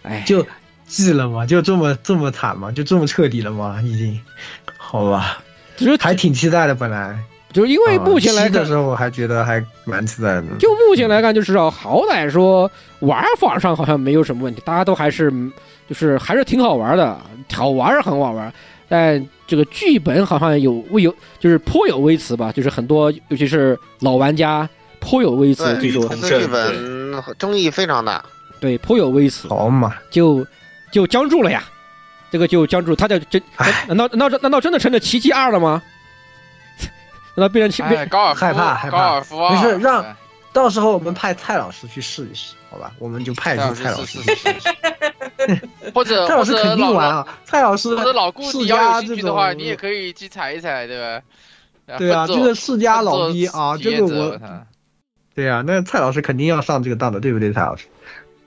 [0.04, 0.46] 哎，就
[0.88, 1.46] 记了吗？
[1.46, 2.72] 就这么这么惨吗？
[2.72, 3.82] 就这么彻底了吗？
[3.84, 4.22] 已经，
[4.78, 5.44] 好吧，
[5.76, 7.18] 只是还挺期待的，本来。
[7.54, 10.44] 就是因为目前来看的时，候我还觉得还蛮期待的。
[10.60, 12.70] 就目前来看，就是说好歹说
[13.00, 15.32] 玩法上好像没有什么问题，大家都还是
[15.88, 17.18] 就是还是挺好玩的，
[17.54, 18.54] 好玩是很好玩，
[18.90, 24.68] 但这个剧本好像有未有就是颇有微词吧，就是很多尤其是老玩家
[25.00, 28.22] 颇有微词，对据说同这个剧本争议非常大。
[28.60, 30.46] 对颇有微词，好嘛，就
[30.92, 31.64] 就僵住了呀，
[32.36, 35.82] 这个就僵住，他就真唉难道难道难道真的成了奇迹二了吗？
[37.34, 40.14] 难道变成奇迹哎，高尔夫，害怕害怕高尔夫啊，没事让哎
[40.52, 42.92] 到时候我们派蔡老师去试一试，好吧？
[43.00, 44.70] 我们就派出蔡老师去试一试。
[45.94, 51.22] 或者蔡老师肯定玩啊，蔡老师或者老顾世你要家这有兴趣的话，种你也可以去踩一踩，对吧？
[51.98, 54.38] 对啊，这个世家老奋斗逼啊，体这个我
[55.34, 57.86] 对啊，那蔡老师肯定要上这个当的，对不对，蔡老师？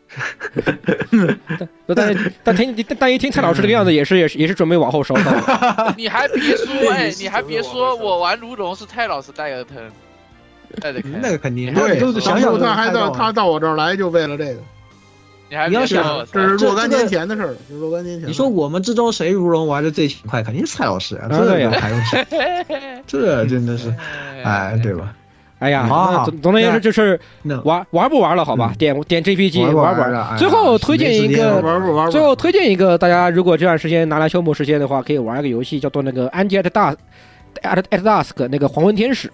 [1.94, 5.94] 但是但听但但一听蔡老师这个样子，也是也是也是准备往后稍的。
[5.96, 9.76] 你还别说， 哎，你还别说，我玩卢龙是蔡老师带的坑，
[10.80, 14.60] 带的坑，那个肯定，对，都是想想他还到到他到我这儿来就为了这个，
[15.50, 18.28] 你还你要想，这是若干年前的事儿了，这是若干年前。
[18.28, 22.24] 你说我们之中谁如龙玩的最勤快，肯定是蔡老师啊，这对呀个还用想？
[23.06, 23.94] 这真的是，
[24.42, 25.14] 哎，对吧？
[25.58, 25.88] 哎呀，
[26.24, 27.18] 总总而言之就是
[27.64, 28.72] 玩玩不玩了，好吧？
[28.78, 31.60] 点点 GPG 玩不玩不玩了最后推荐一个？
[32.10, 36.94] 最后推荐一个，大家如果这段时间拿来消磨时间的话，可以玩一个游戏，叫做那个《Angie at dusk》
[37.62, 39.28] at at dusk 那个黄昏天使，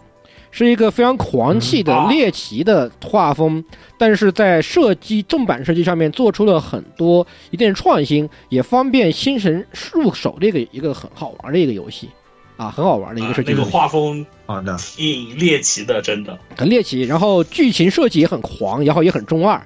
[0.51, 3.63] 是一个非常狂气的猎奇的画风，
[3.99, 12.09] 但是在射击正版射击上面做出了很多一定创新，也方便新人入手的一个一个很好玩的一个游戏。
[12.57, 16.39] 啊，很好玩的一个射击那个，画风好的，挺猎奇的，真的。
[16.57, 19.57] 很猎奇，然后剧情设计也很狂，然后也很中二，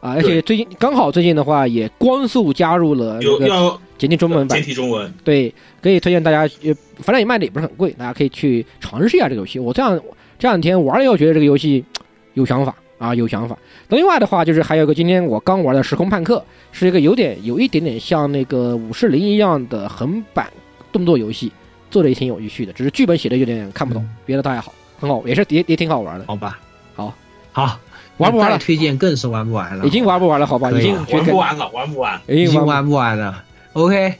[0.00, 9.58] 啊，而且最近刚好最近的话也光速加入了这个有要简体中文版简，体中文，对，可以推荐大家，呃，反正也卖的也不是很贵，大家可以去尝试一下这个游戏。
[9.60, 10.00] 我这样
[10.38, 11.84] 这两天玩了以后，觉得这个游戏
[12.32, 13.56] 有想法啊，有想法。
[13.88, 16.38] 那另外的话，就是还有一个今天我刚玩的《时空叛客》，
[16.72, 20.52] 是一个有点有一点点像那个武士零一样的横版
[20.90, 21.52] 动作游戏，
[21.94, 26.24] 做的也挺有趣的，只是剧本写的有点看不懂，别的倒还好，很好，也是也也挺好玩的。
[26.26, 26.58] 好吧，
[26.96, 27.14] 好，
[27.52, 27.78] 好，
[28.16, 30.44] 玩不玩了推荐更是玩不完了，已经玩不玩了？
[30.44, 32.20] 好吧，已经玩不完了，玩不完。
[32.26, 33.44] 已经玩已经玩不完了。
[33.74, 34.14] OK，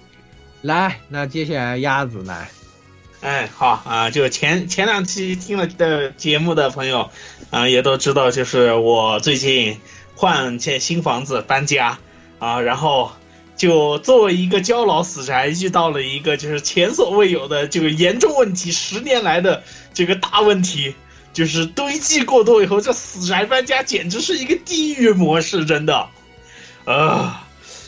[0.62, 2.48] 来，那接下来鸭子来，
[3.22, 7.10] 哎，好啊，就前前两期听了的节目的朋友，
[7.50, 9.80] 啊、也都知道，就是我最近
[10.14, 11.98] 换建新房子搬家
[12.38, 13.10] 啊，然后
[13.64, 19.62] 就作为一个交老死宅，遇到了一个就是前所未有的这个严重问题，十年来的
[19.94, 20.94] 这个大问题，
[21.32, 26.08] 就是堆积过多以后，这死宅搬家简直是一个地狱模式，真的，
[26.84, 27.32] 呃，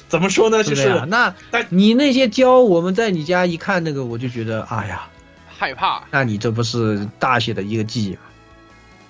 [0.09, 0.65] 怎么说呢？
[0.65, 1.05] 就是？
[1.09, 5.07] 那但你那些胶，我们在你家一看那个，我就觉得，哎呀，
[5.47, 8.19] 害怕，那你这不是大写的一个记吗？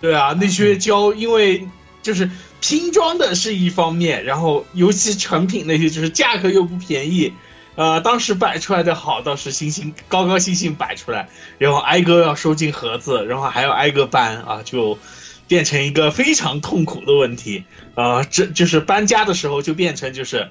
[0.01, 1.69] 对啊，那些胶因为
[2.03, 2.29] 就是
[2.61, 7.33] 拼装的是一方面，然后尤其成品那些就是价格又不便宜，
[7.75, 11.29] 呃，当时摆出来的好倒是星星高高兴兴摆出来，
[11.59, 14.99] 然后挨个要收进盒子，然后还要挨个搬啊，就
[15.47, 17.65] 变成一个非常痛苦的问题
[17.95, 20.51] 啊、这就是搬家的时候就变成就是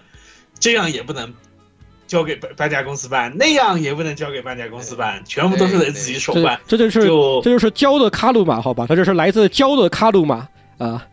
[0.60, 1.34] 这样也不能。
[2.08, 6.62] 交给搬搬家公司搬，那样也不能交给搬家公司搬，全部都是得自己手这办。
[6.68, 8.86] 这就是就这就是胶的卡路马，好吧？
[8.88, 11.04] 它就是来自胶的卡路马啊，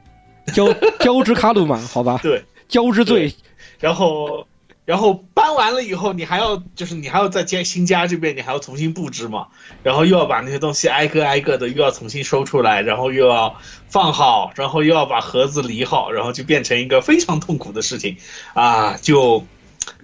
[0.55, 2.19] 胶胶之卡路马，好吧？
[2.23, 3.35] 对，交之最，
[3.79, 4.47] 然后，
[4.85, 9.47] 然后搬完了以后，你还要就是你还要在家新家这边，你还要重新布置嘛，
[9.83, 13.57] 然后又要把那些东西挨个挨个的又要重新收出来，然后又要
[13.89, 18.17] 放好，然后又要把盒子理好，然后就变成一个非常痛苦的事情
[18.55, 18.97] 啊！
[19.01, 19.47] 就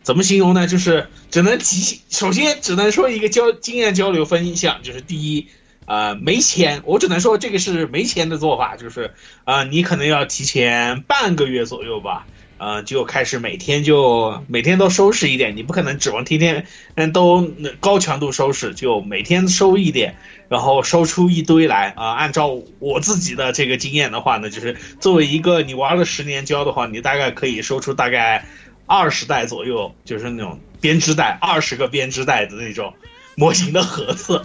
[0.02, 0.66] 怎么形容呢？
[0.66, 5.48] 就是只能提，首先只能说一个交经验交流分享，就是第一。
[5.88, 12.26] 呃，没钱，我只能说这个是没钱的做法，就是，呃，你可能要提前半个月左右吧，
[12.58, 17.50] 呃，就开始每天就每天都收拾一点，你不可能指望天天嗯都
[17.80, 20.16] 高强度收拾，就每天收一点，
[20.50, 28.44] 然后收出一堆来啊、按照我自己的这个经验的话呢，就是作为一个你玩了十年胶的话，你大概可以收出大概
[28.84, 32.92] 二十袋左右，就是那种编织袋，二十个编织袋的那种
[33.36, 34.42] 模型的盒子。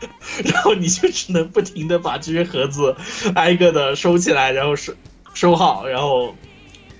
[0.44, 2.94] 然后你就只能不停的把这些盒子
[3.34, 4.92] 挨个的收起来，然后收
[5.34, 6.34] 收好，然后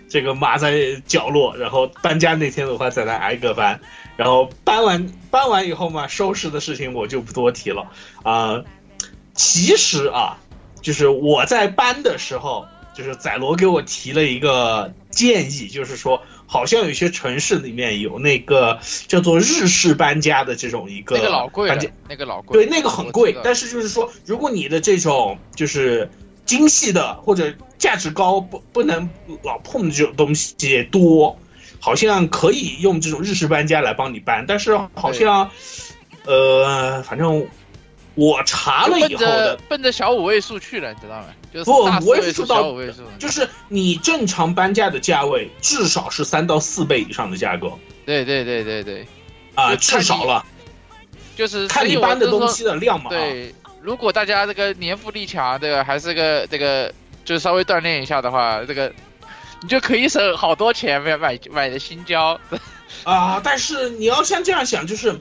[0.08, 3.80] 这个码在角落，然后搬家那天的话再来挨个搬，
[4.16, 7.90] 然后搬完搬完以后嘛，收拾的事情我就不多提了。
[8.22, 8.62] 啊、
[9.34, 10.38] 其实啊，
[10.80, 18.78] 就是我在搬的时候，就是仔罗给我提了一个建议，就是说好像有些城市里面有那个
[19.08, 26.08] 叫做日式搬家的这种一个那个老贵了搬家，那个老贵，对，那个很贵但是就是说，如果你的这种就是
[26.44, 29.08] 精细的或者价值高，不不能
[29.42, 31.38] 老碰这种东西多，
[31.80, 35.50] 好像可以用这种日式搬家来帮你搬，但是好像，
[36.24, 37.46] 呃，反正
[38.16, 41.26] 我查了以后奔着的，奔着小五位数去了，你知道吗？
[41.52, 47.70] 就是不大四位数、我也是到小五位数，就是你正常搬家的价位至少是三到四倍以上的价格
[48.04, 49.06] 对对对对对，
[49.54, 50.44] 啊、至少了，
[51.36, 53.10] 就是看你所以我就说搬的东西的量嘛。
[53.10, 56.92] 啊对，如果大家这个年富力强，这个还是个这个，
[57.24, 58.92] 就稍微锻炼一下的话，这个
[59.60, 62.40] 你就可以省好多钱买买买的新胶。
[63.04, 65.14] 啊、但是你要像这样想，就是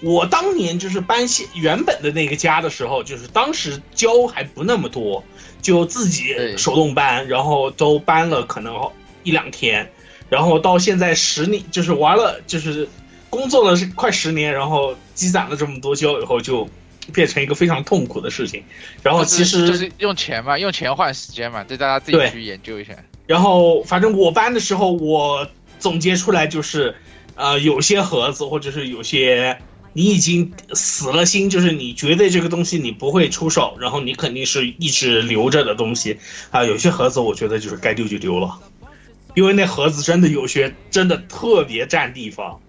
[0.00, 5.22] 我当年就是搬现原本的那个家的时候，就是当时胶还不那么多，
[5.60, 8.90] 就自己手动搬，然后都搬了可能
[9.22, 9.90] 一两天，
[10.28, 12.88] 然后到现在十年，就是玩了，就是
[13.30, 16.68] 工作了是快十年，然后积攒了这么多胶以后，就
[17.12, 18.62] 变成一个非常痛苦的事情。
[19.02, 22.92] 然后其实就是用钱嘛，用钱换时间嘛，这大家自己去研究一下。
[23.26, 25.46] 然后反正我搬的时候，我
[25.78, 26.94] 总结出来就是，
[27.34, 29.58] 呃，有些盒子或者是有些
[29.94, 36.18] 你已经死了心，就是你觉得这个东西你不会出手，然后你肯定是一直留着的东西。
[36.50, 38.58] 啊、有些盒子我觉得就是该丢就丢了，
[39.34, 42.60] 因为那盒子真的有些真的特别占地方，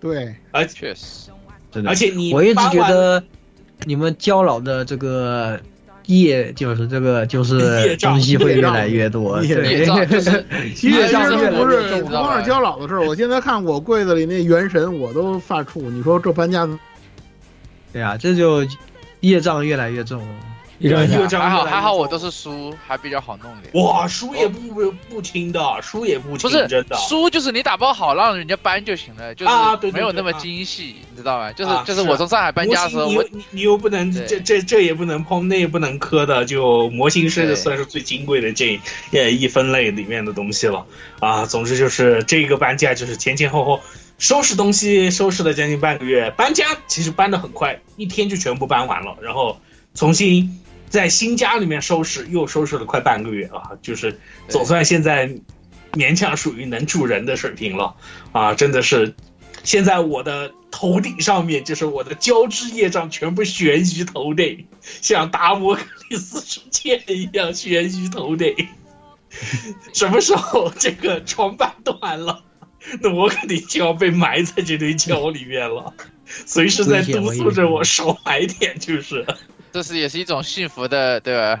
[0.00, 1.30] 对，而确实，
[1.70, 1.90] 真的。
[1.90, 1.94] 而。
[1.94, 3.22] 且你我一直觉得
[3.84, 5.60] 你们胶老的这个
[6.08, 10.30] 业，就是这个就是东西会越来越多，业障对业障就是
[10.88, 15.90] 业不是光是交老的事儿，我现在看我柜子里那元神，我都发怵。
[15.90, 16.66] 你说这搬家，
[17.92, 18.66] 对啊，这就
[19.20, 20.22] 业障越来越重。
[20.78, 23.84] 一张越张还好还好，我都是书，还比较好弄一点。
[23.84, 26.96] 哇，书也不不不轻的，书也不轻，不是真的。
[26.96, 31.52] 书，就是你打包好让人家搬就行了，就是啊对对没有那么精细，你知道吧？
[31.52, 38.80] 就是啊就是我从上海搬家的时候，我你你你又不能这这这也不能碰，那也不能磕的，就模型是算是最金贵的这
[39.12, 40.86] 呃一分类里面的东西了
[41.18, 41.44] 啊。
[41.44, 43.80] 总之就是这个搬家就是前前后后
[44.18, 49.60] 收拾东西收拾了将近半个月，搬家其实搬的很快，一天就全部搬完了，然后
[49.94, 55.30] 重新在新家里面收拾又收拾了快半个月啊，就是总算现在
[55.92, 57.94] 勉强属于能住人的水平了
[58.32, 59.14] 啊，真的是。
[59.64, 68.54] 现在我的头顶上面就是我的交织业障全部悬于头顶，像达摩克里斯之剑一样悬于头顶。
[69.92, 72.42] 什么时候这个床板断了，
[73.02, 75.92] 那我肯定就要被埋在这堆胶里面了，
[76.24, 79.26] 随时在督促着我少买点，就是。
[79.72, 81.60] 这是也是一种幸福的，对吧？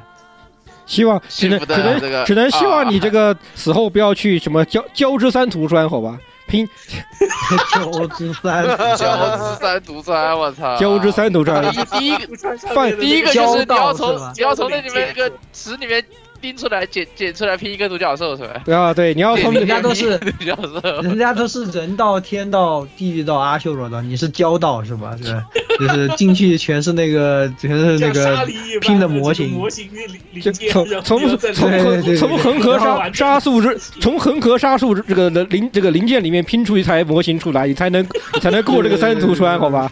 [0.86, 6.18] 希望只能只能这个只能希望啊你这个死后不要去什么交 交织三涂川，好吧？
[6.46, 6.66] 拼
[7.74, 8.64] 交织三
[8.96, 10.76] 交织三毒川，我操！
[10.78, 16.02] 交织三涂川，第一 第一个放第一个就是你要从你要从那里面那个池里面
[16.40, 18.62] 拎出来捡捡出来拼一个独角兽是吧？
[18.74, 25.16] 啊，对，你要从人家 都是独角兽，人家都是人道、天道、地狱道、阿修罗道，你是交道是吧？
[25.16, 25.42] 是，
[25.80, 28.46] 就是进去全是那个全是那个
[28.80, 31.52] 拼的模型，模型零零就件，从从从对对
[31.82, 39.90] 恒对从恒河沙沙数之从恒河沙数这个零这个零件里面拼出一台模型出来，你才能你才能过这个三途川，好吧？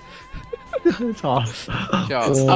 [1.16, 1.43] 操！
[2.09, 2.47] 笑死！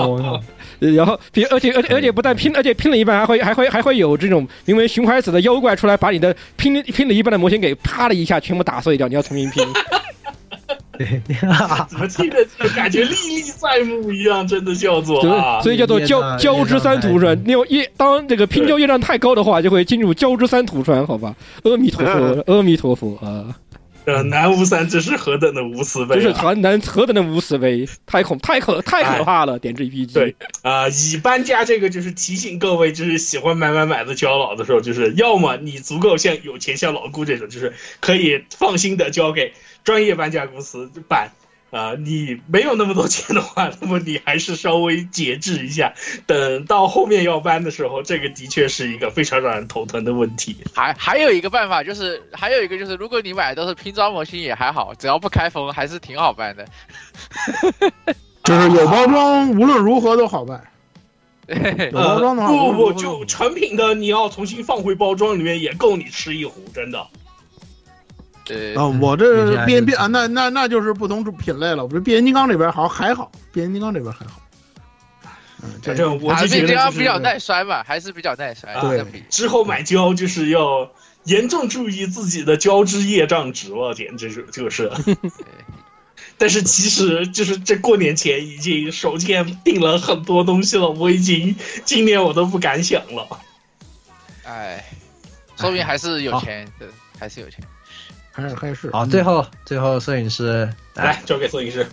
[0.81, 9.67] 哦，然后，比而且而且而且不但拼，而且拼了一半还会还会还会有这种名为熊孩子的妖怪出来，把你的拼拼了一半的模型给啪的一下全部打碎掉，你要重新拼。
[10.99, 11.23] 对，
[11.89, 17.41] 怎么听着就感觉历历在目一样，真的叫做所啊以，所以叫做交交织三途川。
[17.47, 21.35] 你有一当这个拼交业量太高的话，就会进入交织三途川，好吧？
[21.65, 23.49] 阿弥陀佛， 阿弥陀佛啊！
[24.11, 26.33] 呃，南无三，这是何等的无慈悲这是啊！
[26.33, 29.59] 谈南何等的无慈悲，太恐太可太可怕了！
[29.59, 39.53] 点这 P P G 对啊、以搬家这个就是提醒各位，就是喜欢买买买的交老的时候，就是要么你足够像有钱像老顾这种，就是可以放心的交给
[39.85, 41.31] 专业搬家公司搬。
[41.71, 45.95] 啊、你没有那么多钱的话，那么你还是稍微节制一下。
[46.27, 50.57] 等到后面要搬的时候，这个的确是一个非常让人头疼的问题。
[50.75, 56.67] 还还有一个办法就是，还有一个就是，如果你买的都是拼装模型也还好，只要不开封还是挺好办的。
[58.43, 60.61] 就是有包装，无论如何都好办。
[61.47, 67.07] 对 有包装的话，不不就成品的你要重新放回包装里面，也够你吃一壶，真的。
[68.45, 71.85] 对啊，我这变变啊，那那那就是不同品类了。
[71.85, 74.41] 我这变形金刚这边好还好，变形金刚这边还好。
[75.63, 78.75] 嗯，反正我还是是觉得就是比较耐摔嘛，还是比较耐摔。
[78.81, 80.91] 对之后买胶就是要
[81.25, 84.91] 严重注意自己的胶质业障值了，简直是就是。
[86.39, 91.55] 但是其实就是这过年前已经手欠订了很多东西了，我已经
[91.85, 93.29] 今年我都不敢想了。
[94.45, 94.83] 哎，
[95.59, 96.89] 说明还是有钱对，
[97.19, 97.63] 还是有钱
[98.33, 101.87] 还是还是好，最后最后摄影师来，交给摄影师。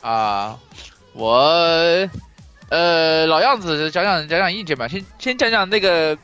[0.00, 0.58] 啊。
[1.14, 2.08] 我
[2.68, 6.16] 呃老样子讲讲讲讲硬件吧，先先讲讲那个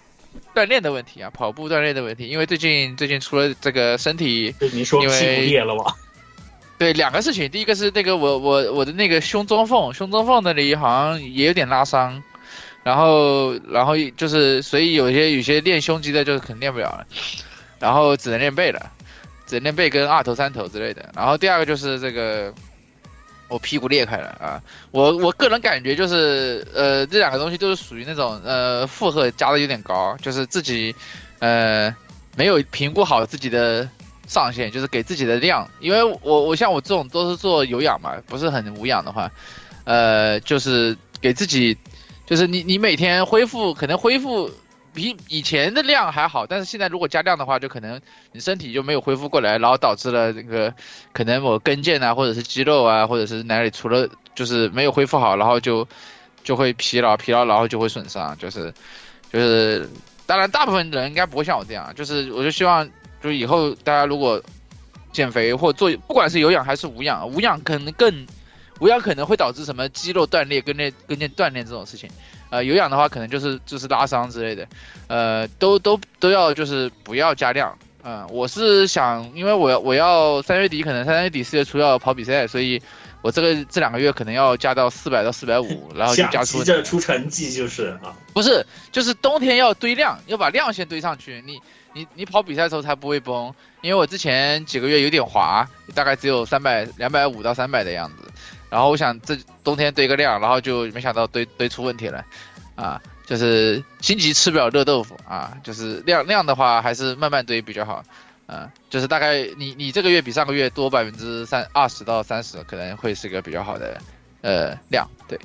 [0.55, 5.93] 锻炼的问题啊，跑步锻炼的问题，因为最近最近除了这个身体就你说因为屁股裂了吗？
[6.79, 12.23] 对，两个事情，第一个是那个我我我的那个胸中缝，胸中缝那里好像也有点拉伤，
[12.85, 17.07] 然后然后就是所以有些有些练胸肌的就肯定练不了了，
[17.81, 18.93] 然后只能练背了，
[19.47, 21.09] 只能练背跟二头三头之类的。
[21.15, 22.53] 然后第二个就是这个
[23.49, 30.95] 我屁股裂开了啊，我我个人感觉就是呃这两个东西都是属于那种呃负荷加的有点高，就是自己
[31.39, 31.95] 呃
[32.37, 33.89] 没有评估好自己的。
[34.27, 39.31] 上限就是给自己的量，因为我我像我这种都是做有氧嘛，不是很无氧的话，
[39.85, 41.77] 呃，就是给自己，
[42.25, 44.51] 就是你你每天恢复可能恢复
[44.95, 48.01] 比以前的量还好，但是现在如果加量的话，就可能
[48.33, 50.73] 你身体就没有恢复过来，然后导致了这个
[51.12, 55.87] 可能某跟腱啊，或者是肌肉啊，或者是哪里除了就是没有恢复好，然后就
[56.45, 58.73] 就会疲劳，疲劳然后就会损伤，就是
[59.33, 59.89] 就是
[60.25, 62.89] 当然大部分人应该不会像我这样，就是我就希望。
[63.23, 64.39] 就以后大家如果
[65.11, 68.27] 减肥或做，不管是有氧还是无氧，无氧可能更
[68.81, 72.11] 无氧可能会导致什么肌肉断裂、跟腱跟腱断裂这种事情。
[72.55, 74.64] 呃，有氧的话可能就是就是拉伤之类的，
[75.09, 77.76] 呃，都都都要就是不要加量。
[78.05, 82.81] 嗯、我是想，因为我我要三月底可能三月底四月初要跑比赛，所以
[83.22, 91.43] 我这个这两个月可能要加到四百到四百五，然后就加出出成绩就是啊，不是，就是冬天要堆量，要把量先堆上去。
[91.44, 91.59] 你
[91.93, 93.52] 你你跑比赛的时候才不会崩。
[93.81, 98.31] 因为我之前几个月有点滑，大概只有三百两百五到三百的样子。
[98.74, 102.24] 然后我想这冬天堆个量，然后就没想到堆堆出问题了，
[102.74, 108.02] 啊，就是心急吃不了热豆腐啊，就是量量的话还是慢慢堆比较好。
[108.46, 113.96] 嗯，就是大概你你这个月比上个月多百分之三二十到三十，可能会是个比较好的
[114.42, 115.09] 呃量。
[115.28, 115.38] 对，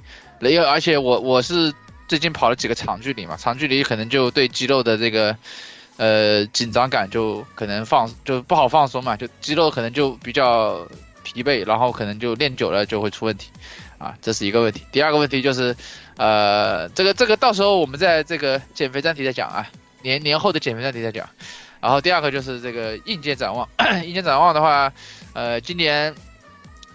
[0.51, 1.71] 因为而且我我是
[2.07, 5.37] 最近跑了几个长距离嘛，长距离可能就对肌肉的这个
[5.97, 10.87] 呃紧张感就可能放就不好放松嘛，就肌肉可能就比较
[11.33, 13.49] 疲惫，然后可能就练久了就会出问题
[13.97, 14.81] 啊，这是一个问题。
[14.91, 15.75] 第二个问题就是
[16.17, 19.69] 呃这个这个到时候我们在这个减肥专题再讲啊，
[20.01, 21.29] 年年后的减肥专题再讲。
[21.81, 23.67] 然后第二个就是这个硬件展望，
[24.05, 24.91] 硬件展望的话，
[25.33, 26.13] 呃，今年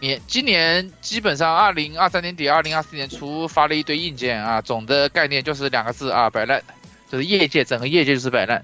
[0.00, 6.62] 年今年基本上二零二三年底、二零二四年初发了一堆硬件啊，总的概念就是两个字啊，摆烂，
[7.10, 8.62] 就是业界整个业界就是摆烂，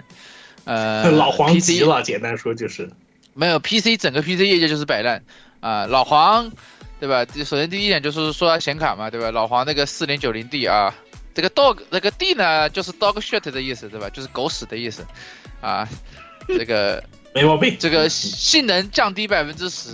[0.65, 2.91] 呃， 老黄急了，简单说就是。
[3.33, 5.23] 没有 PC 整个 PC 业界就是摆烂
[5.61, 6.51] 啊、老黄，
[6.99, 7.25] 对吧？
[7.45, 9.31] 首先第一点就是说它显卡嘛，对吧？
[9.31, 10.95] 老黄那个四零九零 D 啊，
[11.35, 14.09] 这个 dog 那个 D 呢就是 dog shit 的意思，对吧？
[14.11, 15.07] 就是狗屎的意思，
[15.61, 15.89] 啊，
[16.49, 17.03] 这个
[17.35, 17.77] 没毛病。
[17.79, 19.93] 这个性能降低百分之十，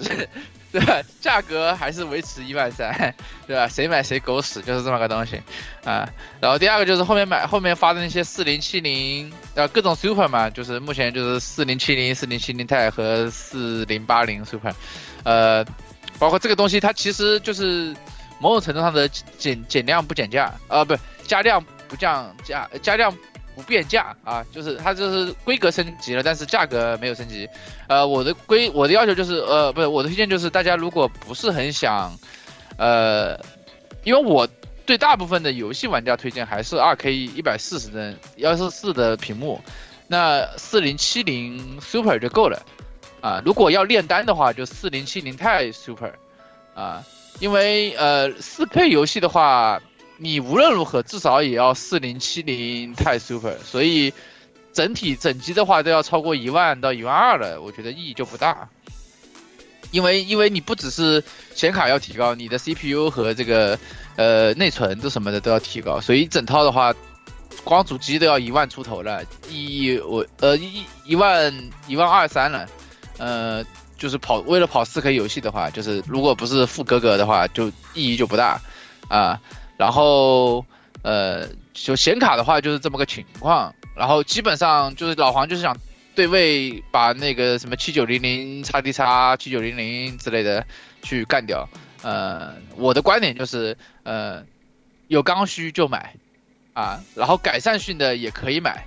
[0.72, 1.02] 对吧？
[1.20, 3.14] 价格还是维持一万三，
[3.46, 3.68] 对吧？
[3.68, 5.40] 谁买谁狗屎，就是这么个东西
[5.84, 6.08] 啊。
[6.40, 14.74] 然后第二个就是后面买后面发的那些四零七零，呃，各种 super 嘛，就是目前就是四零七零、四零七零 i 和四零八零 super，
[15.26, 15.66] 呃，
[16.18, 17.92] 包括这个东西，它其实就是
[18.38, 20.96] 某种程度上的减减量不减价，啊，不
[21.26, 23.12] 加量不降价，加量。
[23.56, 27.48] 不变价啊，就是它就是规格升级了，但是价格没有升级。
[27.88, 32.14] 呃，我的规我的要求就是，呃，不是我的推荐就是，大家如果不是很想，
[32.76, 33.34] 呃，
[34.04, 34.46] 因为我
[34.84, 39.58] 对大部分的游戏玩家推荐还是二 K 一百四十帧幺四四的屏幕，
[40.06, 42.62] 那四零七零 Super 就够了
[43.20, 43.42] 啊。
[43.44, 46.12] 如果要炼丹的话，就四零七零钛 Super
[46.74, 47.04] 啊，
[47.40, 49.80] 因为呃四 K 游戏的话。
[50.18, 54.14] 你无论如何至少也要四零七零钛 Super，所以
[54.72, 58.66] 整体整机的话都要超过一万到一万二了，我觉得意义就不大。
[59.90, 61.22] 因为因为你不只是
[61.54, 63.78] 显卡要提高，你的 CPU 和这个
[64.16, 66.94] 呃内存都什么的都要提高，所以整套的话，
[67.62, 71.54] 光主机都要一万出头了，一我呃一一万
[71.86, 72.66] 一万二三了，
[73.18, 73.64] 呃
[73.96, 78.60] 就是跑为了跑四 K 游戏的话，就是如果不是副格格的话，就意义就不大
[79.08, 79.40] 啊。
[79.78, 80.64] 然后，
[81.02, 83.74] 呃，就显卡的话就是这么个情况。
[83.94, 85.76] 然后基本上就是老黄就是想
[86.14, 90.66] 对位，把那个什么七九零零、叉 D 叉、七九零零之类的
[91.02, 91.68] 去干掉。
[92.02, 94.44] 呃，我的观点就是，呃，
[95.08, 96.14] 有刚需就买，
[96.74, 98.84] 啊，然后改善性的也可以买。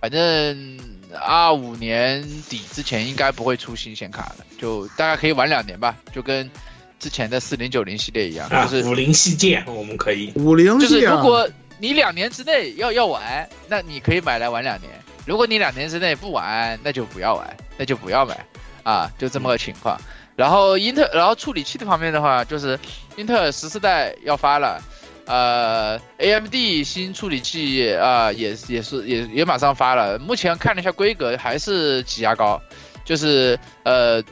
[0.00, 0.78] 反正
[1.14, 6.50] 二五年底之前应该不会出新显卡了，就大概可以玩两年吧，就跟。
[6.98, 11.46] 之前的四零九零系列一样，就是五零系列，我们可以五零就是如果
[11.78, 14.90] 你两年之内要要玩，那你可以买来玩两年；
[15.26, 18.42] 如果你两年之内不玩，那就不要玩，那就不要买
[18.82, 20.00] 啊，就这么个情况。
[20.36, 22.80] 然后英特，然后处理器的方面的话，就是
[23.16, 24.82] 英特尔十四代要发了，
[25.26, 26.54] 呃，AMD
[26.84, 30.18] 新处理器啊，也也是也也马上发了。
[30.18, 32.60] 目前看了一下规格，还是挤压高，
[33.04, 34.22] 就是呃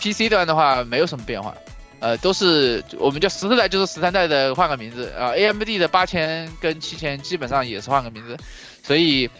[0.00, 1.54] ，PC 端的话没有什么变化。
[2.00, 5.30] 呃，都是我们叫十四代，就是十三代的换个名字啊。
[5.30, 8.36] AMD 的八千跟七千基本上也是换个名字，
[8.82, 9.30] 所以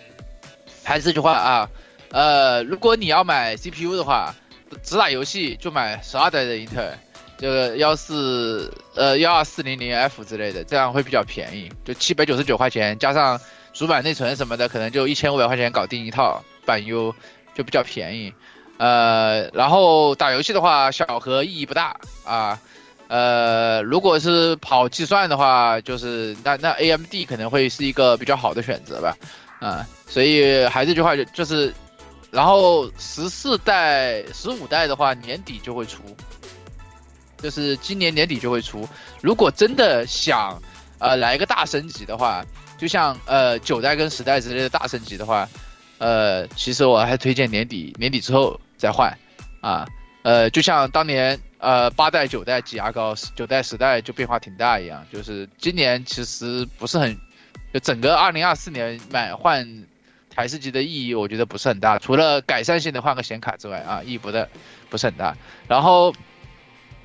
[0.83, 1.69] 还是这句话啊，
[2.11, 4.35] 呃，如果你要买 CPU 的话，
[4.83, 6.99] 只打游戏就买十二代的英特尔，
[7.37, 13.41] 这个幺四呃幺二四零零 F 之类的，这样会比较便宜，就七百九十九块钱，加上
[13.73, 17.15] 主板内存什么的，可能就一千五百块钱搞定一套板 U，
[17.55, 18.33] 就比较便宜。
[18.77, 22.59] 呃，然后打游戏的话，小核意义不大啊。
[23.07, 29.17] 呃，如果是跑计算的话，就是那那 AMD 可能会是一个比较好的选择吧。
[29.61, 31.73] 啊，所以还是这句话，就就是，
[32.31, 36.03] 然后十四代、十五代的话，年底就会出，
[37.39, 38.89] 就是今年年底就会出。
[39.23, 40.61] 如果真的想
[40.99, 42.45] 呃来一个大升级的话，
[42.79, 45.49] 就像呃九代跟十代之类的大升级的话，
[45.99, 48.61] 呃，其实我还推荐年底年底之后。
[48.77, 49.17] 再换，
[49.63, 49.87] 啊，
[50.23, 55.07] 呃，就像当年呃八代九代挤牙膏，九代十代就变化挺大一样。
[55.11, 57.17] 就是今年其实不是很，
[57.73, 59.67] 就整个二零二四年买换
[60.29, 61.99] 台式机的意义，我觉得不是很大。
[61.99, 64.47] 除了改善性的换个显卡之外啊，意义不大
[64.91, 65.35] 不是很大。
[65.67, 66.13] 然后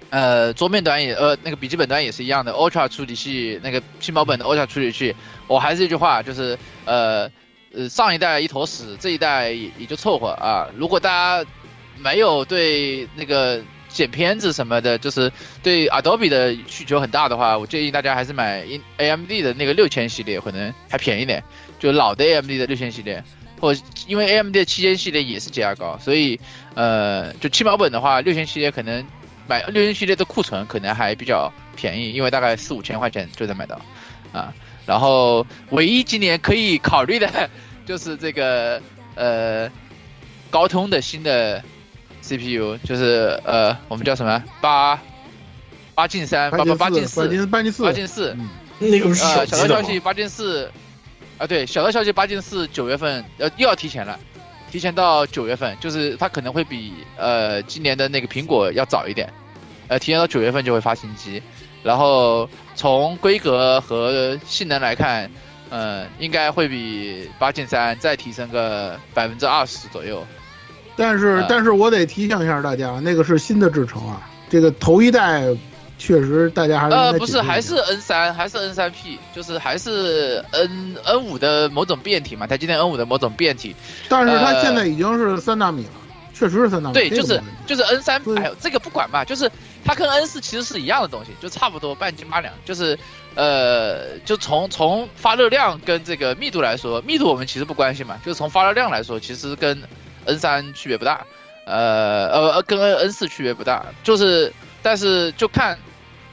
[0.09, 5.15] 呃，桌面端也呃那个笔记本端也是一样的，Ultra 处理器那个轻薄本的 Ultra 处理器，
[5.47, 7.29] 我还是一句话，就是呃
[7.73, 10.67] 呃上一代一坨屎，这一代也也就凑合啊。
[10.75, 11.49] 如果大家
[11.97, 15.31] 没有对那个剪片子什么的，就是
[15.61, 18.65] 对 Adobe 的需求很大的话，我建议大家还是买
[18.97, 21.43] AMD 的那个六千系列，可能还便宜点，
[21.77, 23.23] 就老的 AMD 的六千系列。
[23.61, 23.75] 或
[24.07, 26.39] 因为 AMD 的七千系列也是解压高，所以
[26.75, 29.05] 呃，就轻薄本的话，六千系列可能
[29.49, 33.81] 买六千系列的库存可能还比较便宜，因为大概四五千块钱就能买到
[34.31, 34.53] 啊。
[34.85, 37.49] 然后唯一今年可以考虑的
[37.85, 38.79] 就是这个
[39.15, 39.69] 呃
[40.51, 41.63] 高通的新的
[42.21, 45.01] CPU，就是呃我们叫什么八
[45.95, 48.37] 八进三八八八进四八进四八进四，
[48.77, 50.71] 那个是小道消息，八进四，
[51.39, 54.19] 啊，对，小道消息八进四九月份，呃，又要提前了，
[54.71, 59.31] 提前到九月份，就是它可能会比呃今年的那个苹果要早一点，
[59.87, 61.41] 呃，提前到九月份就会发新机，
[61.83, 65.29] 然后从规格和性能来看，
[65.69, 70.25] 呃，应该会比八进三再提升个百分之二十左右。
[70.95, 75.43] 但是啊，但是我得提醒一下大家，那个是新的制程啊，这个头一代
[75.99, 83.75] 确实大家还是呃，不是，还是 N 三，还是 N 三 P，就是还是 N N 五的某种变体嘛，台积电 N 五的某种变体。
[84.07, 85.91] 但是它呃现在已经是三纳米了，
[86.33, 86.93] 确实是三纳米。
[86.93, 89.51] 对，就是就是 N 三，对哎呦，这个不管吧，就是
[89.83, 92.97] 它跟 N 四其实是一样的东西，就差不多半斤八两，就是
[93.35, 99.83] 呃，就从从发热量跟这个密度来说，密度我们其实不关心嘛，就是从发热量来说，其实跟
[100.25, 101.25] N 三区别不大，
[101.65, 105.77] 呃呃呃，跟 N N 四区别不大，就是但是就看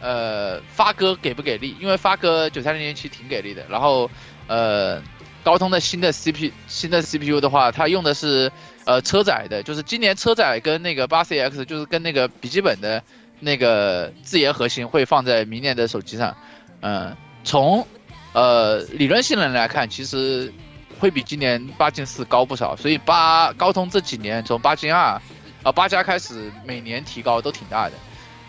[0.01, 4.11] 呃发哥给不给力，因为发哥九三零零七挺给力的，然后
[4.47, 5.03] 呃
[5.43, 8.51] 高通的新的 CP 新的 CPU 的话，它用的是
[8.85, 13.03] 呃车载的，就是今年车载跟那个八 CX 就是跟那个笔记本的
[13.41, 16.37] 那个自研核心会放在明年的手机上，
[16.81, 17.87] 嗯、从
[18.33, 20.53] 呃理论性能来看，其实
[20.99, 25.21] 会比今年八进四高不少，所以八高通这几年从八进二
[25.63, 27.95] 啊八加开始每年提高都挺大的，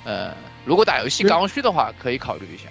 [0.03, 0.33] 呃，
[0.67, 2.65] 如果打游戏刚需的话，可以考虑一下。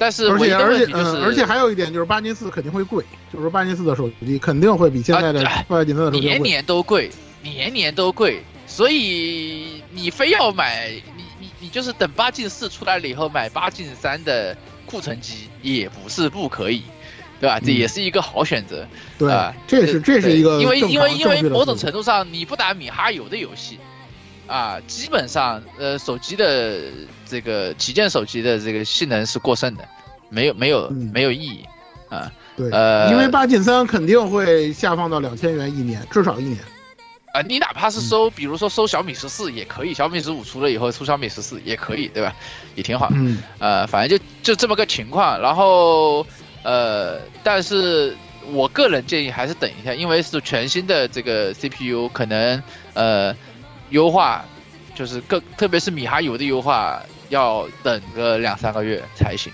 [0.00, 6.40] 但是而且而且就是，嗯，而且还有一点就是八进四肯定会贵，就是八进四的手机肯定会比现在的啊八进三的手机年。
[6.40, 7.10] 年都贵，
[7.42, 14.56] 年年都贵，所以你非要买，你你你就是等八进四出来了以后买八进三的
[14.86, 16.84] 库存机也不是不可以，
[17.40, 17.58] 对吧？
[17.58, 18.86] 这嗯也是一个好选择。
[19.18, 23.80] 对啊，这是这是一个因为因为因为某种程度上，你不打米哈游的游戏，
[24.48, 26.80] 啊，基本上呃手机的
[27.26, 29.86] 这个旗舰手机的这个性能是过剩的，
[30.30, 31.64] 没有没有嗯没有意义
[32.08, 32.32] 啊。
[32.56, 36.58] 对，呃因为八进三肯定会下放到两千元一年，至少一年。
[37.34, 42.34] 啊，你哪怕是嗯收，比如说收小米十四也可以，小米十五出了以后出小米十四也可以，对吧？
[42.74, 43.10] 也挺好。
[43.12, 45.38] 嗯，呃，反正就就这么个情况。
[45.38, 46.26] 然后
[46.62, 48.16] 呃，但是
[48.50, 52.60] 我个人建议还是等一下，因为是全新的这个 CPU，可能
[52.94, 53.36] 呃
[53.90, 54.44] 优化
[54.94, 59.52] 就是更特别是米哈游的优化要等个两三个月才行。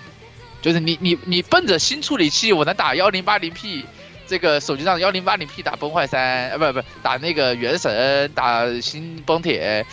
[0.62, 3.84] 就是你你你奔着新处理器，我能打幺零八零 P。
[4.26, 9.84] 这个手机上幺零八零 P 打崩坏三，呃，不不，打那个原神，打新崩铁，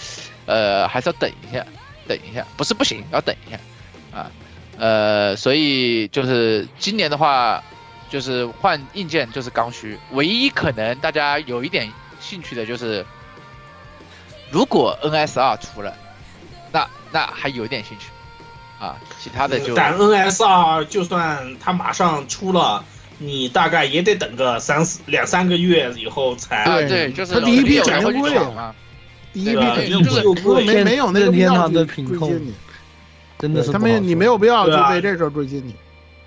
[0.45, 1.65] 呃，还是要等一下，
[2.07, 3.59] 等一下，不是不行，要等一下，
[4.17, 4.31] 啊，
[4.77, 7.61] 呃，所以就是今年的话，
[8.09, 11.91] 就是换硬件就是刚需，唯一可能大家有一点
[12.21, 13.05] 兴趣的就是，
[14.51, 15.93] 如果 NSR 出了，
[16.71, 18.07] 那那还有一点兴趣，
[18.79, 22.83] 啊，其他的就但 NSR 就算它马上出了，
[23.17, 26.63] 你大概也得等个三四两三个月以后才。
[26.63, 28.75] 啊，对对，就是他第一批有人会去肯定贵嘛，
[29.33, 32.53] 第一批肯定就是不过没没有那个任必要去天堂的品控追击你，
[33.39, 35.75] 真的是他们你没有必要去对啊为这事儿追击你。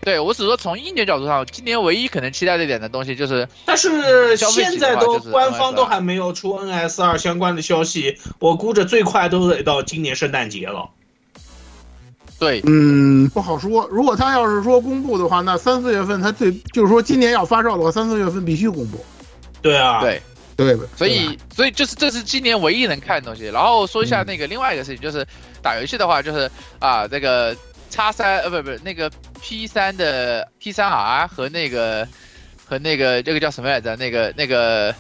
[0.05, 10.91] 对我只是说从硬件角度上，今年唯一可能期待的一点的东西就是但是现在都官方都还没有出 NS 二相关的消息，我估着最快都得到今年圣诞节了。
[12.39, 13.89] 对嗯，不好说。
[13.91, 19.05] 如果他要是说公布的话，那三四月份他最就是说今年要发售的话，三四月份必须公布。
[19.63, 20.21] 对啊，对。
[20.57, 20.79] 对？
[20.97, 23.47] 所以，所以就是这是今年唯一能看的东西。
[23.47, 25.27] 然后说一下嗯那个另外一个事情，就是
[25.61, 26.49] 打游戏的话，就是
[26.79, 27.57] 啊，这个
[27.95, 29.09] 叉三呃不不那个
[29.41, 32.07] P 三的 P 三 R 和那个
[32.67, 33.95] 和那个这个叫什么来着？
[33.95, 34.93] 那个那个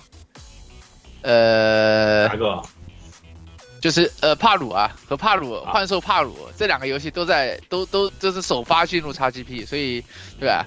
[1.22, 2.62] 呃哪个？
[3.80, 10.00] 就是呃帕鲁啊和帕鲁幻兽帕鲁这两个游戏都在都都都是首发进入 XGP，所以
[10.38, 10.64] 对吧？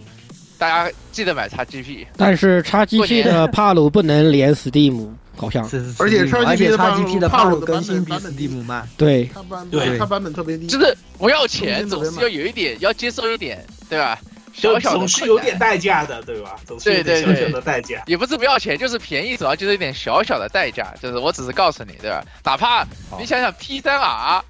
[0.60, 2.06] 大家记得买 XGP。
[2.18, 14.20] 但是过 XGP 年的帕鲁不能连 Steam，好像是是是而且而 XGP 且的 XGP 的帕鲁帕鲁的更新比版本 Steam 慢，对它版对它版本特别低，就是不要钱，总是要有一点，要接受一点，对吧？
[14.54, 16.56] 小小的总是有点代价的，对吧？
[16.66, 18.02] 总是有点小对对对小的代价。
[18.08, 22.24] 也不是不要钱，就是便宜，主要就是一点小小的代价，就是我只是告诉你，对吧？
[22.44, 22.84] 哪怕
[23.20, 24.44] 你想想 P 三 R，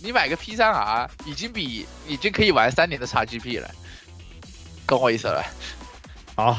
[0.00, 3.70] 你买个 P 三 R 已经比已经可以玩三年的 XGP 了，
[4.84, 5.44] 懂我意思了
[6.34, 6.58] 好，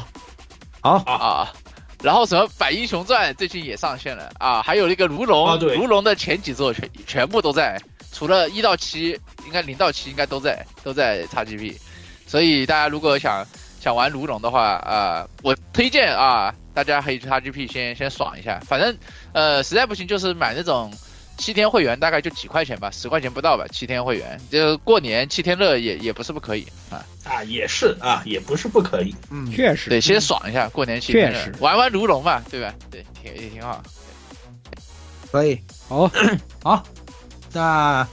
[0.80, 1.52] 好，啊？
[2.04, 5.74] 然后什么《百英雄传》最近也上线了啊，还有那个如龙，啊对。
[5.74, 7.80] 如龙的前几座全全部都在，
[8.12, 11.74] 除了一到七，应该零到七应该都在都在 XGP，
[12.26, 13.42] 所以大家如果想
[13.80, 18.94] 想玩如龙的话，呃，我推荐啊，大家可以去 XGP 先先爽一下，反正
[19.32, 20.92] 呃实在不行就是买那种
[21.36, 27.04] 七天会员，大概就几块钱吧，十块钱不到吧，七天会员，就过年七天乐也也不是不可以啊。
[27.24, 29.14] 啊，也是啊，也不是不可以。
[29.30, 32.74] 嗯，确实对，先爽一下，过年期间确实玩玩如龙嘛，对吧？
[32.90, 33.82] 对，挺也挺好。
[35.30, 35.58] 可以。
[35.88, 36.10] 好，
[36.62, 36.84] 好，
[37.52, 38.06] 那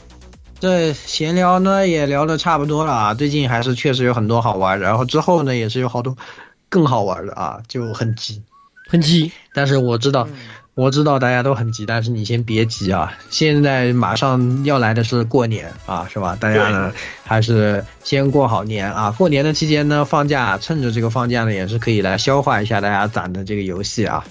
[0.59, 3.13] 这闲聊呢也聊的差不多了啊。
[3.13, 6.15] 最近还是确实有很多好玩的，然后之后呢也是有好多
[6.69, 8.41] 更好玩的啊，就很急。
[8.89, 10.27] 很急，但是我知道，
[10.73, 13.13] 我知道大家都很急，但是你先别急啊！
[13.29, 16.37] 现在马上要来的是过年啊，是吧？
[16.39, 16.91] 大家呢
[17.23, 19.11] 还是先过好年啊。
[19.17, 24.23] 过年的期间呢，放假趁着这个放假呢，也是可以来消化一下大家攒的这个游戏啊，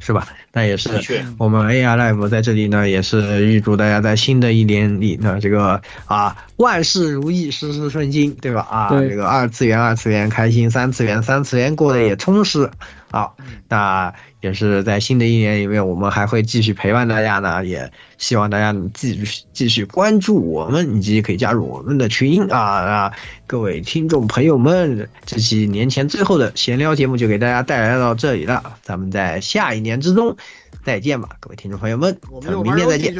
[0.00, 0.26] 是吧？
[0.50, 8.66] 那也是的确，我们 AR Live 在这里呢，也是预祝大家在新的一年里呢，这个啊万事如意，事事顺心，对吧？
[8.68, 12.68] 啊，这个二次元二次元开心，三次元三次元过得也充实
[13.10, 13.28] 啊。
[13.68, 23.12] 那也是在新的一年里面，我们还会继续陪伴大家呢，也希望大家能继续继续关注我们，以及可以加入我们的群啊啊！
[23.46, 30.36] 各位听众朋友们，这期年前最后的闲聊节目就给大家带来到这里了，咱们在下一年之中
[30.84, 33.14] 再见吧，各位听众朋友们，我们明天再见。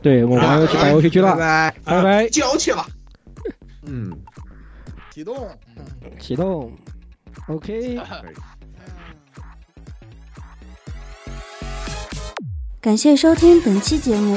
[0.00, 1.74] 对我玩游戏打游戏去了，拜拜。
[1.84, 2.86] 拜拜啊交去了。
[3.86, 4.12] 嗯。
[5.10, 5.46] 启动，
[6.18, 6.72] 启动
[7.46, 8.00] ，OK。
[12.82, 14.36] 感谢收听本期节目，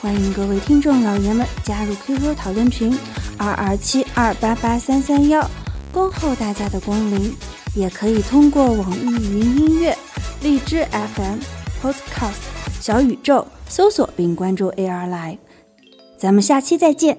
[0.00, 2.92] 欢迎各位听众老爷们加入 QQ 讨论群
[3.38, 5.48] 二二七二八八三三幺，
[5.92, 7.32] 恭候大家的光临。
[7.76, 9.96] 也可以通过网易云音乐、
[10.42, 11.38] 荔枝 FM、
[11.80, 12.40] Podcast、
[12.80, 15.38] 小宇宙搜索并关注 AR Live。
[16.18, 17.16] 咱们下期再见。